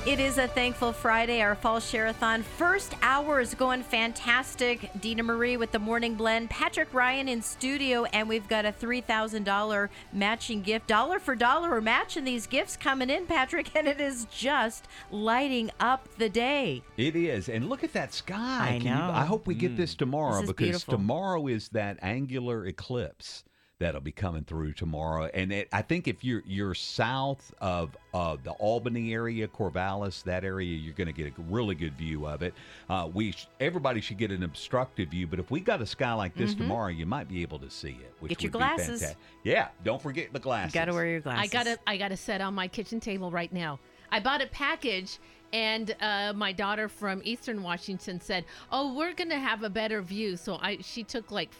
It 0.05 0.19
is 0.19 0.37
a 0.37 0.47
thankful 0.47 0.93
Friday, 0.93 1.41
our 1.41 1.55
fall 1.55 1.79
share-a-thon. 1.79 2.43
First 2.43 2.93
hour 3.01 3.39
is 3.39 3.55
going 3.55 3.81
fantastic. 3.81 4.91
Dina 5.01 5.23
Marie 5.23 5.57
with 5.57 5.71
the 5.71 5.79
morning 5.79 6.13
blend, 6.13 6.51
Patrick 6.51 6.93
Ryan 6.93 7.27
in 7.27 7.41
studio, 7.41 8.05
and 8.05 8.29
we've 8.29 8.47
got 8.47 8.65
a 8.65 8.71
$3,000 8.71 9.89
matching 10.13 10.61
gift. 10.61 10.85
Dollar 10.85 11.17
for 11.17 11.33
dollar, 11.35 11.71
we're 11.71 11.81
matching 11.81 12.23
these 12.23 12.45
gifts 12.45 12.77
coming 12.77 13.09
in, 13.09 13.25
Patrick, 13.25 13.75
and 13.75 13.87
it 13.87 13.99
is 13.99 14.25
just 14.25 14.87
lighting 15.09 15.71
up 15.79 16.07
the 16.19 16.29
day. 16.29 16.83
It 16.97 17.15
is, 17.15 17.49
and 17.49 17.67
look 17.67 17.83
at 17.83 17.93
that 17.93 18.13
sky. 18.13 18.75
I 18.75 18.77
Can 18.77 18.81
you- 18.83 18.89
know. 18.93 19.11
I 19.11 19.25
hope 19.25 19.47
we 19.47 19.55
get 19.55 19.75
this 19.75 19.95
tomorrow 19.95 20.33
This 20.33 20.41
is 20.43 20.47
because 20.49 20.65
beautiful. 20.67 20.93
tomorrow 20.99 21.47
is 21.47 21.69
that 21.69 21.97
annular 22.03 22.67
eclipse 22.67 23.43
that'll 23.79 24.01
be 24.01 24.11
coming 24.11 24.43
through 24.43 24.73
tomorrow. 24.73 25.29
And 25.33 25.51
it, 25.51 25.67
I 25.73 25.81
think 25.81 26.07
if 26.07 26.23
you're 26.23 26.43
you're 26.45 26.73
south 26.73 27.53
of 27.59 27.95
uh, 28.13 28.37
the 28.43 28.51
Albany 28.51 29.13
area, 29.13 29.47
Corvallis, 29.47 30.23
that 30.23 30.43
area, 30.43 30.75
you're 30.77 30.93
going 30.93 31.07
to 31.07 31.13
get 31.13 31.27
a 31.27 31.41
really 31.49 31.75
good 31.75 31.93
view 31.97 32.25
of 32.27 32.41
it. 32.41 32.53
Uh, 32.89 33.09
we 33.13 33.31
sh- 33.33 33.47
everybody 33.59 34.01
should 34.01 34.17
get 34.17 34.31
an 34.31 34.43
obstructive 34.43 35.09
view, 35.09 35.27
but 35.27 35.39
if 35.39 35.51
we 35.51 35.59
got 35.59 35.81
a 35.81 35.85
sky 35.85 36.13
like 36.13 36.35
this 36.35 36.53
tomorrow, 36.53 36.87
you 36.89 37.05
might 37.05 37.27
be 37.27 37.41
able 37.41 37.59
to 37.59 37.69
see 37.69 37.89
it. 38.01 38.13
Which 38.19 38.31
Mm-hmm. 38.31 38.41
Get 38.41 38.43
your 38.43 38.51
would 38.51 38.57
glasses. 38.57 39.01
fantastic. 39.01 39.17
Yeah, 39.43 39.67
don't 39.83 40.01
forget 40.01 40.31
the 40.33 40.39
glasses. 40.39 40.73
You 40.73 40.79
got 40.79 40.85
to 40.85 40.93
wear 40.93 41.05
your 41.05 41.19
glasses. 41.19 41.51
I 41.53 41.53
got 41.53 41.67
a 41.67 41.77
I 41.87 41.97
got 41.97 42.11
a 42.11 42.17
set 42.17 42.41
on 42.41 42.53
my 42.53 42.67
kitchen 42.67 42.99
table 42.99 43.29
right 43.31 43.51
now. 43.51 43.79
I 44.11 44.19
bought 44.19 44.41
a 44.41 44.47
package, 44.47 45.19
and 45.51 45.95
uh, 45.99 46.31
my 46.35 46.51
daughter 46.53 46.87
from 46.87 47.21
Eastern 47.23 47.61
Washington 47.61 48.19
said, 48.21 48.45
"Oh, 48.71 48.93
we're 48.95 49.13
gonna 49.13 49.39
have 49.39 49.63
a 49.63 49.69
better 49.69 50.01
view." 50.01 50.37
So 50.37 50.55
I 50.61 50.77
she 50.81 51.03
took 51.03 51.31
like 51.31 51.51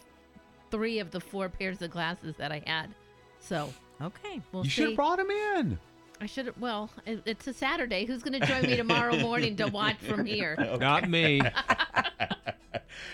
three 0.72 1.00
of 1.00 1.12
the 1.12 1.20
four 1.20 1.50
pairs 1.50 1.82
of 1.82 1.92
glasses 1.92 2.36
that 2.38 2.52
I 2.52 2.62
had. 2.66 2.94
So 3.40 3.74
Okay. 4.02 4.42
we'll 4.52 4.64
You 4.64 4.70
should 4.70 4.88
have 4.90 4.96
brought 4.96 5.18
them 5.18 5.30
in. 5.32 5.80
I 6.22 6.26
should 6.28 6.46
have. 6.46 6.58
Well, 6.58 6.90
it, 7.06 7.22
it's 7.26 7.46
a 7.48 7.54
Saturday. 7.54 8.06
Who's 8.06 8.24
gonna 8.24 8.40
join 8.46 8.62
me 8.64 8.76
tomorrow 8.78 9.18
morning 9.20 9.56
to 9.58 9.68
watch 9.68 9.98
from 9.98 10.26
here? 10.26 10.56
Not 10.80 11.10
me. 11.10 11.42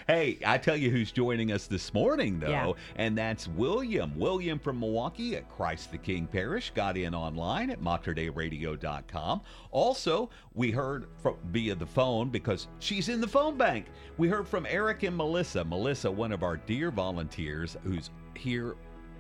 Hey, 0.08 0.38
I 0.46 0.58
tell 0.58 0.76
you 0.76 0.90
who's 0.90 1.12
joining 1.12 1.52
us 1.52 1.68
this 1.68 1.94
morning, 1.94 2.40
though, 2.40 2.50
Yeah. 2.50 2.74
and 2.96 3.18
that's 3.18 3.48
William. 3.48 4.18
William 4.18 4.60
from 4.60 4.80
Milwaukee 4.80 5.36
at 5.36 5.50
Christ 5.50 5.92
the 5.92 5.98
King 5.98 6.28
Parish 6.28 6.72
got 6.76 6.98
in 6.98 7.14
online 7.16 7.70
at 7.70 7.82
materdeiradio.com. 7.82 9.42
Also, 9.72 10.30
we 10.54 10.72
heard 10.72 11.08
from, 11.22 11.36
via 11.52 11.76
the 11.76 11.86
phone 11.86 12.30
because 12.30 12.68
she's 12.80 13.10
in 13.10 13.22
the 13.22 13.28
phone 13.28 13.58
bank. 13.58 13.86
We 14.18 14.28
heard 14.28 14.48
from 14.48 14.66
Eric 14.70 15.04
and 15.04 15.16
Melissa. 15.16 15.64
Melissa, 15.64 16.10
one 16.12 16.32
of 16.32 16.44
our 16.44 16.58
dear 16.58 16.92
volunteers 16.92 17.78
who's 17.84 18.10
here 18.36 18.76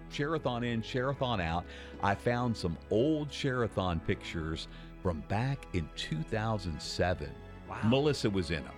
share-a-thon 0.09 0.63
in, 0.65 0.81
share-a-thon 0.81 1.39
out. 1.39 1.63
I 2.03 2.15
found 2.15 2.55
some 2.57 2.77
old 2.89 3.31
share-a-thon 3.31 4.01
pictures 4.01 4.67
from 5.01 5.21
back 5.29 5.65
in 5.73 5.87
2007. 5.95 7.29
Wow. 7.69 7.77
Melissa 7.85 8.29
was 8.29 8.51
in 8.51 8.63
them. 8.65 8.73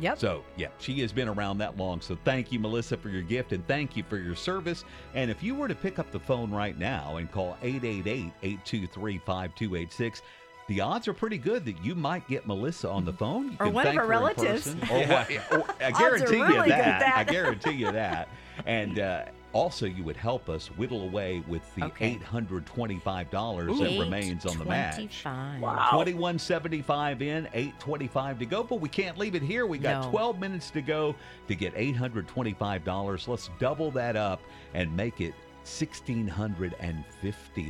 Yep. 0.00 0.18
So, 0.18 0.42
yeah, 0.56 0.68
she 0.78 1.00
has 1.00 1.12
been 1.12 1.28
around 1.28 1.58
that 1.58 1.76
long. 1.76 2.00
So, 2.00 2.16
thank 2.24 2.50
you, 2.50 2.58
Melissa, 2.58 2.96
for 2.96 3.08
your 3.08 3.22
gift 3.22 3.52
and 3.52 3.66
thank 3.66 3.96
you 3.96 4.02
for 4.08 4.16
your 4.18 4.34
service. 4.34 4.84
And 5.14 5.30
if 5.30 5.42
you 5.42 5.54
were 5.54 5.68
to 5.68 5.74
pick 5.74 5.98
up 5.98 6.10
the 6.10 6.18
phone 6.20 6.50
right 6.50 6.76
now 6.78 7.16
and 7.18 7.30
call 7.30 7.56
888 7.62 8.32
823 8.42 9.18
5286, 9.18 10.22
the 10.68 10.80
odds 10.80 11.08
are 11.08 11.12
pretty 11.12 11.38
good 11.38 11.64
that 11.64 11.84
you 11.84 11.94
might 11.94 12.26
get 12.28 12.46
Melissa 12.46 12.88
on 12.88 13.04
the 13.04 13.12
phone. 13.12 13.46
You 13.52 13.56
Or 13.60 13.66
can 13.66 13.72
one 13.74 13.86
of 13.88 13.94
her 13.94 14.00
her 14.02 14.06
relatives. 14.06 14.74
person. 14.74 14.80
Or 14.90 15.06
what- 15.06 15.30
or- 15.52 15.74
I 15.80 15.86
Odds 15.90 15.96
are 15.96 15.98
guarantee 15.98 16.36
really 16.40 16.46
you 16.56 16.62
good 16.62 16.70
that. 16.70 17.00
that. 17.00 17.14
I 17.16 17.24
guarantee 17.24 17.72
you 17.72 17.92
that. 17.92 18.28
And 18.66 18.98
uh, 18.98 19.24
also, 19.52 19.86
you 19.86 20.02
would 20.04 20.16
help 20.16 20.48
us 20.48 20.68
whittle 20.68 21.02
away 21.02 21.42
with 21.46 21.62
the 21.74 21.84
Okay. 21.84 22.18
$825 22.18 23.78
that 23.78 24.00
remains 24.00 24.46
on 24.46 24.58
the 24.58 24.64
match. 24.64 24.98
825. 24.98 25.60
Wow. 25.60 25.74
2175 25.90 27.22
in, 27.22 27.48
825 27.52 28.38
to 28.38 28.46
go, 28.46 28.62
but 28.62 28.80
we 28.80 28.88
can't 28.88 29.18
leave 29.18 29.34
it 29.34 29.42
here. 29.42 29.66
We 29.66 29.78
got 29.78 30.04
No. 30.04 30.10
12 30.10 30.38
minutes 30.40 30.70
to 30.70 30.80
go 30.82 31.14
to 31.48 31.54
get 31.54 31.74
$825. 31.74 33.28
Let's 33.28 33.50
double 33.58 33.90
that 33.92 34.16
up 34.16 34.40
and 34.74 34.94
make 34.96 35.20
it 35.20 35.34
$1,650. 35.64 36.72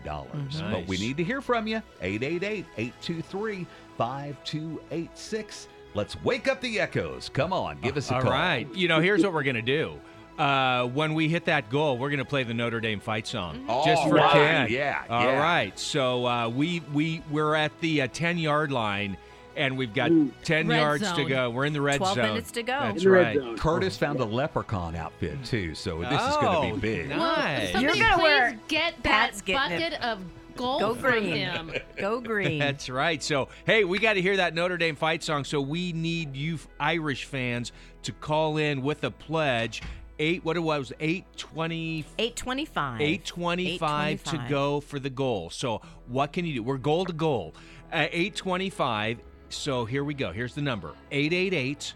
Mm-hmm. 0.03 0.73
But 0.73 0.87
we 0.87 0.99
need 0.99 1.17
to 1.17 1.25
hear 1.25 1.41
from 1.41 1.67
you. 1.67 1.83
888 2.01 2.67
823 2.77 3.67
5286. 3.99 5.69
Let's 5.95 6.23
wake 6.25 6.49
up 6.49 6.61
the 6.63 6.81
echoes. 6.81 7.29
Come 7.29 7.53
on, 7.53 7.79
give 7.83 7.97
uh, 7.97 7.99
us 7.99 8.11
a 8.11 8.15
All 8.15 8.23
call. 8.23 8.31
right. 8.31 8.67
You 8.75 8.89
know, 8.89 9.01
here's 9.01 9.23
what 9.23 9.35
we're 9.35 9.43
going 9.43 9.57
to 9.57 9.63
do. 9.63 10.01
Uh, 10.39 10.87
when 10.89 11.15
we 11.15 11.29
hit 11.29 11.45
that 11.45 11.69
goal, 11.71 11.99
we're 11.99 12.09
going 12.09 12.19
to 12.19 12.25
play 12.25 12.43
the 12.43 12.55
Notre 12.55 12.81
Dame 12.81 13.01
fight 13.01 13.27
song 13.27 13.65
Oh, 13.69 13.85
just 13.85 14.03
for 14.05 14.15
right. 14.15 14.33
Ken. 14.33 14.67
Yeah, 14.71 15.05
All 15.11 15.25
yeah. 15.25 15.39
right. 15.41 15.79
So 15.79 16.27
uh, 16.27 16.49
we 16.49 16.81
we 16.93 17.23
we're 17.31 17.55
at 17.55 17.79
the 17.81 18.03
uh, 18.03 18.09
10 18.13 18.39
yard 18.39 18.73
line, 18.73 19.19
and 19.57 19.77
we've 19.77 19.93
got 19.93 20.11
Ooh. 20.11 20.33
10 20.45 20.69
Red 20.69 20.79
yards 20.81 21.13
to 21.13 21.25
go. 21.27 21.51
We're 21.51 21.67
in 21.67 21.75
the 21.75 21.83
red 21.83 21.99
12 21.99 22.15
zone. 22.17 22.25
minutes 22.29 22.51
to 22.53 22.63
go. 22.63 22.73
That's 22.81 22.97
In 22.99 23.05
the 23.05 23.11
red 23.11 23.27
right. 23.27 23.37
zone. 23.37 23.59
Curtis 23.59 23.97
found 23.99 24.21
a 24.21 24.25
leprechaun 24.25 24.97
outfit 24.97 25.45
too, 25.45 25.75
so 25.75 26.01
this 26.01 26.11
is 26.13 26.37
going 26.39 26.73
Oh, 26.73 26.75
to 26.75 26.75
be 26.77 26.81
big. 26.81 27.09
nice. 27.11 27.73
Somebody 27.73 27.99
You're 27.99 28.09
gonna 28.09 28.15
please 28.17 28.23
wear- 28.23 28.59
get 28.69 28.95
that 29.03 29.03
Pat's 29.03 29.43
getting 29.43 29.79
it. 29.79 29.91
bucket 29.93 30.03
of 30.03 30.19
gold 30.57 30.81
Go 30.81 30.95
from 30.95 31.11
green. 31.21 31.37
him. 31.37 31.73
Go 31.99 32.21
green. 32.23 32.59
That's 32.59 32.89
right. 32.89 33.23
So, 33.23 33.49
hey, 33.67 33.85
we 33.85 33.99
got 33.99 34.15
to 34.15 34.23
hear 34.23 34.39
that 34.39 34.55
Notre 34.55 34.79
Dame 34.79 34.97
fight 34.97 35.23
song. 35.23 35.45
So, 35.45 35.61
we 35.61 35.93
need 35.93 36.35
you 36.37 36.59
Irish 36.81 37.27
fans 37.27 37.71
to 38.05 38.13
call 38.13 38.57
in 38.57 38.81
with 38.83 39.05
a 39.05 39.11
pledge. 39.11 39.83
Eight, 40.23 40.45
what 40.45 40.57
it 40.57 40.61
was, 40.61 40.93
820, 41.01 42.05
825. 42.17 43.01
825 43.01 44.23
to 44.23 44.47
go 44.49 44.81
for 44.81 45.01
the 45.01 45.11
goal. 45.11 45.51
So, 45.51 45.83
what 46.07 46.33
can 46.33 46.45
you 46.45 46.55
do? 46.55 46.63
We're 46.63 46.77
goal 46.77 47.05
to 47.07 47.13
goal. 47.13 47.57
Uh, 47.93 48.07
825. 48.13 49.19
So, 49.49 49.85
here 49.85 50.05
we 50.05 50.15
go. 50.15 50.31
Here's 50.31 50.55
the 50.55 50.63
number 50.63 50.95
888 51.11 51.95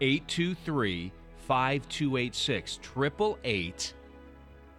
823 0.00 1.12
5286. 1.46 2.80
Triple 2.82 3.38
eight 3.44 3.94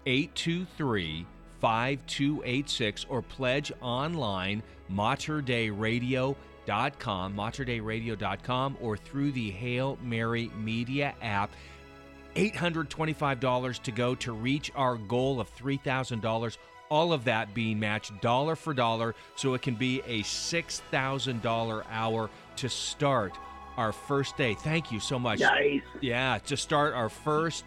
823 0.05 1.25
5286 1.61 3.05
or 3.07 3.21
pledge 3.21 3.71
online 3.79 4.61
materdeiradio.com 4.91 6.35
materdeiradio.com 6.67 8.77
or 8.81 8.97
through 8.97 9.31
the 9.31 9.51
Hail 9.51 9.97
Mary 10.03 10.51
Media 10.57 11.15
app 11.21 11.51
$825 12.35 13.81
to 13.83 13.91
go 13.91 14.15
to 14.15 14.31
reach 14.31 14.71
our 14.75 14.95
goal 14.97 15.39
of 15.39 15.53
$3,000 15.55 16.57
all 16.89 17.13
of 17.13 17.23
that 17.25 17.53
being 17.53 17.79
matched 17.79 18.21
dollar 18.21 18.55
for 18.55 18.73
dollar, 18.73 19.15
so 19.35 19.53
it 19.53 19.61
can 19.61 19.75
be 19.75 20.01
a 20.05 20.21
$6,000 20.21 21.83
hour 21.89 22.29
to 22.57 22.69
start 22.69 23.37
our 23.77 23.91
first 23.91 24.37
day. 24.37 24.53
Thank 24.53 24.91
you 24.91 24.99
so 24.99 25.19
much. 25.19 25.39
Nice. 25.39 25.81
Yeah, 26.01 26.37
to 26.45 26.55
start 26.55 26.93
our 26.93 27.09
first 27.09 27.65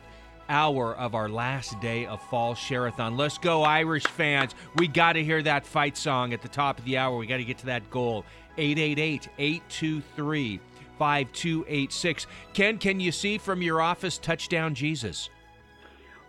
hour 0.49 0.95
of 0.95 1.15
our 1.15 1.29
last 1.29 1.79
day 1.81 2.07
of 2.07 2.23
Fall 2.23 2.55
share-a-thon. 2.55 3.17
Let's 3.17 3.39
go, 3.39 3.65
Irish 3.65 4.07
fans. 4.07 4.55
We 4.77 4.89
got 4.89 5.15
to 5.15 5.25
hear 5.25 5.43
that 5.43 5.67
fight 5.67 5.97
song 5.97 6.33
at 6.33 6.41
the 6.41 6.49
top 6.49 6.79
of 6.79 6.85
the 6.85 6.97
hour. 6.97 7.17
We 7.17 7.27
got 7.27 7.37
to 7.37 7.45
get 7.45 7.59
to 7.59 7.67
that 7.67 7.91
goal. 7.91 8.25
888 8.57 9.29
823 9.39 10.61
5286. 10.99 12.27
Ken, 12.55 12.79
can 12.79 13.01
you 13.01 13.13
see 13.13 13.39
from 13.39 13.63
your 13.63 13.81
office 13.81 14.19
Touchdown 14.19 14.75
Jesus? 14.75 15.31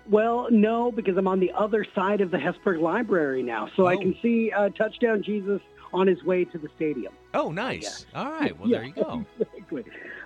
Well, 0.10 0.48
no, 0.50 0.92
because 0.92 1.18
I'm 1.18 1.28
on 1.28 1.40
the 1.40 1.52
other 1.52 1.86
side 1.94 2.22
of 2.22 2.32
the 2.32 2.38
Hesburgh 2.38 2.82
Library 2.82 3.44
now, 3.44 3.70
so 3.76 3.86
I 3.86 3.94
Oh. 3.96 4.00
can 4.00 4.16
see 4.22 4.52
uh, 4.52 4.70
Touchdown 4.70 5.22
Jesus 5.22 5.62
on 5.94 6.08
his 6.08 6.24
way 6.24 6.46
to 6.46 6.58
the 6.58 6.70
stadium. 6.76 7.14
Oh, 7.34 7.52
nice. 7.52 8.06
All 8.16 8.32
right. 8.32 8.58
Well, 8.60 8.70
there 8.70 8.84
you 8.84 8.94
go. 8.94 9.26
Exactly. 9.56 9.84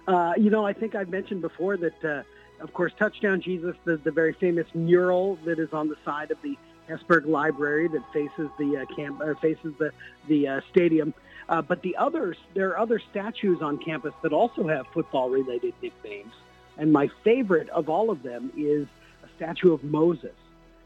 Uh, 0.08 0.34
you 0.38 0.50
know, 0.50 0.66
I 0.66 0.72
think 0.74 0.96
I've 0.96 1.10
mentioned 1.10 1.42
before 1.42 1.76
that, 1.78 2.06
uh, 2.06 2.24
of 2.64 2.74
course, 2.74 2.94
Touchdown 2.98 3.42
Jesus, 3.42 3.76
the, 3.84 3.98
the 3.98 4.12
very 4.12 4.34
famous 4.34 4.68
mural 4.74 5.38
that 5.46 5.60
is 5.60 5.70
on 5.74 5.90
the 5.90 5.96
side 6.06 6.32
of 6.32 6.38
the 6.42 6.58
Hesburgh 6.90 7.26
Library 7.26 7.88
that 7.90 8.02
faces 8.14 8.50
the 8.58 8.78
uh, 8.90 8.96
camp, 8.96 9.22
uh, 9.22 9.34
faces 9.42 9.74
the 9.80 9.92
the 10.30 10.48
uh, 10.48 10.62
stadium. 10.72 11.14
Uh, 11.50 11.62
but 11.62 11.82
the 11.82 11.96
others, 11.98 12.38
there 12.54 12.70
are 12.70 12.80
other 12.80 13.02
statues 13.12 13.62
on 13.62 13.78
campus 13.78 14.14
that 14.24 14.34
also 14.34 14.68
have 14.68 14.86
football-related 14.94 15.74
nicknames. 15.82 16.34
And 16.78 16.92
my 16.92 17.10
favorite 17.24 17.70
of 17.70 17.90
all 17.90 18.10
of 18.10 18.24
them 18.24 18.52
is 18.58 18.88
a 19.24 19.28
statue 19.36 19.74
of 19.74 19.84
Moses 19.84 20.36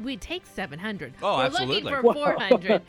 we 0.02 0.16
take 0.16 0.46
700. 0.46 1.12
Oh, 1.22 1.36
We're 1.38 1.44
absolutely. 1.44 1.82
looking 1.82 2.02
for 2.02 2.14
400. 2.14 2.82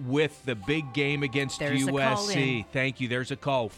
with 0.05 0.45
the 0.45 0.55
big 0.55 0.93
game 0.93 1.23
against 1.23 1.59
There's 1.59 1.83
a 1.87 1.91
call 1.91 1.97
USC. 1.97 2.59
in. 2.59 2.65
Thank 2.71 3.01
you. 3.01 3.07
There's 3.07 3.31
a 3.31 3.35
call. 3.35 3.71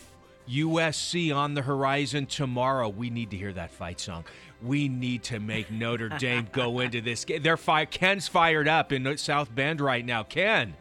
USC 0.49 1.33
on 1.33 1.53
the 1.53 1.61
horizon 1.61 2.25
tomorrow. 2.25 2.89
We 2.89 3.09
need 3.09 3.31
to 3.31 3.37
hear 3.37 3.53
that 3.53 3.71
fight 3.71 3.99
song. 3.99 4.25
We 4.63 4.87
need 4.87 5.23
to 5.23 5.39
make 5.39 5.71
Notre 5.71 6.09
Dame 6.09 6.47
go 6.51 6.79
into 6.81 7.01
this 7.01 7.25
game. 7.25 7.41
They're 7.41 7.57
fi- 7.57 7.85
Ken's 7.85 8.27
fired 8.27 8.67
up 8.67 8.91
in 8.91 9.17
South 9.17 9.53
Bend 9.53 9.81
right 9.81 10.05
now. 10.05 10.23
Ken. 10.23 10.75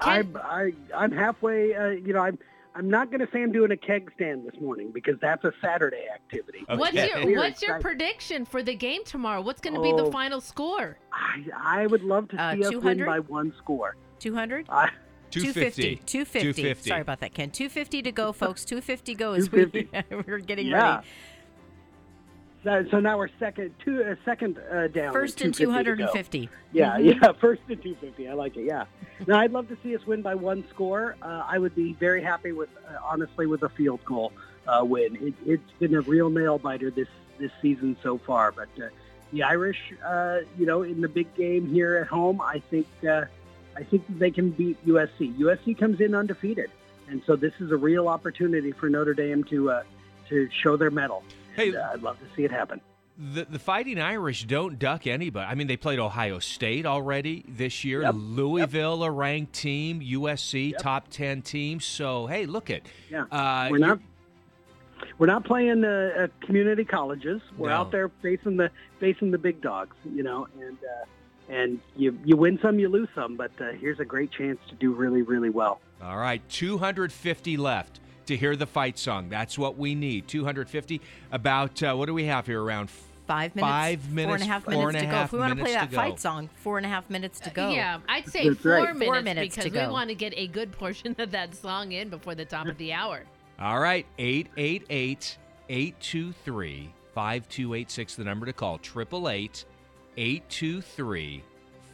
I'm 0.00 0.36
I, 0.42 0.72
I'm 0.96 1.12
halfway. 1.12 1.74
Uh, 1.74 1.88
you 1.90 2.12
know, 2.12 2.20
I'm 2.20 2.38
I'm 2.74 2.88
not 2.88 3.10
going 3.10 3.20
to 3.20 3.28
say 3.32 3.42
I'm 3.42 3.52
doing 3.52 3.70
a 3.72 3.76
keg 3.76 4.10
stand 4.16 4.46
this 4.50 4.58
morning 4.60 4.90
because 4.92 5.16
that's 5.20 5.44
a 5.44 5.52
Saturday 5.60 6.06
activity. 6.12 6.64
What's 6.68 6.94
your 6.94 7.24
We're 7.26 7.36
What's 7.38 7.62
your 7.62 7.78
prediction 7.80 8.44
for 8.46 8.62
the 8.62 8.74
game 8.74 9.04
tomorrow? 9.04 9.42
What's 9.42 9.60
going 9.60 9.74
to 9.74 9.82
be 9.82 9.92
the 9.92 10.04
Oh. 10.06 10.10
final 10.10 10.40
score? 10.40 10.96
I 11.12 11.82
I 11.82 11.86
would 11.86 12.02
love 12.02 12.28
to 12.30 12.36
Uh, 12.42 12.54
see 12.54 12.60
us 12.64 12.70
win 12.70 12.98
200? 12.98 13.06
by 13.06 13.18
one 13.20 13.52
score. 13.58 13.96
200? 14.20 14.66
I 14.70 14.88
250. 15.30 15.96
250. 16.06 16.52
250. 16.52 16.88
Sorry 16.88 17.00
about 17.00 17.20
that, 17.20 17.32
Ken. 17.34 17.50
250 17.50 18.02
to 18.02 18.10
go, 18.12 18.32
folks. 18.32 18.64
250 18.64 19.14
go 19.14 19.32
as 19.34 19.52
we, 19.52 19.64
we're 20.26 20.38
getting 20.38 20.66
Yeah. 20.66 20.96
ready. 20.96 21.06
So, 22.62 22.84
so 22.90 23.00
now 23.00 23.16
we're 23.16 23.30
second, 23.38 23.74
two, 23.82 24.04
uh, 24.04 24.16
second 24.24 24.58
uh, 24.70 24.88
down. 24.88 25.12
First 25.12 25.40
and 25.40 25.54
250 25.54 25.90
to 25.90 25.96
go. 25.96 26.12
250. 26.12 26.48
Yeah, 26.72 26.98
yeah, 26.98 27.32
first 27.40 27.62
and 27.68 27.82
250. 27.82 28.28
I 28.28 28.34
like 28.34 28.56
it. 28.56 28.64
Yeah. 28.64 28.84
Now 29.26 29.40
I'd 29.40 29.52
love 29.52 29.68
to 29.68 29.78
see 29.82 29.96
us 29.96 30.06
win 30.06 30.20
by 30.20 30.34
one 30.34 30.64
score. 30.68 31.16
Uh, 31.22 31.44
I 31.46 31.58
would 31.58 31.74
be 31.74 31.94
very 31.94 32.22
happy 32.22 32.52
with, 32.52 32.68
uh, 32.86 32.98
honestly, 33.02 33.46
with 33.46 33.62
a 33.62 33.70
field 33.70 34.04
goal 34.04 34.32
uh, 34.66 34.84
win. 34.84 35.16
It, 35.20 35.34
it's 35.46 35.70
been 35.78 35.94
a 35.94 36.02
real 36.02 36.28
nail 36.28 36.58
biter 36.58 36.90
this 36.90 37.08
this 37.38 37.50
season 37.62 37.96
so 38.02 38.18
far. 38.18 38.52
But 38.52 38.68
uh, 38.78 38.88
the 39.32 39.42
Irish, 39.42 39.78
uh, 40.04 40.40
you 40.58 40.66
know, 40.66 40.82
in 40.82 41.00
the 41.00 41.08
big 41.08 41.34
game 41.34 41.66
here 41.66 41.96
at 41.96 42.08
home, 42.08 42.40
I 42.40 42.62
think 42.70 42.86
uh, 43.08 43.24
I 43.76 43.84
think 43.84 44.04
they 44.18 44.30
can 44.30 44.50
beat 44.50 44.84
USC. 44.86 45.36
USC 45.38 45.78
comes 45.78 46.00
in 46.00 46.14
undefeated, 46.14 46.70
and 47.08 47.22
so 47.26 47.36
this 47.36 47.54
is 47.60 47.70
a 47.72 47.76
real 47.76 48.08
opportunity 48.08 48.72
for 48.72 48.90
Notre 48.90 49.14
Dame 49.14 49.44
to 49.44 49.70
uh, 49.70 49.82
to 50.28 50.48
show 50.62 50.76
their 50.76 50.90
mettle. 50.90 51.24
Hey- 51.60 51.76
I'd 51.76 52.02
love 52.02 52.18
to 52.20 52.24
see 52.36 52.44
it 52.44 52.50
happen. 52.50 52.80
The, 53.18 53.44
the 53.44 53.58
Fighting 53.58 54.00
Irish 54.00 54.44
don't 54.44 54.78
duck 54.78 55.06
anybody. 55.06 55.46
I 55.46 55.54
mean, 55.54 55.66
they 55.66 55.76
played 55.76 55.98
Ohio 55.98 56.38
State 56.38 56.86
already 56.86 57.44
this 57.46 57.84
year. 57.84 58.00
Yep, 58.02 58.14
Louisville, 58.16 59.02
a 59.04 59.10
ranked 59.10 59.52
team. 59.52 60.00
USC, 60.00 60.70
Yep. 60.70 60.80
top 60.80 61.08
10 61.10 61.42
team. 61.42 61.80
So, 61.80 62.26
hey, 62.28 62.46
look 62.46 62.70
at. 62.70 62.82
Yeah, 63.10 63.24
Uh, 63.30 63.68
we're 63.70 63.76
not 63.78 63.98
we're 65.18 65.26
not 65.26 65.44
playing 65.44 65.84
uh, 65.84 66.28
community 66.42 66.84
colleges. 66.84 67.42
We're 67.58 67.68
No. 67.70 67.76
out 67.76 67.90
there 67.90 68.10
facing 68.22 68.56
the 68.56 68.70
facing 69.00 69.30
the 69.30 69.38
big 69.38 69.60
dogs, 69.60 69.96
you 70.14 70.22
know, 70.22 70.46
and 70.58 70.78
uh, 70.78 71.52
and 71.52 71.80
you 71.96 72.18
you 72.24 72.36
win 72.36 72.58
some, 72.62 72.78
you 72.78 72.88
lose 72.88 73.08
some, 73.14 73.36
but 73.36 73.50
uh, 73.60 73.72
here's 73.72 74.00
a 74.00 74.04
great 74.04 74.30
chance 74.30 74.58
to 74.68 74.74
do 74.76 74.92
really 74.92 75.20
really 75.22 75.50
well. 75.50 75.80
All 76.02 76.16
right, 76.16 76.40
250 76.48 77.56
left 77.58 77.99
to 78.26 78.36
hear 78.36 78.56
the 78.56 78.66
fight 78.66 78.98
song. 78.98 79.28
That's 79.28 79.58
what 79.58 79.76
we 79.76 79.94
need. 79.94 80.28
250. 80.28 81.00
About, 81.32 81.82
uh, 81.82 81.94
what 81.94 82.06
do 82.06 82.14
we 82.14 82.24
have 82.24 82.46
here? 82.46 82.62
Around 82.62 82.90
Five 83.30 83.54
minutes. 83.54 83.70
Five 83.70 84.10
minutes, 84.10 84.42
and 84.42 84.50
a 84.50 84.52
half 84.52 84.66
minutes 84.66 84.86
and 84.88 84.96
a 84.96 85.00
to 85.02 85.06
go. 85.06 85.22
If 85.22 85.32
we 85.32 85.38
want 85.38 85.56
to 85.56 85.64
play 85.64 85.72
that 85.74 85.90
to 85.90 85.94
fight 85.94 86.18
song, 86.18 86.50
four 86.56 86.78
and 86.78 86.86
a 86.86 86.88
half 86.88 87.08
minutes 87.08 87.38
to 87.38 87.50
go. 87.50 87.70
Yeah, 87.70 88.00
I'd 88.08 88.26
say 88.26 88.48
That's 88.48 88.60
four, 88.60 88.72
right. 88.72 88.96
minutes 88.96 89.04
Four 89.04 89.22
minutes 89.22 89.54
to 89.54 89.60
because 89.60 89.72
go. 89.72 89.86
we 89.86 89.92
want 89.92 90.08
to 90.08 90.16
get 90.16 90.32
a 90.36 90.48
good 90.48 90.72
portion 90.72 91.14
of 91.16 91.30
that 91.30 91.54
song 91.54 91.92
in 91.92 92.08
before 92.08 92.34
the 92.34 92.44
top 92.44 92.66
of 92.66 92.76
the 92.76 92.92
hour. 92.92 93.22
All 93.60 93.78
right, 93.78 94.04
888 94.18 95.38
823 95.68 96.92
5286, 97.14 98.16
the 98.16 98.24
number 98.24 98.46
to 98.46 98.52
call. 98.52 98.80
888 98.82 99.64
823 100.16 101.44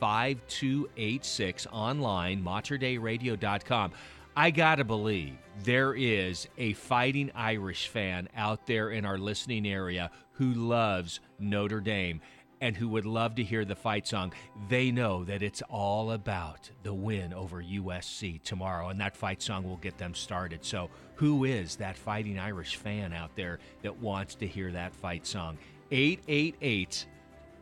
5286 0.00 1.66
online, 1.70 2.42
materdeiradio.com. 2.42 3.92
I 4.38 4.50
got 4.50 4.74
to 4.74 4.84
believe 4.84 5.38
there 5.64 5.94
is 5.94 6.46
a 6.58 6.74
fighting 6.74 7.30
Irish 7.34 7.88
fan 7.88 8.28
out 8.36 8.66
there 8.66 8.90
in 8.90 9.06
our 9.06 9.16
listening 9.16 9.66
area 9.66 10.10
who 10.32 10.52
loves 10.52 11.20
Notre 11.38 11.80
Dame 11.80 12.20
and 12.60 12.76
who 12.76 12.86
would 12.88 13.06
love 13.06 13.36
to 13.36 13.42
hear 13.42 13.64
the 13.64 13.74
fight 13.74 14.06
song. 14.06 14.34
They 14.68 14.90
know 14.90 15.24
that 15.24 15.42
it's 15.42 15.62
all 15.70 16.12
about 16.12 16.70
the 16.82 16.92
win 16.92 17.32
over 17.32 17.62
USC 17.62 18.42
tomorrow, 18.42 18.90
and 18.90 19.00
that 19.00 19.16
fight 19.16 19.40
song 19.40 19.64
will 19.64 19.78
get 19.78 19.96
them 19.96 20.14
started. 20.14 20.62
So, 20.66 20.90
who 21.14 21.44
is 21.44 21.76
that 21.76 21.96
fighting 21.96 22.38
Irish 22.38 22.76
fan 22.76 23.14
out 23.14 23.34
there 23.36 23.58
that 23.80 23.98
wants 24.02 24.34
to 24.34 24.46
hear 24.46 24.70
that 24.72 24.94
fight 24.94 25.26
song? 25.26 25.56
888 25.90 27.06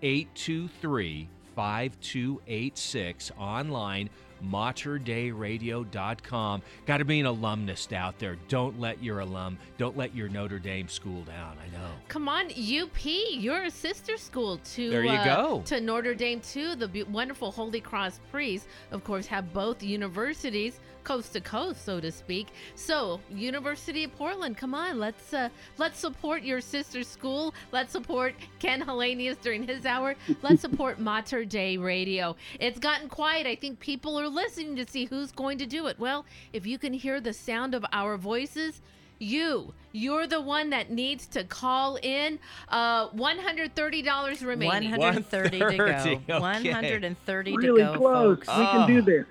823 0.03 1.29
5286 1.55 3.31
online 3.39 4.11
materdeiradio.com 4.51 6.63
got 6.87 6.99
to 6.99 7.05
be 7.05 7.21
an 7.21 7.27
alumnus 7.27 7.89
out 7.93 8.19
there. 8.19 8.37
Don't 8.49 8.81
let 8.81 9.03
your 9.03 9.21
alum 9.21 9.59
don't 9.79 9.97
let 9.97 10.15
your 10.15 10.29
notre 10.29 10.59
dame 10.59 10.89
school 10.89 11.23
down. 11.23 11.57
I 11.59 11.77
know. 11.77 11.91
Come 12.09 12.29
on, 12.29 12.47
UP, 12.47 13.05
you're 13.05 13.65
a 13.65 13.71
sister 13.71 14.17
school 14.17 14.59
to 14.75 14.91
There 14.91 15.05
you 15.05 15.11
uh, 15.11 15.25
go. 15.25 15.63
to 15.67 15.81
Notre 15.81 16.15
Dame 16.15 16.41
too. 16.41 16.75
The 16.75 16.89
be- 16.89 17.03
wonderful 17.05 17.51
Holy 17.51 17.81
Cross 17.81 18.21
priests, 18.31 18.67
of 18.91 19.05
course, 19.05 19.27
have 19.27 19.53
both 19.53 19.83
universities 19.83 20.81
coast 21.05 21.33
to 21.35 21.41
coast, 21.41 21.85
so 21.85 22.01
to 22.01 22.11
speak. 22.11 22.49
So, 22.75 23.21
University 23.31 24.05
of 24.05 24.17
Portland, 24.17 24.57
come 24.57 24.75
on, 24.75 24.99
let's 24.99 25.33
uh, 25.33 25.49
let's 25.79 25.99
support 25.99 26.43
your 26.43 26.61
sister 26.61 27.03
school. 27.05 27.55
Let's 27.73 27.93
support 27.93 28.35
Ken 28.59 28.83
Hallenius 28.83 29.41
during 29.41 29.67
his 29.67 29.87
hour. 29.87 30.15
Let's 30.43 30.61
support 30.69 30.99
Mater 30.99 31.45
Dei 31.45 31.77
Radio. 31.77 32.35
It's 32.59 32.79
gotten 32.79 33.09
quiet. 33.09 33.47
I 33.47 33.55
think 33.55 33.79
people 33.81 34.19
are 34.19 34.29
listening 34.29 34.77
to 34.77 34.87
see 34.91 35.05
who's 35.05 35.31
going 35.31 35.59
to 35.59 35.67
do 35.67 35.87
it. 35.87 35.99
Well, 35.99 36.25
if 36.53 36.67
you 36.67 36.79
can 36.79 36.93
hear 36.93 37.21
the 37.21 37.33
sound 37.33 37.75
of 37.75 37.85
our 37.93 38.17
voices. 38.17 38.81
You, 39.21 39.73
you're 39.93 40.27
the 40.27 40.41
one 40.41 40.71
that 40.71 40.91
needs 40.91 41.29
to 41.29 41.45
call 41.45 41.97
in. 42.03 42.41
Uh, 42.69 43.09
$130 43.11 44.45
remaining. 44.45 44.91
130 44.91 45.51
to 45.51 45.59
go. 45.59 45.65
130, 45.67 46.17
okay. 46.17 46.39
130 46.39 47.57
really 47.57 47.81
to 47.83 47.93
go, 47.93 47.97
close. 47.97 48.37
folks. 48.39 48.49
We 48.49 48.55
can 48.65 48.87
do 48.89 48.99
Oh. 48.99 49.01
this. 49.03 49.27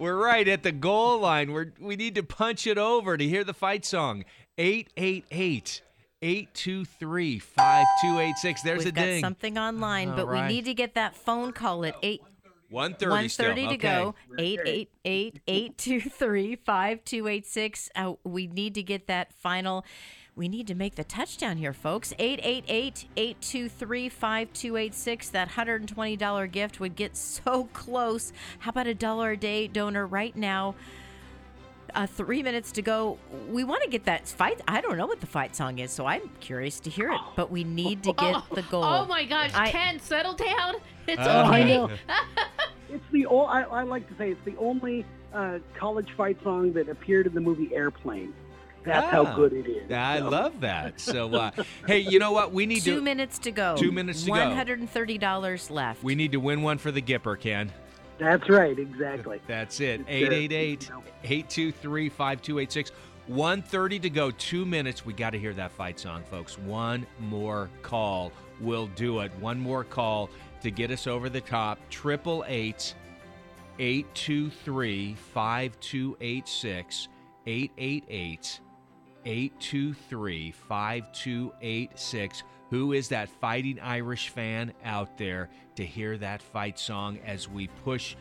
We're 0.00 0.16
right 0.16 0.48
at 0.48 0.62
the 0.62 0.72
goal 0.72 1.20
line 1.20 1.52
we're, 1.52 1.72
we 1.78 1.94
need 1.94 2.14
to 2.16 2.22
punch 2.22 2.66
it 2.66 2.78
over 2.78 3.16
to 3.16 3.28
hear 3.28 3.44
the 3.44 3.54
fight 3.54 3.84
song 3.84 4.24
888 4.58 5.82
823 6.22 7.38
5286 7.38 8.62
there's 8.62 8.84
We've 8.84 8.88
a 8.88 8.92
got 8.92 9.20
something 9.20 9.56
online, 9.56 10.10
All 10.10 10.16
but 10.16 10.26
right. 10.26 10.42
we 10.42 10.54
need 10.54 10.66
to 10.66 10.74
get 10.74 10.94
that 10.94 11.16
phone 11.16 11.52
call 11.52 11.84
at 11.86 11.96
8 12.02 12.20
130, 12.70 13.10
130 13.10 13.62
to 13.62 13.74
okay. 13.74 13.76
go. 13.78 14.14
888 14.38 15.40
823 15.46 16.56
5286. 16.56 17.90
Uh, 17.96 18.12
We 18.24 18.46
need 18.46 18.74
to 18.74 18.82
get 18.82 19.08
that 19.08 19.32
final. 19.34 19.84
We 20.36 20.48
need 20.48 20.66
to 20.68 20.74
make 20.74 20.94
the 20.94 21.04
touchdown 21.04 21.56
here, 21.58 21.72
folks. 21.72 22.14
888 22.18 23.06
823 23.16 24.08
5286. 24.08 25.28
That 25.30 25.50
$120 25.50 26.52
gift 26.52 26.80
would 26.80 26.96
get 26.96 27.16
so 27.16 27.64
close. 27.72 28.32
How 28.60 28.70
about 28.70 28.86
a 28.86 28.94
dollar 28.94 29.32
a 29.32 29.36
day 29.36 29.66
donor 29.66 30.06
right 30.06 30.34
now? 30.34 30.74
Uh, 31.92 32.06
three 32.06 32.42
minutes 32.42 32.70
to 32.72 32.82
go. 32.82 33.18
We 33.50 33.64
want 33.64 33.82
to 33.82 33.88
get 33.90 34.04
that 34.04 34.28
fight. 34.28 34.60
I 34.68 34.80
don't 34.80 34.96
know 34.96 35.06
what 35.06 35.20
the 35.20 35.26
fight 35.26 35.56
song 35.56 35.80
is, 35.80 35.90
so 35.90 36.06
I'm 36.06 36.30
curious 36.38 36.78
to 36.80 36.90
hear 36.90 37.10
it. 37.10 37.20
But 37.34 37.50
we 37.50 37.64
need 37.64 38.04
to 38.04 38.12
get 38.12 38.36
the 38.54 38.62
goal. 38.62 38.84
Oh 38.84 39.06
my 39.06 39.24
gosh, 39.24 39.50
I- 39.52 39.70
Ken, 39.70 39.98
settle 39.98 40.34
down. 40.34 40.76
It's 41.08 41.20
Oh, 41.20 41.28
I 41.28 41.62
okay. 41.62 41.94
It's 42.92 43.04
the 43.12 43.26
o- 43.26 43.42
I, 43.44 43.62
I 43.62 43.82
like 43.84 44.08
to 44.08 44.14
say 44.16 44.30
it's 44.32 44.44
the 44.44 44.56
only 44.56 45.04
uh, 45.32 45.58
college 45.78 46.08
fight 46.16 46.38
song 46.42 46.72
that 46.72 46.88
appeared 46.88 47.26
in 47.28 47.34
the 47.34 47.40
movie 47.40 47.72
Airplane. 47.72 48.32
That's 48.84 49.06
Ah, 49.06 49.10
how 49.10 49.34
good 49.36 49.52
it 49.52 49.66
is. 49.68 49.90
I 49.92 50.18
So- 50.20 50.28
love 50.30 50.60
that. 50.60 51.00
So, 51.00 51.34
uh, 51.34 51.50
hey, 51.86 51.98
you 52.00 52.18
know 52.18 52.32
what? 52.32 52.52
We 52.52 52.64
need 52.66 52.82
Two 52.82 52.96
to 52.96 53.00
minutes 53.02 53.38
to 53.40 53.50
go. 53.50 53.76
Two 53.76 53.92
minutes 53.92 54.22
to 54.24 54.30
go. 54.30 54.34
$130 54.36 55.70
left. 55.70 56.02
we 56.02 56.14
need 56.14 56.32
to 56.32 56.38
win 56.40 56.62
one 56.62 56.78
for 56.78 56.90
the 56.90 57.02
Gipper, 57.02 57.38
Ken. 57.38 57.70
That's 58.18 58.48
right, 58.50 58.78
exactly. 58.78 59.40
That's 59.46 59.80
it. 59.80 60.00
It's, 60.00 60.08
uh, 60.08 60.12
888 60.12 60.82
you 60.84 60.90
know. 60.94 61.02
823 61.24 62.08
5286. 62.10 62.90
130 63.26 63.98
to 64.00 64.10
go. 64.10 64.30
Two 64.32 64.64
minutes. 64.66 65.06
We 65.06 65.12
got 65.12 65.30
to 65.30 65.38
hear 65.38 65.52
that 65.54 65.70
fight 65.72 65.98
song, 66.00 66.22
folks. 66.30 66.58
One 66.58 67.06
more 67.18 67.70
call 67.82 68.32
will 68.60 68.88
do 68.88 69.20
it. 69.20 69.30
One 69.40 69.58
more 69.60 69.84
call 69.84 70.28
to 70.62 70.70
get 70.70 70.90
us 70.90 71.06
over 71.06 71.28
the 71.30 71.40
top. 71.40 71.78
Triple 71.90 72.44
eight 72.48 72.94
823 73.78 75.14
5286. 75.14 77.08
888 77.46 78.60
823 79.24 80.50
5286. 80.52 82.42
Who 82.70 82.92
is 82.92 83.08
that 83.08 83.28
fighting 83.28 83.80
Irish 83.80 84.28
fan 84.28 84.72
out 84.84 85.18
there 85.18 85.48
to 85.74 85.84
hear 85.84 86.16
that 86.18 86.40
fight 86.40 86.78
song 86.78 87.18
as 87.24 87.48
we 87.48 87.66
push 87.84 88.14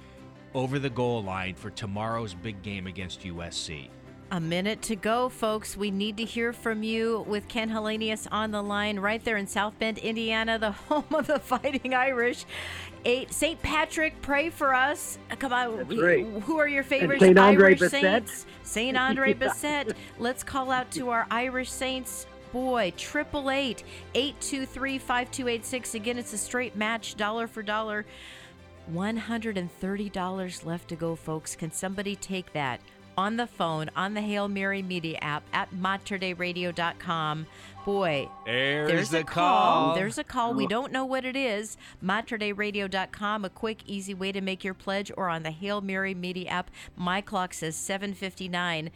over 0.54 0.80
the 0.80 0.89
goal 0.89 1.24
line 1.24 1.56
for 1.56 1.70
tomorrow's 1.70 2.34
big 2.34 2.62
game 2.64 2.88
against 2.88 3.22
USC? 3.22 3.89
A 4.32 4.40
minute 4.40 4.84
to 4.84 4.96
go, 4.96 5.28
folks. 5.28 5.76
We 5.76 5.90
need 5.90 6.18
to 6.18 6.24
hear 6.24 6.54
from 6.54 6.84
you 6.84 7.26
with 7.28 7.48
Ken 7.48 7.68
Hallenius 7.68 8.28
on 8.32 8.52
the 8.52 8.62
line 8.62 9.00
right 9.00 9.24
there 9.24 9.38
in 9.38 9.48
South 9.48 9.80
Bend, 9.80 9.98
Indiana, 9.98 10.60
the 10.60 10.72
home 10.90 11.06
of 11.16 11.26
the 11.26 11.40
Fighting 11.40 11.96
Irish. 11.96 12.46
Eight, 13.06 13.34
St. 13.34 13.60
Patrick, 13.64 14.22
pray 14.22 14.52
for 14.52 14.76
us. 14.76 15.18
Come 15.40 15.52
on. 15.52 15.86
Who 15.86 16.60
are 16.60 16.68
your 16.68 16.84
favorite 16.84 17.22
St. 17.22 17.40
Andre 17.40 17.70
Irish 17.70 17.80
Bessette. 17.80 17.90
saints? 18.02 18.46
St. 18.62 18.96
Andre. 19.00 19.34
Bessette. 19.34 19.94
Let's 20.20 20.44
call 20.44 20.70
out 20.70 20.92
to 20.92 21.10
our 21.10 21.26
Irish 21.32 21.72
saints. 21.72 22.28
Boy, 22.54 22.94
triple 22.98 23.50
eight, 23.50 23.84
eight 24.14 24.40
two 24.42 24.66
three 24.68 25.00
five 25.00 25.32
two 25.32 25.48
eight 25.48 25.66
six. 25.66 25.96
Again, 25.96 26.20
it's 26.20 26.34
a 26.34 26.38
straight 26.38 26.76
match, 26.76 27.16
dollar 27.16 27.48
for 27.48 27.64
dollar. 27.64 28.06
$130 28.94 30.66
left 30.66 30.88
to 30.90 30.96
go, 30.96 31.16
folks. 31.16 31.56
Can 31.56 31.72
somebody 31.72 32.16
take 32.16 32.52
that 32.54 32.82
on 33.20 33.36
the 33.36 33.45
phone, 33.45 33.89
on 33.97 34.13
the 34.13 34.22
Hail 34.22 34.47
Mary 34.47 34.82
Media 34.82 35.17
app 35.22 35.43
at 35.51 35.70
materdeiradio.com. 35.76 37.45
Boy, 37.86 38.30
There's, 38.45 38.88
there's 38.89 39.09
the 39.09 39.20
a 39.20 39.24
call. 39.24 39.88
call. 39.88 39.95
There's 39.95 40.17
a 40.17 40.24
call. 40.24 40.53
We 40.53 40.67
don't 40.67 40.91
know 40.93 41.03
what 41.05 41.26
it 41.26 41.36
is. 41.36 41.76
MaterDeiRadio.com, 42.03 43.43
a 43.45 43.49
quick, 43.49 43.80
easy 43.88 44.13
way 44.13 44.32
to 44.32 44.39
make 44.41 44.63
your 44.63 44.74
pledge, 44.74 45.11
or 45.17 45.28
on 45.28 45.43
the 45.43 45.51
Hail 45.51 45.82
Mary 45.82 46.13
Media 46.13 46.49
app. 46.49 46.72
My 46.95 47.20
clock 47.20 47.53
says 47.53 47.76
7:59. 47.76 48.89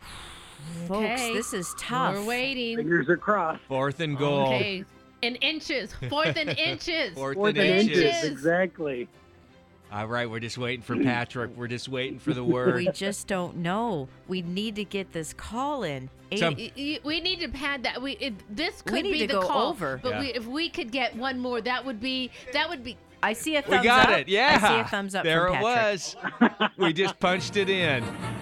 Folks, 0.88 0.90
Okay. 0.90 1.32
this 1.34 1.52
is 1.52 1.72
tough. 1.78 2.14
We're 2.14 2.24
waiting. 2.24 2.76
Fingers 2.78 3.08
are 3.08 3.16
crossed. 3.16 3.62
Fourth 3.68 4.00
and 4.00 4.18
goal. 4.18 4.46
Okay. 4.54 4.84
In 5.22 5.36
inches. 5.36 5.94
Fourth 6.08 6.36
and 6.36 6.50
inches. 6.58 7.14
Fourth 7.14 7.36
Fourth 7.36 7.50
and 7.50 7.58
and 7.58 7.80
inches. 7.90 7.98
inches. 8.02 8.24
Exactly. 8.24 9.06
All 9.90 10.06
right, 10.06 10.28
we're 10.28 10.40
just 10.40 10.58
waiting 10.58 10.82
for 10.82 10.96
Patrick. 11.02 11.56
We're 11.56 11.68
just 11.68 11.88
waiting 11.88 12.18
for 12.18 12.34
the 12.34 12.44
word. 12.44 12.74
We 12.76 12.90
just 12.90 13.26
don't 13.26 13.56
know. 13.58 14.08
We 14.26 14.42
need 14.42 14.76
to 14.76 14.84
get 14.84 15.12
this 15.12 15.32
call 15.32 15.82
in. 15.82 16.10
Some- 16.36 16.56
Y- 16.56 16.70
y- 16.76 17.00
We 17.04 17.20
need 17.20 17.40
to 17.40 17.48
pad 17.48 17.84
that. 17.84 18.02
We 18.02 18.12
it, 18.12 18.34
this 18.54 18.82
We 18.84 18.92
could 18.92 19.02
need 19.04 19.12
be 19.12 19.18
to 19.20 19.26
the 19.28 19.40
go 19.40 19.46
call, 19.48 19.70
over. 19.70 19.98
But 20.02 20.10
Yeah. 20.14 20.20
we, 20.20 20.26
if 20.34 20.46
we 20.46 20.68
could 20.68 20.90
get 20.92 21.16
one 21.16 21.38
more, 21.38 21.60
that 21.62 21.84
would 21.86 22.00
be 22.00 22.30
that 22.52 22.68
would 22.68 22.84
be. 22.84 22.96
I 23.22 23.32
see 23.32 23.56
a 23.56 23.62
thumbs 23.62 23.74
up. 23.74 23.80
We 23.82 23.86
got 23.88 24.10
up. 24.10 24.18
it. 24.20 24.28
Yeah. 24.28 24.58
I 24.62 24.68
see 24.68 24.80
a 24.80 24.84
thumbs 24.84 25.14
up 25.14 25.24
There 25.24 25.46
from 25.46 25.56
it 25.56 25.62
Patrick. 25.62 26.60
was. 26.60 26.70
we 26.76 26.92
just 26.92 27.18
punched 27.18 27.56
it 27.56 27.68
in. 27.70 28.04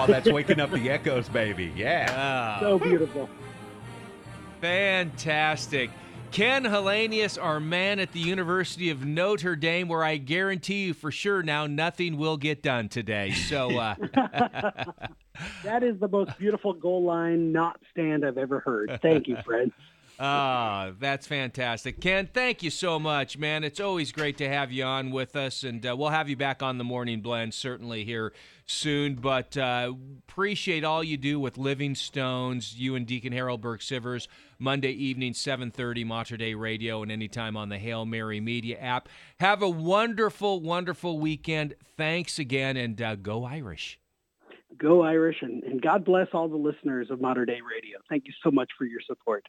Oh, 0.00 0.06
that's 0.06 0.30
waking 0.30 0.60
up 0.60 0.70
the 0.70 0.88
echoes, 0.90 1.28
baby. 1.28 1.72
Yeah. 1.76 2.08
Ah, 2.10 2.60
So 2.60 2.78
beautiful. 2.78 3.28
fantastic. 4.60 5.90
Ken 6.32 6.62
Hallenius, 6.64 7.42
our 7.42 7.58
man 7.58 7.98
at 7.98 8.12
the 8.12 8.20
University 8.20 8.88
of 8.90 9.04
Notre 9.04 9.56
Dame, 9.56 9.88
where 9.88 10.04
I 10.04 10.16
guarantee 10.16 10.84
you 10.84 10.94
for 10.94 11.10
sure 11.10 11.42
now 11.42 11.66
nothing 11.66 12.16
will 12.16 12.36
get 12.36 12.62
done 12.62 12.88
today. 12.88 13.32
So 13.32 13.76
uh, 13.76 13.94
That 15.64 15.82
is 15.82 15.98
the 15.98 16.08
most 16.08 16.38
beautiful 16.38 16.72
goal 16.72 17.02
line 17.04 17.52
not 17.52 17.80
stand 17.90 18.24
I've 18.24 18.38
ever 18.38 18.60
heard. 18.60 19.00
Thank 19.02 19.26
you, 19.26 19.36
Fred. 19.44 19.72
Ah, 20.22 20.92
that's 20.98 21.26
fantastic. 21.26 21.98
Ken, 21.98 22.28
thank 22.30 22.62
you 22.62 22.68
so 22.68 22.98
much, 22.98 23.38
man. 23.38 23.64
It's 23.64 23.80
always 23.80 24.12
great 24.12 24.36
to 24.36 24.48
have 24.50 24.70
you 24.70 24.84
on 24.84 25.10
with 25.12 25.34
us, 25.34 25.64
and 25.64 25.84
uh, 25.86 25.96
we'll 25.96 26.10
have 26.10 26.28
you 26.28 26.36
back 26.36 26.62
on 26.62 26.76
the 26.76 26.84
Morning 26.84 27.22
Blend 27.22 27.54
certainly 27.54 28.04
here 28.04 28.34
soon. 28.66 29.14
But 29.14 29.56
uh, 29.56 29.94
appreciate 30.28 30.84
all 30.84 31.02
you 31.02 31.16
do 31.16 31.40
with 31.40 31.56
Living 31.56 31.94
Stones, 31.94 32.78
you 32.78 32.96
and 32.96 33.06
Deacon 33.06 33.32
Harold 33.32 33.62
Burke 33.62 33.80
Sivers, 33.80 34.28
Monday 34.58 34.90
evening, 34.90 35.32
7.30, 35.32 36.04
Mater 36.04 36.36
Dei 36.36 36.54
Radio, 36.54 37.02
and 37.02 37.10
anytime 37.10 37.56
on 37.56 37.70
the 37.70 37.78
Hail 37.78 38.04
Mary 38.04 38.40
Media 38.40 38.78
app. 38.78 39.08
Have 39.38 39.62
a 39.62 39.70
wonderful, 39.70 40.60
wonderful 40.60 41.18
weekend. 41.18 41.76
Thanks 41.96 42.38
again, 42.38 42.76
and 42.76 43.00
uh, 43.00 43.16
go 43.16 43.44
Irish. 43.44 43.98
Go 44.76 45.02
Irish, 45.02 45.38
and, 45.40 45.62
and 45.64 45.80
God 45.80 46.04
bless 46.04 46.28
all 46.34 46.46
the 46.46 46.58
listeners 46.58 47.10
of 47.10 47.22
Mater 47.22 47.46
Dei 47.46 47.60
Radio. 47.62 48.00
Thank 48.10 48.26
you 48.26 48.34
so 48.44 48.50
much 48.50 48.68
for 48.76 48.84
your 48.84 49.00
support. 49.06 49.46